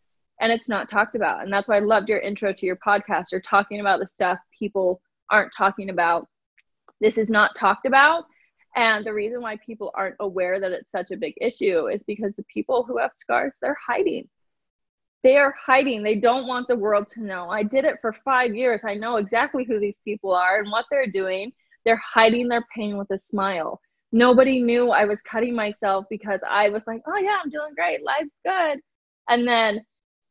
and 0.40 0.52
it's 0.52 0.68
not 0.68 0.88
talked 0.88 1.14
about. 1.14 1.42
And 1.42 1.52
that's 1.52 1.68
why 1.68 1.76
I 1.76 1.80
loved 1.80 2.08
your 2.08 2.18
intro 2.18 2.52
to 2.52 2.66
your 2.66 2.76
podcast. 2.76 3.32
You're 3.32 3.40
talking 3.40 3.80
about 3.80 4.00
the 4.00 4.06
stuff 4.06 4.38
people 4.58 5.00
aren't 5.30 5.52
talking 5.52 5.90
about. 5.90 6.28
This 7.00 7.18
is 7.18 7.30
not 7.30 7.54
talked 7.56 7.86
about. 7.86 8.24
And 8.74 9.06
the 9.06 9.14
reason 9.14 9.40
why 9.40 9.56
people 9.64 9.90
aren't 9.94 10.16
aware 10.20 10.60
that 10.60 10.72
it's 10.72 10.90
such 10.90 11.10
a 11.10 11.16
big 11.16 11.34
issue 11.40 11.88
is 11.88 12.02
because 12.02 12.34
the 12.36 12.44
people 12.44 12.84
who 12.84 12.98
have 12.98 13.12
scars, 13.14 13.56
they're 13.60 13.78
hiding. 13.86 14.28
They 15.22 15.38
are 15.38 15.54
hiding. 15.58 16.02
They 16.02 16.16
don't 16.16 16.46
want 16.46 16.68
the 16.68 16.76
world 16.76 17.08
to 17.14 17.24
know. 17.24 17.48
I 17.48 17.62
did 17.62 17.84
it 17.84 17.96
for 18.02 18.14
five 18.24 18.54
years. 18.54 18.82
I 18.84 18.94
know 18.94 19.16
exactly 19.16 19.64
who 19.64 19.80
these 19.80 19.98
people 20.04 20.34
are 20.34 20.60
and 20.60 20.70
what 20.70 20.84
they're 20.90 21.06
doing. 21.06 21.52
They're 21.84 21.96
hiding 21.96 22.48
their 22.48 22.64
pain 22.74 22.98
with 22.98 23.10
a 23.10 23.18
smile. 23.18 23.80
Nobody 24.12 24.60
knew 24.62 24.90
I 24.90 25.06
was 25.06 25.20
cutting 25.22 25.54
myself 25.54 26.04
because 26.10 26.40
I 26.48 26.68
was 26.68 26.82
like, 26.86 27.00
oh, 27.06 27.16
yeah, 27.16 27.38
I'm 27.42 27.50
doing 27.50 27.72
great. 27.74 28.04
Life's 28.04 28.36
good. 28.44 28.78
And 29.28 29.48
then 29.48 29.80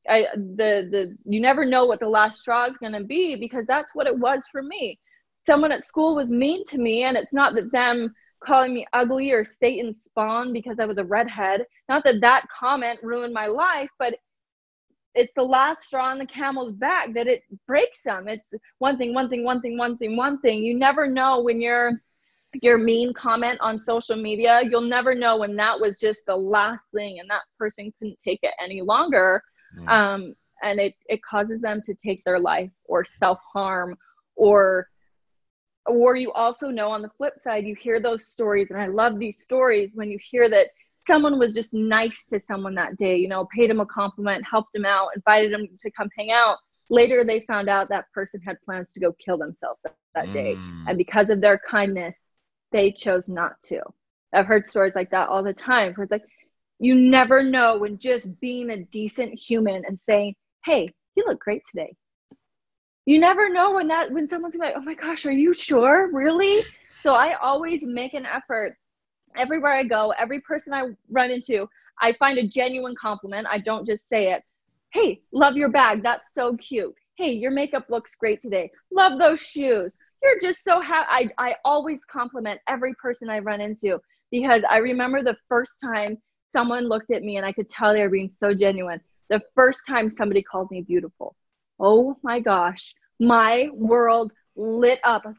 I, 0.09 0.27
the 0.35 0.87
the 0.91 1.17
you 1.25 1.39
never 1.39 1.65
know 1.65 1.85
what 1.85 1.99
the 1.99 2.09
last 2.09 2.39
straw 2.39 2.65
is 2.65 2.77
going 2.77 2.93
to 2.93 3.03
be 3.03 3.35
because 3.35 3.65
that's 3.67 3.93
what 3.93 4.07
it 4.07 4.17
was 4.17 4.45
for 4.51 4.61
me. 4.61 4.99
Someone 5.45 5.71
at 5.71 5.83
school 5.83 6.15
was 6.15 6.29
mean 6.29 6.65
to 6.67 6.77
me, 6.77 7.03
and 7.03 7.17
it's 7.17 7.33
not 7.33 7.55
that 7.55 7.71
them 7.71 8.13
calling 8.43 8.73
me 8.73 8.85
ugly 8.93 9.31
or 9.31 9.43
Satan 9.43 9.97
spawn 9.99 10.53
because 10.53 10.79
I 10.79 10.85
was 10.85 10.97
a 10.97 11.03
redhead. 11.03 11.65
Not 11.89 12.03
that 12.03 12.21
that 12.21 12.45
comment 12.49 12.99
ruined 13.01 13.33
my 13.33 13.47
life, 13.47 13.89
but 13.97 14.15
it's 15.15 15.33
the 15.35 15.43
last 15.43 15.85
straw 15.85 16.07
on 16.07 16.19
the 16.19 16.25
camel's 16.25 16.73
back 16.73 17.13
that 17.13 17.27
it 17.27 17.43
breaks 17.65 18.03
them. 18.03 18.27
It's 18.27 18.47
one 18.79 18.97
thing, 18.97 19.13
one 19.13 19.29
thing, 19.29 19.43
one 19.43 19.61
thing, 19.61 19.77
one 19.77 19.97
thing, 19.97 20.17
one 20.17 20.39
thing. 20.41 20.63
You 20.63 20.77
never 20.77 21.07
know 21.07 21.41
when 21.41 21.61
you're 21.61 21.93
your 22.61 22.77
mean 22.77 23.13
comment 23.13 23.59
on 23.61 23.79
social 23.79 24.15
media. 24.15 24.61
You'll 24.69 24.81
never 24.81 25.13
know 25.15 25.37
when 25.37 25.55
that 25.57 25.79
was 25.79 25.99
just 25.99 26.21
the 26.25 26.35
last 26.35 26.83
thing, 26.93 27.19
and 27.19 27.29
that 27.29 27.41
person 27.57 27.91
couldn't 27.97 28.19
take 28.23 28.39
it 28.43 28.53
any 28.61 28.81
longer 28.81 29.41
Um, 29.87 30.35
and 30.63 30.79
it, 30.79 30.93
it 31.07 31.21
causes 31.23 31.61
them 31.61 31.81
to 31.83 31.93
take 31.93 32.23
their 32.23 32.39
life 32.39 32.71
or 32.85 33.03
self-harm 33.03 33.97
or 34.35 34.89
or 35.87 36.15
you 36.15 36.31
also 36.31 36.69
know 36.69 36.89
on 36.89 37.03
the 37.03 37.09
flip 37.17 37.37
side 37.37 37.65
you 37.65 37.75
hear 37.75 37.99
those 37.99 38.25
stories 38.25 38.67
and 38.71 38.81
i 38.81 38.87
love 38.87 39.19
these 39.19 39.39
stories 39.39 39.91
when 39.93 40.09
you 40.09 40.17
hear 40.19 40.49
that 40.49 40.67
someone 41.05 41.37
was 41.37 41.53
just 41.53 41.73
nice 41.73 42.25
to 42.25 42.39
someone 42.39 42.75
that 42.75 42.97
day 42.97 43.15
you 43.15 43.27
know 43.27 43.47
paid 43.55 43.69
him 43.69 43.79
a 43.79 43.85
compliment 43.85 44.43
helped 44.49 44.75
him 44.75 44.85
out 44.85 45.09
invited 45.15 45.51
him 45.51 45.67
to 45.79 45.91
come 45.91 46.09
hang 46.17 46.31
out. 46.31 46.57
Later 46.89 47.23
they 47.25 47.41
found 47.41 47.67
out 47.67 47.89
that 47.89 48.11
person 48.13 48.41
had 48.41 48.61
plans 48.61 48.93
to 48.93 48.99
go 48.99 49.11
kill 49.13 49.37
themselves 49.37 49.79
that, 49.83 49.95
that 50.13 50.33
day. 50.33 50.53
Mm. 50.55 50.85
and 50.89 50.97
because 50.97 51.29
of 51.29 51.41
their 51.41 51.59
kindness 51.69 52.15
they 52.71 52.91
chose 52.91 53.29
not 53.29 53.61
to. 53.63 53.81
I've 54.33 54.45
heard 54.45 54.67
stories 54.67 54.95
like 54.95 55.11
that 55.11 55.29
all 55.29 55.43
the 55.43 55.53
time 55.53 55.93
where 55.93 56.03
it's 56.03 56.11
like 56.11 56.25
You 56.79 56.95
never 56.95 57.41
know 57.43 57.77
when 57.77 57.97
just 57.97 58.39
being 58.39 58.69
a 58.69 58.83
decent 58.83 59.33
human 59.33 59.83
and 59.85 59.99
saying, 60.01 60.35
"Hey, 60.65 60.93
you 61.15 61.23
look 61.25 61.39
great 61.39 61.63
today." 61.69 61.95
You 63.05 63.19
never 63.19 63.49
know 63.49 63.73
when 63.75 63.87
that 63.87 64.11
when 64.11 64.27
someone's 64.27 64.55
like, 64.55 64.73
"Oh 64.75 64.81
my 64.81 64.95
gosh, 64.95 65.25
are 65.25 65.31
you 65.31 65.53
sure? 65.53 66.09
Really?" 66.11 66.61
So 66.87 67.13
I 67.15 67.33
always 67.35 67.83
make 67.83 68.13
an 68.13 68.25
effort 68.25 68.77
everywhere 69.37 69.73
I 69.73 69.83
go, 69.83 70.11
every 70.17 70.41
person 70.41 70.73
I 70.73 70.89
run 71.09 71.31
into, 71.31 71.69
I 72.01 72.13
find 72.13 72.37
a 72.37 72.47
genuine 72.47 72.95
compliment. 72.99 73.47
I 73.49 73.59
don't 73.59 73.85
just 73.85 74.09
say 74.09 74.31
it. 74.31 74.43
Hey, 74.91 75.21
love 75.31 75.55
your 75.55 75.69
bag. 75.69 76.03
That's 76.03 76.33
so 76.33 76.55
cute. 76.57 76.93
Hey, 77.17 77.31
your 77.31 77.51
makeup 77.51 77.85
looks 77.89 78.15
great 78.15 78.41
today. 78.41 78.71
Love 78.91 79.19
those 79.19 79.39
shoes. 79.39 79.97
You're 80.21 80.39
just 80.39 80.63
so 80.63 80.81
happy. 80.81 81.31
I, 81.37 81.49
I 81.49 81.55
always 81.63 82.03
compliment 82.05 82.59
every 82.67 82.93
person 82.95 83.29
I 83.29 83.39
run 83.39 83.61
into 83.61 83.99
because 84.31 84.63
I 84.69 84.77
remember 84.77 85.21
the 85.21 85.37
first 85.47 85.79
time 85.81 86.17
someone 86.55 86.87
looked 86.87 87.11
at 87.11 87.21
me 87.21 87.35
and 87.35 87.45
I 87.45 87.51
could 87.51 87.67
tell 87.67 87.91
they 87.91 88.01
were 88.01 88.09
being 88.09 88.29
so 88.29 88.53
genuine. 88.53 89.01
The 89.29 89.41
first 89.55 89.81
time 89.85 90.09
somebody 90.09 90.41
called 90.41 90.71
me 90.71 90.81
beautiful. 90.81 91.35
Oh 91.81 92.15
my 92.23 92.39
gosh, 92.39 92.95
my 93.19 93.67
world 93.73 94.31
lit 94.55 95.01
up. 95.03 95.25
Like, 95.25 95.35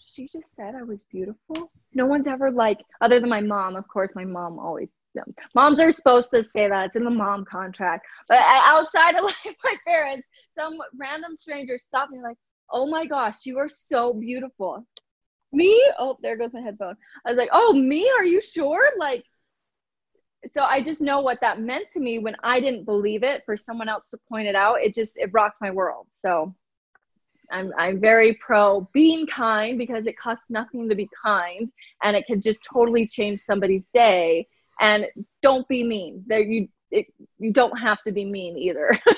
she 0.00 0.26
just 0.26 0.54
said 0.56 0.74
I 0.74 0.82
was 0.82 1.04
beautiful. 1.04 1.70
No 1.94 2.06
one's 2.06 2.26
ever 2.26 2.50
like, 2.50 2.80
other 3.00 3.20
than 3.20 3.28
my 3.28 3.40
mom, 3.40 3.76
of 3.76 3.86
course, 3.86 4.10
my 4.16 4.24
mom 4.24 4.58
always 4.58 4.88
moms 5.54 5.78
are 5.78 5.92
supposed 5.92 6.30
to 6.30 6.42
say 6.42 6.68
that 6.68 6.86
it's 6.86 6.96
in 6.96 7.04
the 7.04 7.10
mom 7.10 7.44
contract 7.44 8.06
but 8.28 8.38
outside 8.46 9.14
of 9.14 9.24
like 9.46 9.56
my 9.62 9.76
parents 9.86 10.26
some 10.58 10.78
random 10.98 11.36
stranger 11.36 11.76
stopped 11.76 12.10
me 12.10 12.22
like 12.22 12.38
oh 12.70 12.86
my 12.86 13.04
gosh 13.04 13.44
you 13.44 13.58
are 13.58 13.68
so 13.68 14.14
beautiful 14.14 14.82
me 15.52 15.70
oh 15.98 16.16
there 16.22 16.38
goes 16.38 16.54
my 16.54 16.62
headphone 16.62 16.96
i 17.26 17.30
was 17.30 17.36
like 17.36 17.50
oh 17.52 17.74
me 17.74 18.10
are 18.16 18.24
you 18.24 18.40
sure 18.40 18.88
like 18.98 19.22
so 20.50 20.62
i 20.64 20.82
just 20.82 21.00
know 21.00 21.20
what 21.20 21.40
that 21.40 21.60
meant 21.60 21.86
to 21.92 22.00
me 22.00 22.18
when 22.18 22.34
i 22.42 22.58
didn't 22.58 22.84
believe 22.84 23.22
it 23.22 23.42
for 23.44 23.56
someone 23.56 23.88
else 23.88 24.10
to 24.10 24.18
point 24.28 24.48
it 24.48 24.54
out. 24.54 24.82
It 24.82 24.94
just 24.94 25.16
it 25.16 25.30
rocked 25.32 25.60
my 25.60 25.70
world. 25.70 26.06
So 26.20 26.54
I'm, 27.50 27.72
I'm 27.76 28.00
very 28.00 28.34
pro 28.34 28.88
being 28.92 29.26
kind 29.26 29.76
because 29.76 30.06
it 30.06 30.18
costs 30.18 30.46
nothing 30.48 30.88
to 30.88 30.94
be 30.94 31.08
kind 31.22 31.70
and 32.02 32.16
it 32.16 32.26
can 32.26 32.40
just 32.40 32.64
totally 32.64 33.06
change 33.06 33.40
somebody's 33.40 33.84
day. 33.92 34.48
And 34.80 35.06
don't 35.42 35.68
be 35.68 35.84
mean. 35.84 36.24
There 36.26 36.40
you 36.40 36.68
it, 36.90 37.06
you 37.38 37.52
don't 37.52 37.76
have 37.78 38.02
to 38.06 38.12
be 38.12 38.24
mean 38.24 38.56
either. 38.56 38.92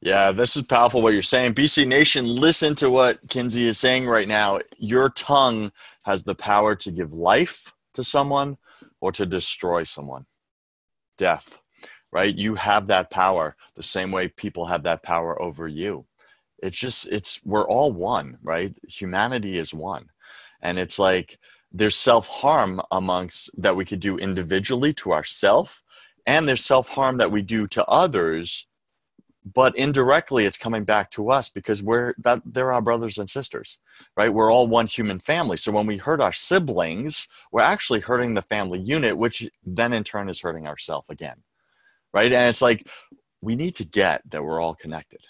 Yeah 0.00 0.32
this 0.32 0.54
is 0.54 0.60
powerful 0.64 1.00
what 1.00 1.14
you're 1.14 1.22
saying. 1.22 1.54
Bc 1.54 1.86
nation 1.86 2.26
listen 2.26 2.74
to 2.74 2.90
what 2.90 3.26
kinsey 3.30 3.64
is 3.64 3.78
saying 3.78 4.06
right 4.06 4.28
now. 4.28 4.60
Your 4.76 5.08
tongue 5.08 5.72
has 6.02 6.24
the 6.24 6.34
power 6.34 6.74
to 6.76 6.90
give 6.90 7.14
life 7.14 7.72
to 7.94 8.04
someone 8.04 8.58
or 9.04 9.12
to 9.12 9.26
destroy 9.26 9.82
someone. 9.84 10.24
Death 11.18 11.60
right? 12.14 12.38
You 12.38 12.54
have 12.54 12.86
that 12.86 13.10
power 13.10 13.56
the 13.74 13.82
same 13.82 14.12
way 14.12 14.28
people 14.28 14.66
have 14.66 14.84
that 14.84 15.02
power 15.02 15.40
over 15.42 15.66
you. 15.66 16.06
It's 16.62 16.78
just 16.78 17.08
it's 17.08 17.40
we're 17.44 17.68
all 17.68 17.92
one 17.92 18.38
right? 18.42 18.74
Humanity 18.88 19.58
is 19.58 19.74
one. 19.74 20.06
And 20.62 20.78
it's 20.78 20.98
like 20.98 21.38
there's 21.72 21.96
self-harm 21.96 22.80
amongst 22.92 23.50
that 23.60 23.74
we 23.74 23.84
could 23.84 23.98
do 23.98 24.16
individually 24.16 24.92
to 24.94 25.12
ourselves 25.12 25.82
and 26.24 26.48
there's 26.48 26.64
self-harm 26.64 27.18
that 27.18 27.32
we 27.32 27.42
do 27.42 27.66
to 27.66 27.84
others 27.86 28.68
but 29.44 29.76
indirectly 29.76 30.46
it's 30.46 30.58
coming 30.58 30.84
back 30.84 31.10
to 31.10 31.30
us 31.30 31.48
because 31.48 31.82
we're 31.82 32.14
that 32.18 32.40
they're 32.44 32.72
our 32.72 32.82
brothers 32.82 33.18
and 33.18 33.28
sisters 33.28 33.78
right? 34.16 34.32
We're 34.32 34.52
all 34.52 34.66
one 34.66 34.86
human 34.86 35.18
family. 35.18 35.56
So 35.56 35.72
when 35.72 35.86
we 35.86 35.98
hurt 35.98 36.20
our 36.20 36.32
siblings 36.32 37.28
we're 37.52 37.60
actually 37.60 38.00
hurting 38.00 38.34
the 38.34 38.42
family 38.42 38.80
unit 38.80 39.18
which 39.18 39.50
then 39.64 39.92
in 39.92 40.04
turn 40.04 40.28
is 40.28 40.40
hurting 40.40 40.66
ourselves 40.66 41.10
again 41.10 41.42
right? 42.14 42.32
And 42.32 42.48
it's 42.48 42.62
like 42.62 42.88
we 43.42 43.56
need 43.56 43.76
to 43.76 43.84
get 43.84 44.22
that 44.30 44.42
we're 44.42 44.60
all 44.60 44.74
connected. 44.74 45.20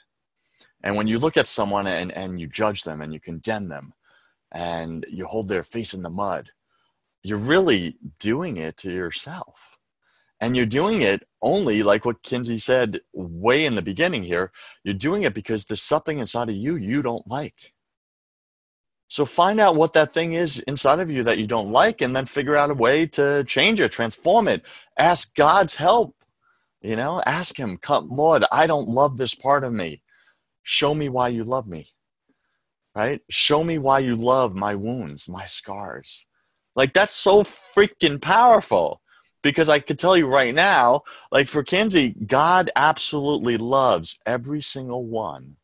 And 0.85 0.97
when 0.97 1.09
you 1.09 1.19
look 1.19 1.37
at 1.37 1.47
someone 1.47 1.87
and, 1.87 2.13
and 2.13 2.41
you 2.41 2.47
judge 2.47 2.85
them 2.85 3.01
and 3.01 3.13
you 3.13 3.19
condemn 3.19 3.69
them 3.69 3.95
and 4.53 5.05
you 5.09 5.27
hold 5.27 5.49
their 5.49 5.63
face 5.63 5.95
in 5.95 6.03
the 6.03 6.11
mud, 6.11 6.51
you're 7.23 7.39
really 7.39 7.97
doing 8.21 8.59
it 8.59 8.77
to 8.77 8.93
yourself. 8.93 9.74
And 10.45 10.55
you're 10.59 10.67
doing 10.67 11.01
it 11.01 11.23
only, 11.41 11.83
like 11.83 12.05
what 12.05 12.23
Kinsey 12.23 12.59
said 12.59 13.01
way 13.15 13.65
in 13.65 13.77
the 13.77 13.83
beginning 13.83 14.25
here, 14.25 14.53
you're 14.85 14.93
doing 14.95 15.23
it 15.23 15.33
because 15.33 15.65
there's 15.65 15.81
something 15.83 16.19
inside 16.19 16.51
of 16.51 16.57
you 16.57 16.77
you 16.77 17.01
don't 17.01 17.27
like. 17.27 17.73
So 19.09 19.25
find 19.25 19.59
out 19.59 19.77
what 19.77 19.95
that 19.95 20.13
thing 20.13 20.35
is 20.35 20.59
inside 20.61 21.01
of 21.01 21.11
you 21.11 21.23
that 21.23 21.39
you 21.39 21.47
don't 21.47 21.73
like 21.73 22.03
and 22.03 22.15
then 22.15 22.27
figure 22.27 22.57
out 22.57 22.71
a 22.71 22.75
way 22.75 23.07
to 23.07 23.45
change 23.45 23.81
it, 23.81 23.93
transform 23.93 24.49
it. 24.49 24.67
Ask 24.99 25.35
God's 25.35 25.77
help. 25.77 26.17
You 26.83 26.97
know, 26.97 27.23
ask 27.25 27.59
him, 27.59 27.79
"Come, 27.79 28.11
Lord, 28.11 28.45
I 28.53 28.67
don't 28.67 28.89
love 28.89 29.17
this 29.17 29.35
part 29.35 29.65
of 29.65 29.73
me. 29.73 30.03
Show 30.63 30.95
me 30.95 31.09
why 31.09 31.29
you 31.29 31.45
love 31.45 31.67
me." 31.67 31.87
right? 32.95 33.23
Show 33.31 33.65
me 33.65 33.79
why 33.79 34.01
you 34.01 34.17
love 34.17 34.55
my 34.55 34.75
wounds, 34.75 35.29
my 35.29 35.47
scars. 35.47 36.27
Like 36.77 36.93
that's 36.93 37.15
so 37.15 37.43
freaking 37.43 38.21
powerful 38.21 39.03
because 39.45 39.69
I 39.69 39.79
could 39.79 39.99
tell 39.99 40.17
you 40.17 40.27
right 40.27 40.55
now, 40.55 41.03
like 41.31 41.49
for 41.49 41.63
Kinsey, 41.63 42.17
God 42.27 42.71
absolutely 42.75 43.59
loves 43.59 44.19
every 44.25 44.63
single 44.63 45.05
one 45.05 45.57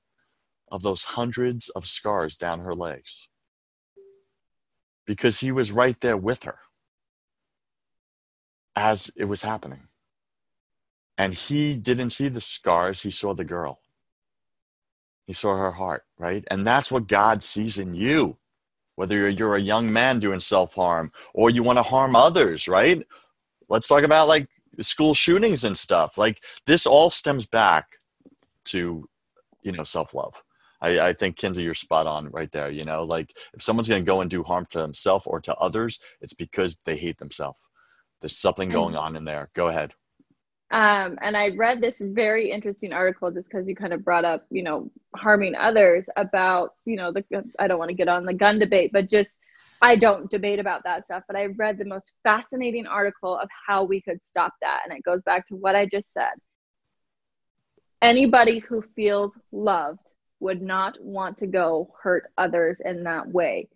of 0.71 0.83
those 0.83 1.03
hundreds 1.03 1.71
of 1.71 1.87
scars 1.87 2.37
down 2.37 2.61
her 2.61 2.75
legs 2.75 3.31
because 5.07 5.41
he 5.41 5.51
was 5.51 5.73
right 5.73 5.99
there 6.01 6.17
with 6.17 6.43
her 6.43 6.59
as 8.77 9.11
it 9.17 9.25
was 9.25 9.43
happening. 9.43 9.89
And 11.17 11.33
he 11.33 11.75
didn't 11.77 12.11
see 12.11 12.29
the 12.29 12.41
scars, 12.41 13.03
he 13.03 13.11
saw 13.11 13.33
the 13.33 13.45
girl. 13.47 13.81
He 15.27 15.33
saw 15.33 15.57
her 15.57 15.73
heart, 15.73 16.05
right? 16.19 16.45
And 16.51 16.67
that's 16.67 16.93
what 16.93 17.07
God 17.09 17.43
sees 17.43 17.79
in 17.79 17.95
you. 17.95 18.37
Whether 18.97 19.17
you're, 19.17 19.29
you're 19.31 19.57
a 19.57 19.61
young 19.61 19.91
man 19.91 20.21
doing 20.21 20.41
self 20.41 20.75
harm 20.75 21.13
or 21.33 21.49
you 21.49 21.63
want 21.63 21.79
to 21.79 21.83
harm 21.83 22.15
others, 22.15 22.69
right? 22.69 23.07
Let's 23.71 23.89
talk 23.89 24.03
about 24.03 24.29
like 24.29 24.49
school 24.81 25.15
shootings 25.15 25.65
and 25.65 25.77
stuff. 25.77 26.19
Like 26.19 26.43
this 26.67 26.87
all 26.87 27.11
stems 27.11 27.47
back 27.47 27.87
to, 28.67 29.09
you 29.63 29.73
know, 29.73 29.85
self 29.85 30.15
love. 30.15 30.43
I, 30.83 31.01
I, 31.09 31.13
think 31.13 31.37
Kinsey, 31.37 31.63
you're 31.63 31.75
spot 31.75 32.07
on 32.07 32.31
right 32.31 32.51
there. 32.51 32.71
You 32.71 32.85
know, 32.85 33.05
like 33.05 33.37
if 33.55 33.63
someone's 33.63 33.89
going 33.89 34.03
to 34.03 34.07
go 34.07 34.21
and 34.21 34.31
do 34.31 34.43
harm 34.43 34.67
to 34.71 34.79
themselves 34.79 35.27
or 35.27 35.41
to 35.41 35.55
others, 35.57 36.01
it's 36.21 36.33
because 36.33 36.79
they 36.85 36.97
hate 36.97 37.19
themselves. 37.19 37.69
There's 38.21 38.37
something 38.37 38.69
going 38.71 38.97
on 38.97 39.17
in 39.17 39.25
there. 39.25 39.51
Go 39.55 39.69
ahead. 39.69 39.95
Um, 40.73 41.19
and 41.21 41.37
I 41.37 41.49
read 41.49 41.81
this 41.81 42.01
very 42.01 42.51
interesting 42.51 42.93
article 42.93 43.31
just 43.31 43.51
because 43.51 43.67
you 43.67 43.75
kind 43.75 43.93
of 43.93 44.05
brought 44.05 44.25
up, 44.25 44.47
you 44.51 44.63
know, 44.63 44.91
harming 45.17 45.57
others 45.57 46.07
about, 46.17 46.75
you 46.85 46.97
know, 46.97 47.13
the 47.13 47.25
I 47.59 47.67
don't 47.67 47.79
want 47.79 47.89
to 47.89 47.97
get 47.97 48.09
on 48.09 48.25
the 48.25 48.35
gun 48.35 48.59
debate, 48.59 48.91
but 48.93 49.11
just 49.11 49.37
I 49.83 49.97
don't 49.97 50.31
debate 50.31 50.59
about 50.59 50.85
that 50.85 51.05
stuff. 51.05 51.23
But 51.27 51.37
I 51.37 51.47
read 51.47 51.79
the 51.79 51.85
most 51.85 52.13
fascinating 52.23 52.87
article 52.87 53.37
of 53.37 53.49
how 53.67 53.85
we 53.85 54.01
could 54.01 54.21
stop 54.25 54.53
that, 54.61 54.83
and 54.85 54.97
it 54.97 55.03
goes 55.03 55.23
back 55.23 55.49
to 55.49 55.57
what 55.57 55.77
I 55.77 55.87
just 55.87 56.13
said. 56.13 56.33
Anybody 58.03 58.61
who 58.61 58.83
feels 58.97 59.39
loved 59.53 60.01
would 60.41 60.63
not 60.63 61.01
want 61.03 61.37
to 61.39 61.47
go 61.47 61.93
hurt 62.03 62.31
others 62.39 62.81
in 62.85 63.05
that 63.05 63.29
way. 63.29 63.69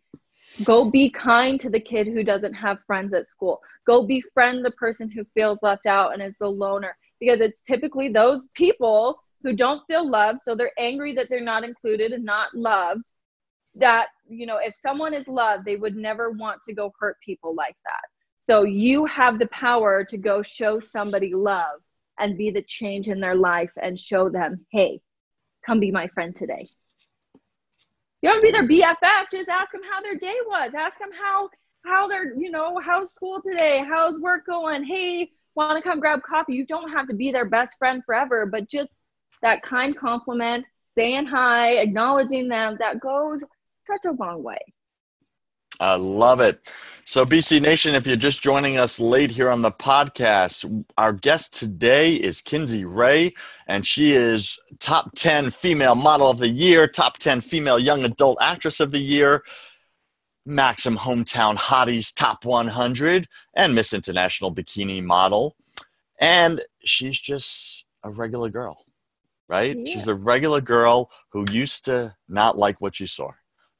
Go 0.65 0.91
be 0.91 1.11
kind 1.11 1.61
to 1.61 1.71
the 1.71 1.81
kid 1.81 2.07
who 2.07 2.25
doesn't 2.25 2.55
have 2.55 2.79
friends 2.87 3.13
at 3.13 3.29
school. 3.29 3.61
Go 3.87 4.05
befriend 4.05 4.65
the 4.65 4.71
person 4.73 5.11
who 5.11 5.25
feels 5.35 5.59
left 5.63 5.87
out 5.87 6.13
and 6.13 6.23
is 6.23 6.35
the 6.41 6.49
loner 6.49 6.97
because 7.21 7.41
it's 7.41 7.59
typically 7.67 8.09
those 8.09 8.47
people 8.55 9.19
who 9.43 9.53
don't 9.53 9.87
feel 9.87 10.09
loved. 10.09 10.41
So 10.45 10.55
they're 10.55 10.73
angry 10.79 11.15
that 11.15 11.29
they're 11.29 11.41
not 11.41 11.65
included 11.65 12.13
and 12.13 12.25
not 12.25 12.55
loved. 12.55 13.11
That, 13.77 14.09
you 14.29 14.47
know, 14.47 14.59
if 14.59 14.75
someone 14.81 15.15
is 15.15 15.27
loved, 15.27 15.65
they 15.65 15.77
would 15.77 15.97
never 15.97 16.31
want 16.31 16.63
to 16.63 16.75
go 16.75 16.93
hurt 16.99 17.17
people 17.21 17.55
like 17.55 17.77
that. 17.85 18.03
So 18.47 18.63
you 18.65 19.07
have 19.07 19.39
the 19.39 19.47
power 19.49 20.05
to 20.05 20.17
go 20.17 20.43
show 20.43 20.79
somebody 20.79 21.35
love 21.35 21.81
and 22.19 22.39
be 22.39 22.51
the 22.51 22.63
change 22.63 23.09
in 23.09 23.21
their 23.21 23.35
life 23.35 23.73
and 23.81 23.99
show 23.99 24.29
them, 24.29 24.67
hey, 24.71 25.01
come 25.67 25.81
be 25.81 25.91
my 25.91 26.09
friend 26.09 26.37
today. 26.37 26.69
You 28.23 28.31
don't 28.31 28.43
be 28.43 28.51
their 28.51 28.67
BFF. 28.67 29.31
Just 29.31 29.49
ask 29.49 29.73
them 29.73 29.83
how 29.91 30.01
their 30.01 30.17
day 30.17 30.37
was. 30.47 30.73
Ask 30.75 30.99
them 30.99 31.11
how 31.13 31.51
how 31.85 32.09
they're 32.09 32.35
you 32.35 32.51
know 32.51 32.81
how's 32.83 33.13
school 33.13 33.43
today. 33.43 33.85
How's 33.87 34.19
work 34.19 34.47
going? 34.47 34.85
Hey, 34.85 35.31
want 35.55 35.77
to 35.77 35.87
come 35.87 36.01
grab 36.01 36.23
coffee? 36.23 36.55
You 36.55 36.65
don't 36.65 36.91
have 36.91 37.07
to 37.09 37.15
be 37.15 37.31
their 37.33 37.45
best 37.45 37.77
friend 37.79 38.03
forever, 38.07 38.47
but 38.47 38.69
just 38.69 38.89
that 39.43 39.63
kind 39.63 39.97
compliment, 39.97 40.65
saying 40.97 41.27
hi, 41.27 41.73
acknowledging 41.79 42.49
them, 42.49 42.77
that 42.79 43.01
goes 43.01 43.43
such 43.87 44.05
a 44.05 44.13
long 44.13 44.43
way. 44.43 44.59
I 45.81 45.97
love 45.97 46.41
it. 46.41 46.73
So, 47.05 47.27
BC 47.27 47.61
Nation, 47.61 47.95
if 47.95 48.07
you're 48.07 48.17
just 48.17 48.41
joining 48.43 48.79
us 48.79 49.01
late 49.01 49.33
here 49.33 49.51
on 49.51 49.63
the 49.63 49.73
podcast, 49.73 50.85
our 50.97 51.13
guest 51.13 51.59
today 51.59 52.15
is 52.15 52.41
Kinsey 52.41 52.85
Ray, 52.85 53.35
and 53.67 53.85
she 53.85 54.13
is 54.13 54.59
top 54.79 55.11
10 55.17 55.51
female 55.51 55.97
model 55.97 56.31
of 56.31 56.39
the 56.39 56.49
year, 56.49 56.87
top 56.87 57.19
10 57.19 57.41
female 57.41 57.79
young 57.79 58.05
adult 58.05 58.39
actress 58.41 58.79
of 58.81 58.93
the 58.93 59.01
year. 59.01 59.43
Maxim 60.47 60.99
Hometown 60.99 61.57
Hotties 61.57 62.13
Top 62.15 62.45
100 62.45 63.27
and 63.55 63.75
Miss 63.75 63.95
International 63.95 64.55
Bikini 64.55 65.03
Model. 65.03 65.57
And 66.21 66.63
she's 66.85 67.19
just 67.19 67.87
a 68.05 68.11
regular 68.11 68.51
girl, 68.51 68.85
right? 69.49 69.77
Yeah. 69.77 69.93
She's 69.93 70.07
a 70.07 70.15
regular 70.15 70.61
girl 70.61 71.11
who 71.31 71.47
used 71.51 71.87
to 71.87 72.15
not 72.29 72.59
like 72.59 72.81
what 72.81 72.97
she 72.97 73.07
saw, 73.07 73.31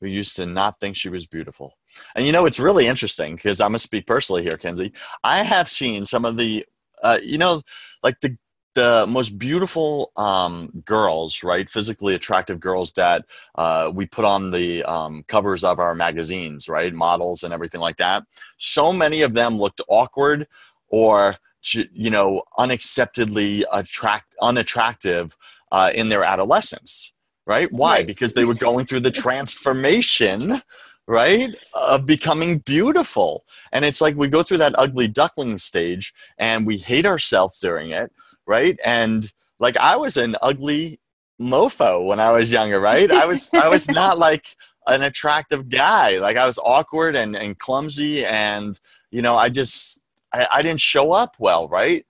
who 0.05 0.11
used 0.11 0.37
to 0.37 0.47
not 0.47 0.79
think 0.79 0.97
she 0.97 1.09
was 1.09 1.27
beautiful. 1.27 1.79
And 2.15 2.27
you 2.27 2.33
know, 2.33 2.45
it's 2.45 2.61
really 2.61 2.87
interesting 2.87 3.37
because 3.37 3.61
I'm 3.61 3.71
going 3.71 3.77
to 3.77 3.79
speak 3.81 4.07
personally 4.07 4.43
here, 4.43 4.59
Kinsey. 4.59 4.93
I 5.23 5.43
have 5.43 5.69
seen 5.69 6.05
some 6.05 6.25
of 6.25 6.37
the, 6.37 6.67
uh, 7.03 7.19
you 7.23 7.39
know, 7.39 7.63
like 8.03 8.21
the 8.21 8.37
the 8.75 9.07
most 9.09 9.39
beautiful 9.39 10.11
um, 10.17 10.83
girls, 10.85 11.45
right? 11.45 11.71
Physically 11.71 12.15
attractive 12.15 12.59
girls 12.59 12.93
that 12.95 13.25
uh, 13.55 13.91
we 13.95 14.05
put 14.05 14.25
on 14.25 14.51
the 14.51 14.83
um, 14.83 15.23
covers 15.29 15.63
of 15.63 15.79
our 15.79 15.95
magazines, 15.95 16.69
right? 16.69 16.93
Models 16.93 17.45
and 17.45 17.55
everything 17.55 17.81
like 17.81 17.99
that. 17.99 18.25
So 18.57 18.93
many 18.93 19.23
of 19.23 19.33
them 19.33 19.59
looked 19.59 19.81
awkward 19.89 20.49
or, 20.89 21.37
you 21.73 22.11
know, 22.11 22.43
unacceptably 22.59 23.63
attract 23.73 24.35
unattractive 24.43 25.37
uh, 25.73 25.91
in 25.95 26.09
their 26.09 26.25
adolescence, 26.25 27.13
right? 27.47 27.71
Why? 27.73 27.97
Right. 27.97 28.07
Because 28.07 28.35
they 28.35 28.45
were 28.45 28.55
going 28.55 28.87
through 28.87 29.01
the 29.01 29.11
transformation 29.11 30.61
right 31.07 31.51
of 31.75 32.07
becoming 32.07 32.57
beautiful 32.61 33.45
and 33.73 33.85
it's 33.85 34.01
like 34.01 34.17
we 34.17 34.27
go 34.27 34.43
through 34.43 34.57
that 34.57 34.75
ugly 34.79 35.07
duckling 35.07 35.59
stage 35.59 36.15
and 36.39 36.67
we 36.67 36.79
hate 36.79 37.05
ourselves 37.05 37.61
during 37.61 37.91
it 37.91 38.11
right? 38.47 38.79
And 38.85 39.31
like 39.59 39.77
I 39.77 39.97
was 39.97 40.17
an 40.17 40.37
ugly 40.43 41.01
mofo 41.41 42.07
when 42.07 42.21
I 42.21 42.33
was 42.33 42.53
younger, 42.53 42.81
right? 42.81 43.11
I 43.11 43.27
was 43.27 43.53
I 43.55 43.69
was 43.69 43.89
not 43.91 44.19
like 44.19 44.57
an 44.87 45.03
attractive 45.03 45.69
guy. 45.69 46.19
Like 46.19 46.37
I 46.37 46.47
was 46.47 46.59
awkward 46.59 47.17
and, 47.17 47.37
and 47.37 47.59
clumsy 47.59 48.25
and 48.25 48.79
you 49.11 49.23
know, 49.23 49.37
I 49.37 49.49
just 49.49 50.03
I, 50.33 50.47
I 50.53 50.63
didn't 50.63 50.81
show 50.81 51.13
up 51.13 51.37
well, 51.39 51.69
right? 51.69 52.05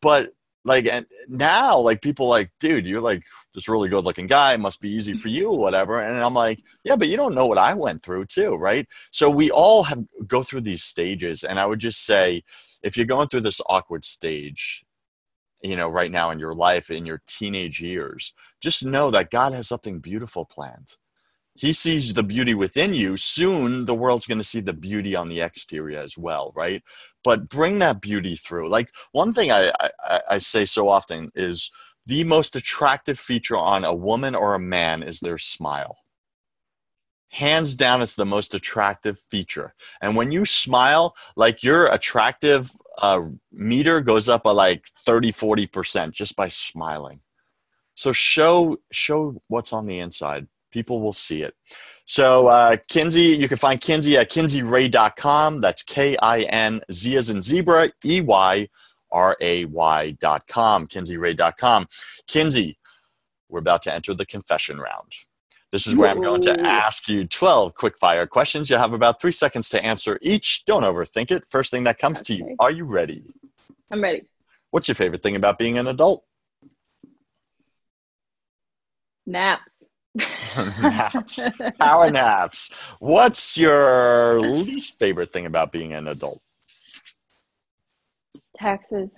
But 0.00 0.34
like 0.68 0.86
and 0.86 1.06
now 1.28 1.78
like 1.78 2.00
people 2.02 2.28
like 2.28 2.50
dude 2.60 2.86
you're 2.86 3.00
like 3.00 3.24
this 3.54 3.68
really 3.68 3.88
good 3.88 4.04
looking 4.04 4.26
guy 4.26 4.52
it 4.52 4.60
must 4.60 4.80
be 4.80 4.90
easy 4.90 5.14
for 5.14 5.28
you 5.28 5.50
whatever 5.50 6.00
and 6.00 6.18
i'm 6.18 6.34
like 6.34 6.60
yeah 6.84 6.94
but 6.94 7.08
you 7.08 7.16
don't 7.16 7.34
know 7.34 7.46
what 7.46 7.58
i 7.58 7.74
went 7.74 8.02
through 8.02 8.24
too 8.24 8.54
right? 8.54 8.86
So 9.10 9.30
we 9.30 9.50
all 9.50 9.84
have 9.84 10.04
go 10.26 10.42
through 10.42 10.60
these 10.62 10.84
stages 10.84 11.42
and 11.42 11.58
i 11.58 11.66
would 11.66 11.80
just 11.80 12.04
say 12.04 12.42
if 12.82 12.96
you're 12.96 13.06
going 13.06 13.28
through 13.28 13.40
this 13.40 13.60
awkward 13.68 14.04
stage 14.04 14.84
you 15.62 15.76
know 15.76 15.88
right 15.88 16.12
now 16.12 16.30
in 16.30 16.38
your 16.38 16.54
life 16.54 16.90
in 16.90 17.06
your 17.06 17.22
teenage 17.26 17.80
years 17.80 18.34
just 18.60 18.84
know 18.84 19.10
that 19.10 19.30
god 19.30 19.52
has 19.52 19.66
something 19.66 19.98
beautiful 19.98 20.44
planned 20.44 20.96
he 21.58 21.72
sees 21.72 22.14
the 22.14 22.22
beauty 22.22 22.54
within 22.54 22.94
you 22.94 23.16
soon 23.16 23.84
the 23.84 23.94
world's 23.94 24.28
going 24.28 24.38
to 24.38 24.44
see 24.44 24.60
the 24.60 24.72
beauty 24.72 25.16
on 25.16 25.28
the 25.28 25.40
exterior 25.40 25.98
as 25.98 26.16
well 26.16 26.52
right? 26.54 26.82
But 27.24 27.48
bring 27.48 27.80
that 27.80 28.00
beauty 28.00 28.36
through. 28.36 28.68
Like 28.68 28.90
one 29.12 29.34
thing 29.34 29.50
I, 29.50 29.72
I, 30.00 30.20
I 30.30 30.38
say 30.38 30.64
so 30.64 30.88
often 30.88 31.30
is 31.34 31.70
the 32.06 32.24
most 32.24 32.54
attractive 32.56 33.18
feature 33.18 33.56
on 33.56 33.84
a 33.84 33.94
woman 33.94 34.34
or 34.34 34.54
a 34.54 34.60
man 34.60 35.02
is 35.02 35.20
their 35.20 35.36
smile. 35.36 35.98
Hands 37.30 37.74
down 37.74 38.00
it's 38.00 38.14
the 38.14 38.24
most 38.24 38.54
attractive 38.54 39.18
feature. 39.18 39.74
And 40.00 40.16
when 40.16 40.30
you 40.30 40.46
smile 40.46 41.14
like 41.36 41.62
your 41.62 41.86
attractive 41.86 42.70
uh, 42.98 43.22
meter 43.52 44.00
goes 44.00 44.28
up 44.28 44.44
by 44.44 44.52
like 44.52 44.86
30 44.86 45.32
40% 45.32 46.12
just 46.12 46.36
by 46.36 46.48
smiling. 46.48 47.20
So 47.94 48.12
show 48.12 48.78
show 48.92 49.42
what's 49.48 49.72
on 49.72 49.86
the 49.86 49.98
inside 49.98 50.46
people 50.70 51.00
will 51.00 51.12
see 51.12 51.42
it 51.42 51.54
so 52.04 52.46
uh, 52.48 52.76
kinsey 52.88 53.36
you 53.36 53.48
can 53.48 53.58
find 53.58 53.80
kinsey 53.80 54.16
at 54.16 54.30
kinseyray.com 54.30 55.60
that's 55.60 55.82
k-i-n-z 55.82 57.16
as 57.16 57.30
in 57.30 57.42
zebra 57.42 57.90
e-y 58.04 58.68
r-a-y.com 59.10 60.86
kinseyray.com 60.86 61.86
kinsey 62.26 62.78
we're 63.48 63.60
about 63.60 63.82
to 63.82 63.94
enter 63.94 64.14
the 64.14 64.26
confession 64.26 64.78
round 64.78 65.12
this 65.70 65.86
is 65.86 65.94
where 65.94 66.10
I'm 66.10 66.20
going 66.20 66.40
to 66.42 66.58
ask 66.60 67.08
you 67.08 67.26
12 67.26 67.74
quick 67.74 67.98
fire 67.98 68.26
questions. 68.26 68.70
You 68.70 68.78
have 68.78 68.94
about 68.94 69.20
three 69.20 69.32
seconds 69.32 69.68
to 69.70 69.84
answer 69.84 70.18
each. 70.22 70.64
Don't 70.64 70.82
overthink 70.82 71.30
it. 71.30 71.44
First 71.46 71.70
thing 71.70 71.84
that 71.84 71.98
comes 71.98 72.20
okay. 72.20 72.38
to 72.38 72.44
you. 72.44 72.56
Are 72.58 72.70
you 72.70 72.84
ready? 72.84 73.22
I'm 73.90 74.02
ready. 74.02 74.28
What's 74.70 74.88
your 74.88 74.94
favorite 74.94 75.22
thing 75.22 75.36
about 75.36 75.58
being 75.58 75.76
an 75.76 75.86
adult? 75.86 76.24
Naps. 79.26 79.72
naps. 80.80 81.48
Power 81.78 82.10
naps. 82.10 82.72
What's 82.98 83.56
your 83.56 84.40
least 84.40 84.98
favorite 84.98 85.32
thing 85.32 85.46
about 85.46 85.72
being 85.72 85.92
an 85.92 86.08
adult? 86.08 86.40
Taxes. 88.56 89.10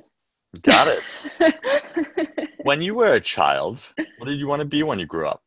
Got 0.63 0.89
it. 0.89 2.51
when 2.63 2.83
you 2.83 2.95
were 2.95 3.13
a 3.13 3.21
child, 3.21 3.93
what 4.19 4.27
did 4.27 4.39
you 4.39 4.49
want 4.49 4.61
to 4.61 4.67
be 4.67 4.83
when 4.83 4.99
you 4.99 5.07
grew 5.07 5.27
up? 5.27 5.43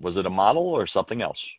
Was 0.00 0.16
it 0.16 0.26
a 0.26 0.30
model 0.30 0.66
or 0.66 0.84
something 0.86 1.22
else? 1.22 1.54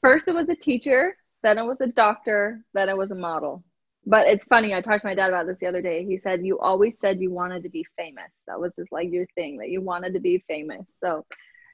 First, 0.00 0.28
it 0.28 0.34
was 0.34 0.48
a 0.48 0.54
teacher, 0.54 1.16
then 1.42 1.58
it 1.58 1.64
was 1.64 1.80
a 1.80 1.88
doctor, 1.88 2.64
then 2.72 2.88
it 2.88 2.96
was 2.96 3.10
a 3.10 3.14
model. 3.14 3.62
But 4.06 4.26
it's 4.26 4.44
funny, 4.46 4.74
I 4.74 4.80
talked 4.80 5.02
to 5.02 5.06
my 5.06 5.14
dad 5.14 5.28
about 5.28 5.46
this 5.46 5.58
the 5.60 5.66
other 5.66 5.82
day. 5.82 6.06
He 6.06 6.18
said, 6.18 6.44
You 6.44 6.58
always 6.58 6.98
said 6.98 7.20
you 7.20 7.30
wanted 7.30 7.62
to 7.64 7.68
be 7.68 7.84
famous. 7.96 8.32
That 8.46 8.58
was 8.58 8.72
just 8.74 8.90
like 8.90 9.10
your 9.10 9.26
thing, 9.34 9.58
that 9.58 9.68
you 9.68 9.82
wanted 9.82 10.14
to 10.14 10.20
be 10.20 10.42
famous. 10.48 10.86
So, 11.04 11.26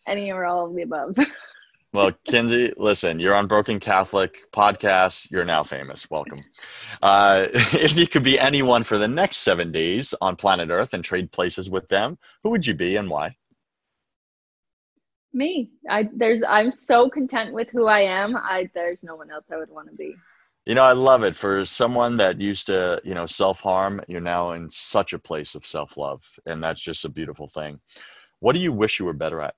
any 0.06 0.30
or 0.30 0.44
all 0.44 0.66
of 0.66 0.74
the 0.74 0.82
above. 0.82 1.16
Well, 1.92 2.10
Kinsey, 2.24 2.72
listen, 2.76 3.20
you're 3.20 3.36
on 3.36 3.46
Broken 3.46 3.78
Catholic 3.78 4.50
podcast. 4.50 5.30
You're 5.30 5.44
now 5.44 5.62
famous. 5.62 6.10
Welcome. 6.10 6.42
Uh, 7.00 7.46
if 7.54 7.96
you 7.96 8.08
could 8.08 8.24
be 8.24 8.36
anyone 8.36 8.82
for 8.82 8.98
the 8.98 9.06
next 9.06 9.36
seven 9.36 9.70
days 9.70 10.12
on 10.20 10.34
planet 10.34 10.70
Earth 10.70 10.92
and 10.92 11.04
trade 11.04 11.30
places 11.30 11.70
with 11.70 11.86
them, 11.90 12.18
who 12.42 12.50
would 12.50 12.66
you 12.66 12.74
be 12.74 12.96
and 12.96 13.08
why? 13.08 13.36
me. 15.34 15.70
I 15.90 16.08
there's 16.14 16.42
I'm 16.48 16.72
so 16.72 17.10
content 17.10 17.52
with 17.52 17.68
who 17.70 17.86
I 17.86 18.00
am. 18.00 18.36
I 18.36 18.70
there's 18.74 19.02
no 19.02 19.16
one 19.16 19.30
else 19.30 19.44
I 19.52 19.56
would 19.56 19.70
want 19.70 19.90
to 19.90 19.96
be. 19.96 20.14
You 20.64 20.74
know, 20.74 20.84
I 20.84 20.92
love 20.92 21.22
it 21.24 21.34
for 21.34 21.62
someone 21.66 22.16
that 22.16 22.40
used 22.40 22.68
to, 22.68 22.98
you 23.04 23.14
know, 23.14 23.26
self-harm, 23.26 24.00
you're 24.08 24.22
now 24.22 24.52
in 24.52 24.70
such 24.70 25.12
a 25.12 25.18
place 25.18 25.54
of 25.54 25.66
self-love 25.66 26.38
and 26.46 26.62
that's 26.62 26.80
just 26.80 27.04
a 27.04 27.10
beautiful 27.10 27.48
thing. 27.48 27.80
What 28.40 28.54
do 28.54 28.60
you 28.60 28.72
wish 28.72 28.98
you 28.98 29.04
were 29.04 29.12
better 29.12 29.42
at? 29.42 29.56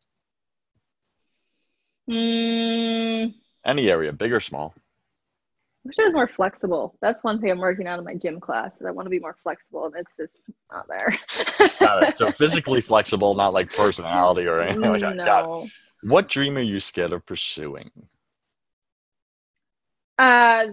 Mm. 2.09 3.35
Any 3.65 3.91
area, 3.91 4.13
big 4.13 4.33
or 4.33 4.41
small? 4.41 4.75
I 4.77 5.89
wish 5.89 5.99
I 6.01 6.05
was 6.05 6.15
more 6.15 6.29
flexible. 6.29 6.97
That's 7.01 7.23
one 7.23 7.41
thing 7.41 7.51
I'm 7.51 7.59
working 7.59 7.87
on 7.87 7.99
in 7.99 8.05
my 8.05 8.15
gym 8.15 8.41
class. 8.41 8.73
Is 8.81 8.87
I 8.87 8.91
want 8.91 9.07
to 9.07 9.11
be 9.11 9.21
more 9.21 9.37
flexible, 9.41 9.87
and 9.87 9.95
it's 9.97 10.17
just 10.17 10.35
not 10.73 10.89
there. 10.89 11.17
Got 11.79 12.03
it. 12.03 12.17
So 12.17 12.31
physically 12.33 12.81
flexible, 12.81 13.35
not 13.35 13.53
like 13.53 13.73
personality 13.73 14.47
or 14.47 14.61
anything 14.61 14.83
like 14.83 15.01
that. 15.01 15.17
No. 15.17 15.25
Got 15.25 15.65
it. 15.65 15.71
What 16.03 16.29
dream 16.29 16.57
are 16.57 16.63
you 16.63 16.81
scared 16.81 17.13
of 17.13 17.25
pursuing? 17.25 17.91
Uh, 20.19 20.67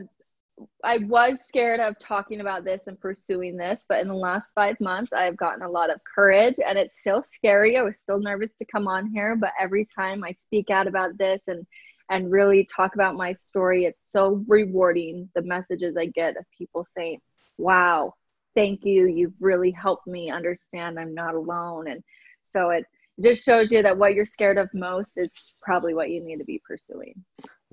I 0.84 0.97
was 0.97 1.39
scared 1.47 1.80
of 1.80 1.97
talking 1.99 2.41
about 2.41 2.64
this 2.64 2.82
and 2.88 2.99
pursuing 2.99 3.57
this, 3.57 3.86
but 3.88 4.01
in 4.01 4.07
the 4.07 4.14
last 4.14 4.51
five 4.53 4.80
months, 4.80 5.14
I've 5.14 5.38
gotten 5.38 5.64
a 5.64 5.70
lot 5.70 5.89
of 5.89 5.99
courage, 6.16 6.55
and 6.66 6.78
it's 6.78 6.99
still 6.99 7.24
scary. 7.24 7.78
I 7.78 7.82
was 7.82 7.99
still 7.99 8.20
nervous 8.20 8.51
to 8.59 8.66
come 8.66 8.88
on 8.88 9.07
here, 9.07 9.36
but 9.36 9.51
every 9.59 9.88
time 9.95 10.24
I 10.24 10.34
speak 10.39 10.70
out 10.70 10.88
about 10.88 11.18
this 11.18 11.41
and 11.47 11.66
and 12.09 12.32
really 12.32 12.66
talk 12.66 12.95
about 12.95 13.16
my 13.16 13.34
story. 13.34 13.86
It's 13.86 14.11
so 14.11 14.43
rewarding 14.47 15.30
the 15.36 15.41
messages 15.41 15.95
I 15.97 16.07
get 16.07 16.38
of 16.38 16.45
people 16.55 16.86
saying, 16.95 17.22
Wow, 17.57 18.14
thank 18.55 18.84
you. 18.84 19.07
You've 19.07 19.34
really 19.39 19.72
helped 19.72 20.07
me 20.07 20.30
understand 20.30 20.99
I'm 20.99 21.14
not 21.14 21.36
alone. 21.36 21.88
And 21.88 22.03
so 22.43 22.72
it 22.72 22.86
just 23.22 23.43
shows 23.43 23.72
you 23.72 23.84
that 23.84 23.97
what 23.97 24.14
you're 24.14 24.26
scared 24.26 24.57
of 24.57 24.70
most 24.74 25.14
is 25.18 25.30
probably 25.61 25.93
what 25.93 26.09
you 26.09 26.24
need 26.24 26.39
to 26.39 26.45
be 26.45 26.61
pursuing. 26.68 27.24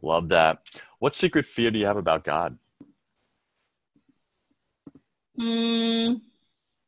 Love 0.02 0.28
that. 0.28 0.66
What 0.98 1.14
secret 1.14 1.44
fear 1.44 1.70
do 1.70 1.78
you 1.78 1.86
have 1.86 1.96
about 1.96 2.24
God? 2.24 2.58
Mm, 5.40 6.20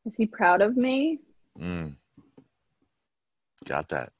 is 0.04 0.14
he 0.16 0.26
proud 0.26 0.60
of 0.60 0.76
me? 0.76 1.20
Mm. 1.58 1.94
Got 3.66 3.88
that. 3.88 4.12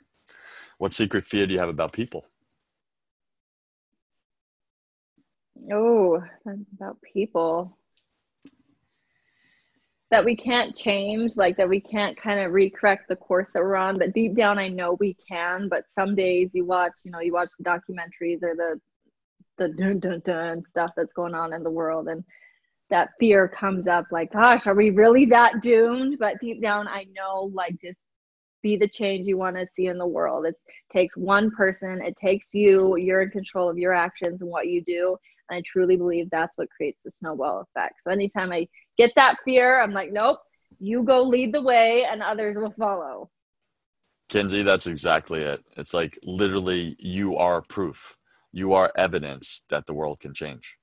What 0.78 0.93
secret 0.93 1.26
fear 1.26 1.47
do 1.47 1.53
you 1.53 1.61
have 1.61 1.68
about 1.68 1.93
people? 1.93 2.26
Oh, 5.70 6.22
about 6.74 6.97
people 7.03 7.76
that 10.11 10.24
we 10.24 10.37
can't 10.37 10.76
change, 10.76 11.37
like 11.37 11.57
that 11.57 11.68
we 11.68 11.80
can't 11.80 12.16
kind 12.20 12.41
of 12.41 12.53
recorrect 12.53 13.07
the 13.09 13.16
course 13.16 13.53
that 13.53 13.62
we're 13.62 13.76
on. 13.76 13.97
But 13.99 14.12
deep 14.12 14.35
down, 14.35 14.59
I 14.59 14.68
know 14.68 14.97
we 14.99 15.16
can. 15.28 15.68
But 15.68 15.85
some 15.99 16.14
days 16.14 16.51
you 16.53 16.64
watch, 16.64 17.01
you 17.05 17.11
know, 17.11 17.20
you 17.20 17.33
watch 17.33 17.51
the 17.59 17.64
documentaries 17.64 18.43
or 18.43 18.55
the 18.55 18.80
the 19.59 19.68
dun 19.68 20.01
dun 20.01 20.20
dun 20.24 20.62
stuff 20.70 20.93
that's 20.97 21.12
going 21.12 21.35
on 21.35 21.53
in 21.53 21.62
the 21.62 21.70
world, 21.70 22.09
and 22.09 22.24
that 22.93 23.11
fear 23.18 23.49
comes 23.49 23.88
up. 23.88 24.07
Like, 24.12 24.32
gosh, 24.32 24.68
are 24.68 24.74
we 24.74 24.90
really 24.90 25.24
that 25.26 25.62
doomed? 25.62 26.18
But 26.20 26.38
deep 26.40 26.62
down, 26.62 26.86
I 26.86 27.07
know, 27.16 27.51
like, 27.53 27.74
just 27.80 27.99
be 28.62 28.76
the 28.76 28.88
change 28.88 29.26
you 29.26 29.36
want 29.36 29.57
to 29.57 29.66
see 29.74 29.86
in 29.86 29.99
the 29.99 30.07
world. 30.07 30.47
It 30.47 30.55
takes 30.93 31.16
one 31.16 31.51
person, 31.51 32.01
it 32.01 32.14
takes 32.16 32.49
you, 32.53 32.97
you're 32.97 33.22
in 33.22 33.30
control 33.30 33.68
of 33.68 33.78
your 33.78 33.93
actions 33.93 34.40
and 34.40 34.51
what 34.51 34.68
you 34.68 34.82
do. 34.84 35.16
And 35.49 35.57
I 35.57 35.62
truly 35.66 35.97
believe 35.97 36.28
that's 36.30 36.57
what 36.57 36.70
creates 36.70 37.01
the 37.05 37.11
snowball 37.11 37.62
effect. 37.62 38.03
So 38.03 38.11
anytime 38.11 38.53
I 38.53 38.68
get 38.97 39.11
that 39.16 39.38
fear, 39.45 39.80
I'm 39.80 39.93
like, 39.93 40.12
nope, 40.12 40.38
you 40.78 41.03
go 41.03 41.22
lead 41.22 41.53
the 41.53 41.62
way 41.62 42.07
and 42.09 42.22
others 42.22 42.57
will 42.57 42.74
follow. 42.78 43.30
Kinsey, 44.28 44.62
that's 44.62 44.86
exactly 44.86 45.43
it. 45.43 45.64
It's 45.76 45.93
like 45.93 46.18
literally 46.22 46.95
you 46.99 47.36
are 47.36 47.62
proof. 47.62 48.16
You 48.53 48.74
are 48.74 48.93
evidence 48.97 49.64
that 49.70 49.86
the 49.86 49.95
world 49.95 50.20
can 50.20 50.34
change. 50.34 50.78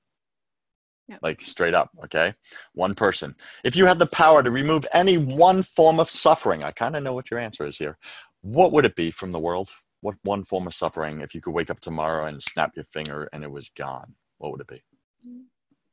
Yep. 1.10 1.18
Like 1.22 1.42
straight 1.42 1.74
up, 1.74 1.90
okay? 2.04 2.34
One 2.72 2.94
person. 2.94 3.34
If 3.64 3.74
you 3.74 3.86
had 3.86 3.98
the 3.98 4.06
power 4.06 4.44
to 4.44 4.50
remove 4.50 4.86
any 4.92 5.18
one 5.18 5.64
form 5.64 5.98
of 5.98 6.08
suffering, 6.08 6.62
I 6.62 6.70
kind 6.70 6.94
of 6.94 7.02
know 7.02 7.12
what 7.12 7.32
your 7.32 7.40
answer 7.40 7.64
is 7.64 7.78
here. 7.78 7.98
What 8.42 8.70
would 8.70 8.84
it 8.84 8.94
be 8.94 9.10
from 9.10 9.32
the 9.32 9.40
world? 9.40 9.72
What 10.02 10.14
one 10.22 10.44
form 10.44 10.68
of 10.68 10.72
suffering, 10.72 11.20
if 11.20 11.34
you 11.34 11.40
could 11.40 11.52
wake 11.52 11.68
up 11.68 11.80
tomorrow 11.80 12.26
and 12.26 12.40
snap 12.40 12.76
your 12.76 12.84
finger 12.84 13.28
and 13.32 13.42
it 13.42 13.50
was 13.50 13.70
gone, 13.70 14.14
what 14.38 14.52
would 14.52 14.60
it 14.60 14.68
be? 14.68 14.82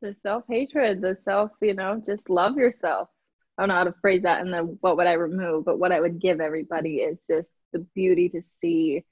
The 0.03 0.15
self 0.22 0.43
hatred, 0.47 1.01
the 1.01 1.18
self, 1.26 1.49
you 1.63 1.74
know, 1.74 1.99
just 2.05 2.30
love 2.30 2.55
yourself. 2.55 3.09
I 3.57 3.63
don't 3.63 3.70
know 3.70 3.76
how 3.76 3.86
to 3.86 3.95
phrase 3.99 4.22
that 4.22 4.41
and 4.41 4.53
then 4.53 4.78
what 4.82 4.97
would 4.97 5.07
I 5.07 5.13
remove, 5.13 5.65
but 5.65 5.80
what 5.80 5.91
I 5.91 5.99
would 5.99 6.20
give 6.20 6.39
everybody 6.39 6.97
is 6.97 7.24
just 7.28 7.47
the 7.74 7.80
beauty 7.95 8.30
to 8.30 8.41
see 8.61 9.03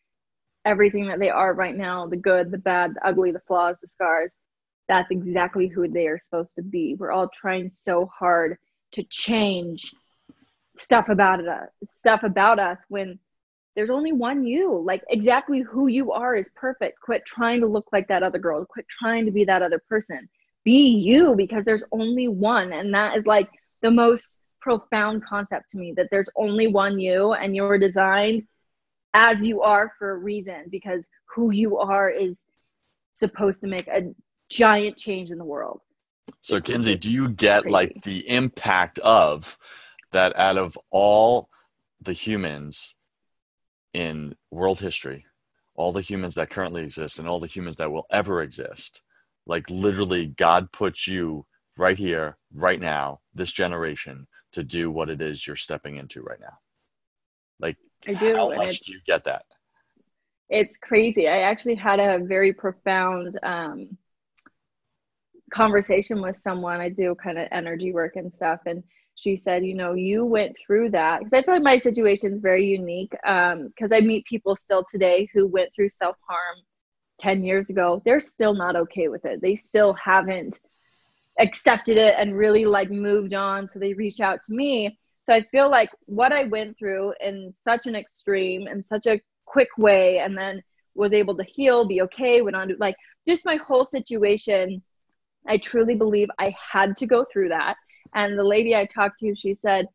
everything 0.66 1.08
that 1.08 1.18
they 1.20 1.32
are 1.32 1.56
right 1.56 1.76
now 1.76 2.06
the 2.06 2.16
good, 2.16 2.52
the 2.52 2.60
bad, 2.60 2.94
the 2.94 3.08
ugly, 3.08 3.32
the 3.32 3.42
flaws, 3.48 3.76
the 3.82 3.88
scars. 3.88 4.32
That's 4.88 5.12
exactly 5.12 5.68
who 5.68 5.88
they 5.88 6.08
are 6.08 6.20
supposed 6.20 6.56
to 6.58 6.62
be. 6.62 6.96
We're 6.96 7.12
all 7.12 7.30
trying 7.30 7.72
so 7.72 8.06
hard 8.06 8.58
to 8.94 9.04
change 9.04 9.94
stuff 10.78 11.10
about 11.10 11.40
it, 11.40 11.48
stuff 12.00 12.24
about 12.24 12.60
us 12.60 12.78
when 12.90 13.20
there's 13.76 13.90
only 13.90 14.12
one 14.12 14.46
you. 14.46 14.82
Like 14.86 15.04
exactly 15.10 15.62
who 15.62 15.88
you 15.88 16.12
are 16.12 16.36
is 16.36 16.50
perfect. 16.56 17.02
Quit 17.02 17.26
trying 17.26 17.62
to 17.62 17.68
look 17.68 17.88
like 17.92 18.08
that 18.08 18.24
other 18.24 18.40
girl. 18.40 18.66
Quit 18.66 18.88
trying 18.88 19.26
to 19.26 19.32
be 19.32 19.44
that 19.46 19.62
other 19.62 19.80
person. 19.90 20.30
Be 20.64 20.88
you 20.88 21.36
because 21.36 21.66
there's 21.66 21.84
only 21.92 22.28
one. 22.28 22.74
And 22.74 22.94
that 22.94 23.18
is 23.18 23.26
like 23.26 23.50
the 23.82 23.92
most 23.92 24.40
profound 24.62 25.24
concept 25.24 25.70
to 25.72 25.78
me 25.78 25.94
that 25.96 26.08
there's 26.10 26.30
only 26.36 26.68
one 26.68 27.00
you 27.00 27.34
and 27.34 27.56
you're 27.56 27.78
designed 27.78 28.44
as 29.14 29.42
you 29.42 29.62
are 29.62 29.94
for 30.00 30.12
a 30.12 30.18
reason 30.18 30.64
because 30.70 31.08
who 31.26 31.52
you 31.52 31.78
are 31.78 32.10
is 32.10 32.36
supposed 33.14 33.62
to 33.62 33.68
make 33.68 33.88
a 33.88 34.14
giant 34.50 34.98
change 34.98 35.32
in 35.32 35.38
the 35.38 35.46
world. 35.46 35.82
So, 36.42 36.60
Kinsey, 36.60 36.96
do 36.96 37.12
you 37.12 37.30
get 37.30 37.64
crazy. 37.64 37.74
like 37.74 38.04
the 38.04 38.30
impact 38.30 39.00
of 39.00 39.58
that 40.12 40.36
out 40.38 40.58
of 40.58 40.78
all 40.92 41.50
the 42.02 42.14
humans 42.14 42.96
in 43.94 44.36
world 44.52 44.80
history, 44.80 45.26
all 45.76 45.92
the 45.92 46.02
humans 46.02 46.36
that 46.36 46.50
currently 46.50 46.84
exist, 46.84 47.20
and 47.20 47.28
all 47.28 47.40
the 47.40 47.48
humans 47.48 47.78
that 47.78 47.92
will 47.92 48.06
ever 48.12 48.42
exist? 48.42 49.02
Like, 49.46 49.70
literally, 49.70 50.28
God 50.28 50.72
puts 50.72 51.08
you 51.08 51.46
right 51.78 51.98
here, 51.98 52.38
right 52.54 52.80
now, 52.80 53.20
this 53.34 53.52
generation 53.52 54.28
to 54.54 54.64
do 54.64 54.90
what 54.90 55.10
it 55.10 55.22
is 55.22 55.46
you're 55.46 55.56
stepping 55.56 55.98
into 55.98 56.22
right 56.22 56.40
now? 56.40 56.58
Like, 57.60 57.78
I 58.08 58.14
do, 58.14 58.36
how 58.36 58.56
much 58.56 58.82
do 58.82 58.92
you 58.92 59.00
get 59.06 59.24
that? 59.26 59.44
It's 60.50 60.78
crazy. 60.78 61.28
I 61.28 61.40
actually 61.40 61.76
had 61.76 62.00
a 62.00 62.24
very 62.24 62.54
profound 62.54 63.38
um, 63.44 63.98
conversation 65.56 66.22
with 66.22 66.38
someone. 66.44 66.80
I 66.80 66.90
do 66.90 67.16
kind 67.16 67.38
of 67.38 67.48
energy 67.52 67.94
work 67.94 68.16
and 68.16 68.32
stuff, 68.34 68.60
and 68.66 68.84
she 69.16 69.38
said, 69.38 69.66
you 69.66 69.76
know, 69.76 69.94
you 69.94 70.26
went 70.26 70.58
through 70.58 70.90
that 70.92 71.20
because 71.20 71.34
I 71.34 71.42
feel 71.44 71.54
like 71.56 71.64
my 71.64 71.78
situation 71.78 72.34
is 72.34 72.42
very 72.42 72.66
unique. 72.66 73.12
Because 73.12 73.92
um, 73.92 73.94
I 73.94 74.02
meet 74.02 74.26
people 74.26 74.56
still 74.56 74.84
today 74.92 75.30
who 75.34 75.48
went 75.48 75.70
through 75.74 75.90
self 75.90 76.18
harm 76.28 76.58
10 77.20 77.44
years 77.44 77.70
ago. 77.70 78.02
They're 78.04 78.20
still 78.20 78.54
not 78.54 78.76
okay 78.76 79.08
with 79.08 79.24
it. 79.26 79.42
They 79.42 79.56
still 79.56 79.94
haven't 79.94 80.60
accepted 81.40 81.98
it 81.98 82.16
and 82.18 82.36
really 82.36 82.66
like 82.66 82.92
moved 82.92 83.34
on. 83.34 83.68
So 83.68 83.80
they 83.80 83.94
reach 83.94 84.20
out 84.20 84.42
to 84.44 84.54
me. 84.54 84.98
So 85.26 85.34
I 85.34 85.42
feel 85.52 85.72
like 85.72 85.90
what 86.06 86.34
I 86.34 86.44
went 86.44 86.78
through 86.78 87.14
in 87.22 87.54
such 87.56 87.88
an 87.88 87.96
extreme 87.96 88.68
and 88.68 88.84
such 88.84 89.08
a 89.08 89.22
quick 89.46 89.70
way, 89.78 90.20
and 90.20 90.38
then 90.38 90.62
was 90.94 91.14
able 91.14 91.36
to 91.38 91.44
heal, 91.44 91.86
be 91.86 92.02
okay, 92.02 92.42
went 92.42 92.56
on 92.56 92.68
to 92.68 92.76
like 92.80 92.96
just 93.26 93.46
my 93.46 93.56
whole 93.56 93.86
situation. 93.86 94.84
I 95.48 95.58
truly 95.58 95.96
believe 95.96 96.30
I 96.40 96.54
had 96.72 96.98
to 96.98 97.06
go 97.06 97.26
through 97.32 97.50
that. 97.50 97.76
And 98.14 98.38
the 98.38 98.44
lady 98.44 98.76
I 98.76 98.86
talked 98.86 99.20
to, 99.20 99.36
she 99.36 99.56
said, 99.56 99.88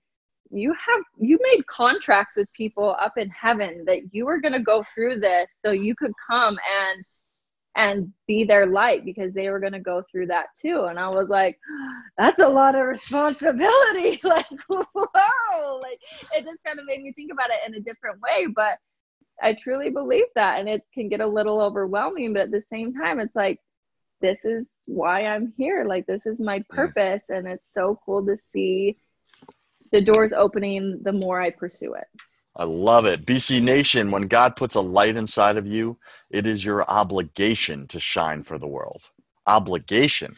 you 0.50 0.72
have 0.72 1.02
you 1.18 1.38
made 1.42 1.66
contracts 1.66 2.36
with 2.36 2.52
people 2.52 2.96
up 2.98 3.16
in 3.16 3.30
heaven 3.30 3.84
that 3.86 4.12
you 4.12 4.26
were 4.26 4.40
going 4.40 4.52
to 4.52 4.60
go 4.60 4.82
through 4.82 5.20
this 5.20 5.46
so 5.58 5.70
you 5.70 5.94
could 5.94 6.12
come 6.28 6.58
and 6.88 7.04
and 7.76 8.12
be 8.26 8.42
their 8.42 8.66
light 8.66 9.04
because 9.04 9.32
they 9.32 9.48
were 9.48 9.60
going 9.60 9.72
to 9.72 9.78
go 9.80 10.02
through 10.10 10.26
that 10.26 10.46
too 10.60 10.86
and 10.86 10.98
i 10.98 11.08
was 11.08 11.28
like 11.28 11.56
ah, 11.70 12.02
that's 12.18 12.42
a 12.42 12.48
lot 12.48 12.74
of 12.74 12.84
responsibility 12.84 14.20
like 14.24 14.46
whoa 14.68 15.78
like 15.80 16.00
it 16.34 16.44
just 16.44 16.58
kind 16.66 16.80
of 16.80 16.84
made 16.86 17.00
me 17.00 17.12
think 17.12 17.30
about 17.30 17.50
it 17.50 17.60
in 17.66 17.74
a 17.74 17.80
different 17.80 18.20
way 18.20 18.46
but 18.54 18.76
i 19.40 19.52
truly 19.52 19.88
believe 19.88 20.26
that 20.34 20.58
and 20.58 20.68
it 20.68 20.82
can 20.92 21.08
get 21.08 21.20
a 21.20 21.26
little 21.26 21.60
overwhelming 21.60 22.32
but 22.32 22.42
at 22.42 22.50
the 22.50 22.62
same 22.72 22.92
time 22.92 23.20
it's 23.20 23.36
like 23.36 23.60
this 24.20 24.44
is 24.44 24.66
why 24.90 25.24
i'm 25.26 25.52
here 25.56 25.84
like 25.84 26.06
this 26.06 26.26
is 26.26 26.40
my 26.40 26.62
purpose 26.68 27.22
and 27.28 27.46
it's 27.46 27.72
so 27.72 27.98
cool 28.04 28.24
to 28.24 28.36
see 28.52 28.96
the 29.92 30.00
doors 30.00 30.32
opening 30.32 31.00
the 31.02 31.12
more 31.12 31.40
i 31.40 31.50
pursue 31.50 31.94
it 31.94 32.06
I 32.56 32.64
love 32.64 33.06
it. 33.06 33.24
BC 33.24 33.62
Nation, 33.62 34.10
when 34.10 34.22
God 34.22 34.56
puts 34.56 34.74
a 34.74 34.80
light 34.80 35.16
inside 35.16 35.56
of 35.56 35.66
you, 35.66 35.98
it 36.30 36.46
is 36.46 36.64
your 36.64 36.84
obligation 36.90 37.86
to 37.86 38.00
shine 38.00 38.42
for 38.42 38.58
the 38.58 38.66
world. 38.66 39.10
Obligation. 39.46 40.36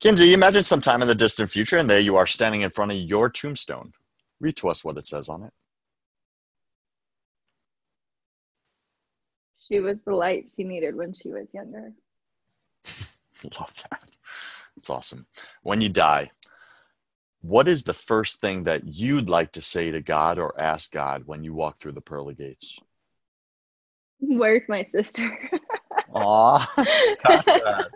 Kinsey, 0.00 0.32
imagine 0.32 0.62
sometime 0.62 1.02
in 1.02 1.08
the 1.08 1.14
distant 1.14 1.50
future, 1.50 1.76
and 1.76 1.90
there 1.90 2.00
you 2.00 2.16
are 2.16 2.26
standing 2.26 2.60
in 2.60 2.70
front 2.70 2.92
of 2.92 2.98
your 2.98 3.28
tombstone. 3.28 3.92
Read 4.40 4.56
to 4.56 4.68
us 4.68 4.84
what 4.84 4.96
it 4.96 5.06
says 5.06 5.28
on 5.28 5.42
it. 5.42 5.52
She 9.68 9.80
was 9.80 9.96
the 10.06 10.14
light 10.14 10.48
she 10.54 10.62
needed 10.62 10.94
when 10.94 11.12
she 11.12 11.30
was 11.30 11.52
younger. 11.52 11.92
love 13.60 13.74
that. 13.90 14.10
It's 14.76 14.90
awesome. 14.90 15.26
When 15.62 15.80
you 15.80 15.88
die, 15.88 16.30
what 17.40 17.68
is 17.68 17.84
the 17.84 17.94
first 17.94 18.40
thing 18.40 18.64
that 18.64 18.86
you'd 18.86 19.28
like 19.28 19.52
to 19.52 19.62
say 19.62 19.90
to 19.90 20.00
God 20.00 20.38
or 20.38 20.58
ask 20.60 20.92
God 20.92 21.24
when 21.26 21.44
you 21.44 21.54
walk 21.54 21.78
through 21.78 21.92
the 21.92 22.00
pearly 22.00 22.34
gates? 22.34 22.78
Where's 24.18 24.62
my 24.68 24.82
sister? 24.82 25.38
Aw, 26.14 26.72
got 27.22 27.44
that. 27.44 27.90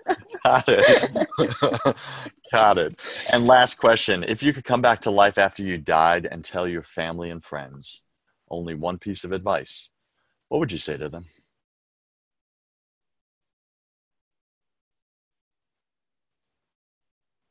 Got 0.45 0.64
it. 0.68 1.97
got 2.53 2.78
it. 2.78 3.01
And 3.30 3.47
last 3.47 3.76
question 3.76 4.24
if 4.24 4.43
you 4.43 4.53
could 4.53 4.64
come 4.64 4.80
back 4.80 5.01
to 5.01 5.11
life 5.11 5.38
after 5.38 5.62
you 5.62 5.76
died 5.76 6.26
and 6.26 6.45
tell 6.45 6.68
your 6.68 6.82
family 6.82 7.30
and 7.30 7.43
friends 7.43 8.03
only 8.51 8.74
one 8.74 8.99
piece 8.99 9.24
of 9.24 9.32
advice, 9.32 9.91
what 10.49 10.59
would 10.59 10.72
you 10.72 10.78
say 10.78 10.97
to 10.97 11.09
them? 11.09 11.26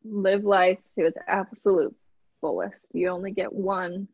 Live 0.04 0.43
life 0.43 0.80
to 0.97 1.06
its 1.06 1.18
absolute 1.28 1.95
fullest. 2.41 2.86
You 2.93 3.10
only 3.10 3.32
get 3.32 3.52
one. 3.52 4.08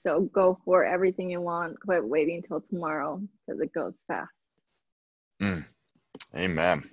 So 0.00 0.20
go 0.32 0.58
for 0.64 0.84
everything 0.84 1.30
you 1.30 1.40
want. 1.40 1.80
Quit 1.80 2.04
waiting 2.04 2.36
until 2.36 2.60
tomorrow 2.60 3.20
because 3.46 3.60
it 3.60 3.72
goes 3.72 3.94
fast. 4.06 4.30
Mm. 5.40 5.64
Amen. 6.34 6.84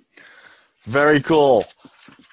Very 0.86 1.20
cool. 1.20 1.64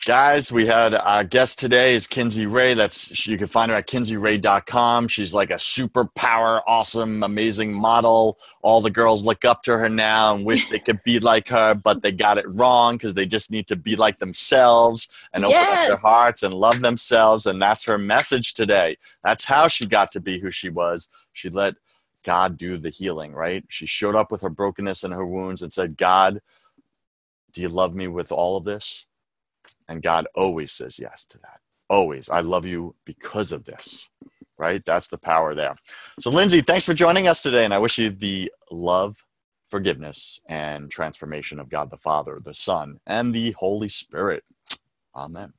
Guys, 0.06 0.52
we 0.52 0.68
had 0.68 0.94
our 0.94 1.24
guest 1.24 1.58
today 1.58 1.96
is 1.96 2.06
Kinsey 2.06 2.46
Ray. 2.46 2.76
That's 2.76 3.26
you 3.26 3.36
can 3.36 3.48
find 3.48 3.72
her 3.72 3.78
at 3.78 3.88
kinseyray.com. 3.88 5.08
She's 5.08 5.34
like 5.34 5.50
a 5.50 5.56
superpower, 5.56 6.62
awesome, 6.68 7.24
amazing 7.24 7.74
model. 7.74 8.38
All 8.62 8.80
the 8.80 8.92
girls 8.92 9.26
look 9.26 9.44
up 9.44 9.64
to 9.64 9.76
her 9.76 9.90
now 9.90 10.36
and 10.36 10.46
wish 10.46 10.68
they 10.68 10.78
could 10.78 11.02
be 11.04 11.20
like 11.32 11.48
her, 11.50 11.74
but 11.74 12.04
they 12.04 12.12
got 12.12 12.38
it 12.38 12.46
wrong 12.48 12.96
because 12.96 13.16
they 13.16 13.26
just 13.26 13.50
need 13.50 13.66
to 13.68 13.76
be 13.76 13.96
like 13.96 14.20
themselves 14.20 15.08
and 15.34 15.46
open 15.46 15.60
yes. 15.60 15.84
up 15.84 15.88
their 15.88 15.98
hearts 15.98 16.44
and 16.44 16.54
love 16.54 16.82
themselves. 16.82 17.48
And 17.48 17.60
that's 17.60 17.86
her 17.86 17.98
message 17.98 18.54
today. 18.54 18.98
That's 19.24 19.46
how 19.46 19.68
she 19.68 19.88
got 19.88 20.12
to 20.12 20.20
be 20.20 20.38
who 20.38 20.52
she 20.52 20.70
was. 20.70 21.10
She 21.32 21.50
let 21.50 21.74
God 22.24 22.58
do 22.58 22.78
the 22.78 22.90
healing, 22.90 23.34
right? 23.34 23.64
She 23.70 23.88
showed 23.88 24.16
up 24.16 24.32
with 24.32 24.42
her 24.42 24.50
brokenness 24.50 25.04
and 25.04 25.14
her 25.14 25.26
wounds 25.26 25.64
and 25.64 25.74
said, 25.74 25.98
God, 25.98 26.42
do 27.54 27.62
you 27.62 27.70
love 27.70 27.94
me 27.94 28.08
with 28.08 28.32
all 28.32 28.58
of 28.58 28.66
this? 28.66 29.08
And 29.88 30.02
God 30.02 30.28
always 30.36 30.72
says 30.72 31.00
yes 31.00 31.26
to 31.26 31.38
that. 31.40 31.60
Always. 31.90 32.30
I 32.30 32.40
love 32.40 32.66
you 32.66 32.96
because 33.06 33.52
of 33.52 33.66
this, 33.66 34.10
right? 34.58 34.84
That's 34.84 35.08
the 35.08 35.18
power 35.18 35.54
there. 35.54 35.76
So, 36.20 36.30
Lindsay, 36.30 36.62
thanks 36.62 36.86
for 36.86 36.94
joining 36.94 37.28
us 37.28 37.42
today. 37.42 37.66
And 37.66 37.74
I 37.74 37.80
wish 37.80 37.98
you 37.98 38.10
the 38.10 38.52
love, 38.72 39.24
forgiveness, 39.68 40.42
and 40.48 40.90
transformation 40.90 41.60
of 41.60 41.70
God 41.70 41.92
the 41.92 41.98
Father, 41.98 42.40
the 42.44 42.54
Son, 42.54 43.00
and 43.06 43.34
the 43.34 43.52
Holy 43.52 43.90
Spirit. 43.90 44.44
Amen. 45.16 45.54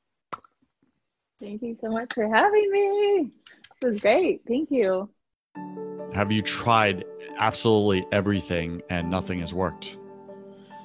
Thank 1.40 1.62
you 1.62 1.76
so 1.80 1.90
much 1.90 2.14
for 2.14 2.26
having 2.28 2.70
me. 2.70 3.30
This 3.80 3.90
was 3.90 4.00
great. 4.00 4.42
Thank 4.48 4.70
you. 4.70 5.10
Have 6.14 6.32
you 6.32 6.42
tried 6.42 7.04
absolutely 7.38 8.06
everything 8.12 8.82
and 8.88 9.10
nothing 9.10 9.40
has 9.40 9.52
worked? 9.52 9.98